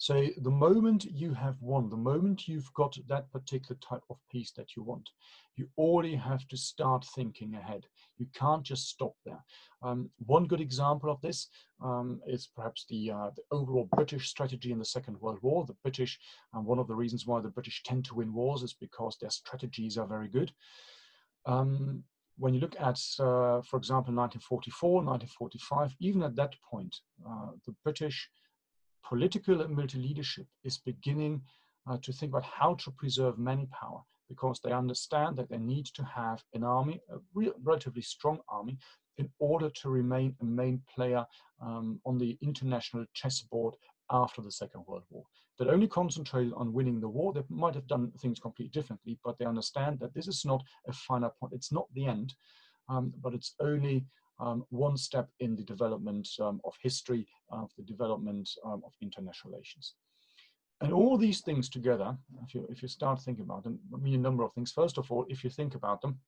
So 0.00 0.28
the 0.36 0.50
moment 0.50 1.04
you 1.06 1.34
have 1.34 1.60
won, 1.60 1.90
the 1.90 1.96
moment 1.96 2.46
you've 2.46 2.72
got 2.74 2.96
that 3.08 3.30
particular 3.32 3.76
type 3.80 4.04
of 4.08 4.16
peace 4.30 4.52
that 4.52 4.76
you 4.76 4.84
want, 4.84 5.10
you 5.56 5.68
already 5.76 6.14
have 6.14 6.46
to 6.48 6.56
start 6.56 7.04
thinking 7.16 7.56
ahead. 7.56 7.84
You 8.16 8.26
can't 8.32 8.62
just 8.62 8.88
stop 8.88 9.14
there. 9.26 9.44
Um, 9.82 10.08
one 10.24 10.46
good 10.46 10.60
example 10.60 11.10
of 11.10 11.20
this 11.20 11.48
um, 11.82 12.20
is 12.28 12.48
perhaps 12.54 12.86
the, 12.88 13.10
uh, 13.10 13.30
the, 13.34 13.42
overall 13.50 13.88
British 13.92 14.28
strategy 14.28 14.70
in 14.70 14.78
the 14.78 14.84
Second 14.84 15.20
World 15.20 15.40
War. 15.42 15.66
The 15.66 15.76
British, 15.82 16.16
and 16.54 16.64
one 16.64 16.78
of 16.78 16.86
the 16.86 16.94
reasons 16.94 17.26
why 17.26 17.40
the 17.40 17.48
British 17.48 17.82
tend 17.82 18.04
to 18.04 18.14
win 18.14 18.32
wars 18.32 18.62
is 18.62 18.74
because 18.74 19.18
their 19.20 19.30
strategies 19.30 19.98
are 19.98 20.06
very 20.06 20.28
good. 20.28 20.52
Um, 21.44 22.04
when 22.36 22.54
you 22.54 22.60
look 22.60 22.76
at, 22.78 23.00
uh, 23.18 23.62
for 23.62 23.76
example, 23.76 24.14
1944, 24.14 25.02
1945, 25.02 25.96
even 25.98 26.22
at 26.22 26.36
that 26.36 26.54
point, 26.62 26.94
uh, 27.28 27.48
the 27.66 27.74
British 27.82 28.30
political 29.06 29.60
and 29.62 29.74
military 29.74 30.02
leadership 30.02 30.46
is 30.64 30.78
beginning 30.78 31.42
uh, 31.88 31.98
to 32.02 32.12
think 32.12 32.32
about 32.32 32.44
how 32.44 32.74
to 32.74 32.90
preserve 32.92 33.38
manpower 33.38 34.02
because 34.28 34.60
they 34.60 34.72
understand 34.72 35.36
that 35.36 35.48
they 35.48 35.58
need 35.58 35.86
to 35.86 36.04
have 36.04 36.42
an 36.52 36.62
army, 36.62 37.00
a 37.10 37.16
re 37.34 37.50
relatively 37.62 38.02
strong 38.02 38.38
army, 38.48 38.78
in 39.16 39.28
order 39.38 39.70
to 39.70 39.88
remain 39.88 40.34
a 40.40 40.44
main 40.44 40.80
player 40.94 41.24
um, 41.60 42.00
on 42.04 42.18
the 42.18 42.38
international 42.42 43.04
chessboard 43.14 43.74
after 44.10 44.42
the 44.42 44.52
Second 44.52 44.84
World 44.86 45.04
War. 45.10 45.24
That 45.58 45.68
only 45.68 45.88
concentrated 45.88 46.52
on 46.54 46.72
winning 46.72 47.00
the 47.00 47.08
war, 47.08 47.32
they 47.32 47.42
might 47.48 47.74
have 47.74 47.88
done 47.88 48.12
things 48.20 48.38
completely 48.38 48.70
differently, 48.70 49.18
but 49.24 49.38
they 49.38 49.44
understand 49.44 49.98
that 50.00 50.14
this 50.14 50.28
is 50.28 50.44
not 50.44 50.62
a 50.86 50.92
final 50.92 51.30
point, 51.40 51.52
it's 51.52 51.72
not 51.72 51.86
the 51.94 52.06
end, 52.06 52.34
um, 52.88 53.12
but 53.20 53.34
it's 53.34 53.54
only 53.60 54.06
um, 54.40 54.64
one 54.70 54.96
step 54.96 55.28
in 55.40 55.56
the 55.56 55.62
development 55.62 56.28
um, 56.40 56.60
of 56.64 56.74
history, 56.82 57.26
of 57.50 57.70
the 57.76 57.82
development 57.82 58.48
um, 58.64 58.82
of 58.84 58.92
international 59.02 59.52
relations. 59.52 59.94
And 60.80 60.92
all 60.92 61.18
these 61.18 61.40
things 61.40 61.68
together, 61.68 62.16
if 62.44 62.54
you, 62.54 62.66
if 62.70 62.82
you 62.82 62.88
start 62.88 63.20
thinking 63.20 63.44
about 63.44 63.64
them, 63.64 63.80
I 63.92 63.98
mean 63.98 64.14
a 64.14 64.18
number 64.18 64.44
of 64.44 64.52
things. 64.52 64.70
First 64.70 64.96
of 64.96 65.10
all, 65.10 65.26
if 65.28 65.42
you 65.42 65.50
think 65.50 65.74
about 65.74 66.00
them, 66.00 66.18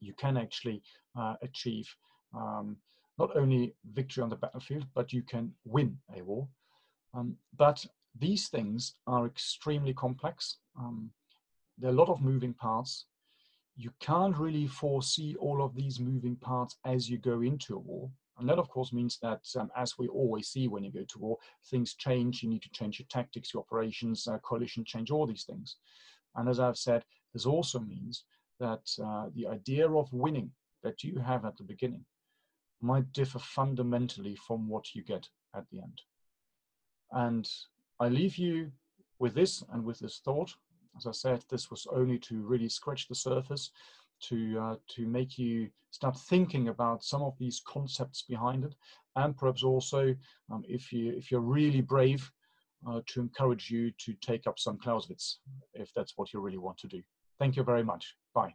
you 0.00 0.14
can 0.14 0.36
actually 0.36 0.82
uh, 1.18 1.34
achieve 1.42 1.86
um, 2.34 2.76
not 3.18 3.36
only 3.36 3.74
victory 3.92 4.22
on 4.22 4.30
the 4.30 4.36
battlefield, 4.36 4.86
but 4.94 5.12
you 5.12 5.22
can 5.22 5.52
win 5.64 5.98
a 6.16 6.22
war. 6.22 6.48
Um, 7.12 7.36
but 7.56 7.84
these 8.18 8.48
things 8.48 8.94
are 9.06 9.26
extremely 9.26 9.92
complex. 9.92 10.58
Um, 10.78 11.10
there 11.78 11.90
are 11.90 11.92
a 11.92 11.96
lot 11.96 12.08
of 12.08 12.22
moving 12.22 12.54
parts. 12.54 13.06
You 13.76 13.90
can't 14.00 14.36
really 14.36 14.66
foresee 14.66 15.34
all 15.36 15.62
of 15.62 15.74
these 15.74 15.98
moving 15.98 16.36
parts 16.36 16.76
as 16.84 17.10
you 17.10 17.18
go 17.18 17.42
into 17.42 17.74
a 17.74 17.78
war. 17.78 18.10
And 18.38 18.48
that, 18.48 18.58
of 18.58 18.68
course, 18.68 18.92
means 18.92 19.18
that, 19.22 19.42
um, 19.58 19.70
as 19.76 19.96
we 19.98 20.08
always 20.08 20.48
see 20.48 20.66
when 20.68 20.84
you 20.84 20.92
go 20.92 21.04
to 21.04 21.18
war, 21.18 21.38
things 21.70 21.94
change. 21.94 22.42
You 22.42 22.48
need 22.48 22.62
to 22.62 22.70
change 22.70 22.98
your 22.98 23.06
tactics, 23.08 23.54
your 23.54 23.62
operations, 23.62 24.26
uh, 24.26 24.38
coalition 24.38 24.84
change, 24.84 25.10
all 25.10 25.26
these 25.26 25.44
things. 25.44 25.76
And 26.34 26.48
as 26.48 26.58
I've 26.58 26.78
said, 26.78 27.04
this 27.32 27.46
also 27.46 27.78
means 27.78 28.24
that 28.58 28.88
uh, 29.04 29.26
the 29.34 29.46
idea 29.46 29.88
of 29.88 30.12
winning 30.12 30.50
that 30.82 31.02
you 31.02 31.18
have 31.18 31.44
at 31.44 31.56
the 31.56 31.64
beginning 31.64 32.04
might 32.80 33.12
differ 33.12 33.38
fundamentally 33.38 34.36
from 34.36 34.68
what 34.68 34.94
you 34.94 35.02
get 35.02 35.28
at 35.54 35.64
the 35.70 35.78
end. 35.78 36.00
And 37.12 37.48
I 38.00 38.08
leave 38.08 38.36
you 38.36 38.72
with 39.18 39.34
this 39.34 39.62
and 39.72 39.84
with 39.84 39.98
this 40.00 40.20
thought. 40.24 40.54
As 40.96 41.06
I 41.06 41.12
said, 41.12 41.44
this 41.50 41.70
was 41.70 41.86
only 41.92 42.18
to 42.20 42.42
really 42.42 42.68
scratch 42.68 43.08
the 43.08 43.14
surface, 43.14 43.70
to 44.22 44.58
uh, 44.58 44.76
to 44.94 45.06
make 45.06 45.38
you 45.38 45.68
start 45.90 46.16
thinking 46.18 46.68
about 46.68 47.04
some 47.04 47.22
of 47.22 47.36
these 47.38 47.62
concepts 47.66 48.22
behind 48.22 48.64
it, 48.64 48.74
and 49.16 49.36
perhaps 49.36 49.62
also, 49.62 50.14
um, 50.50 50.64
if 50.68 50.92
you 50.92 51.12
if 51.12 51.30
you're 51.30 51.40
really 51.40 51.80
brave, 51.80 52.30
uh, 52.86 53.00
to 53.06 53.20
encourage 53.20 53.70
you 53.70 53.90
to 53.98 54.14
take 54.20 54.46
up 54.46 54.58
some 54.58 54.78
Clausewitz, 54.78 55.40
if 55.74 55.92
that's 55.94 56.14
what 56.16 56.32
you 56.32 56.40
really 56.40 56.58
want 56.58 56.78
to 56.78 56.88
do. 56.88 57.02
Thank 57.38 57.56
you 57.56 57.64
very 57.64 57.84
much. 57.84 58.16
Bye. 58.34 58.54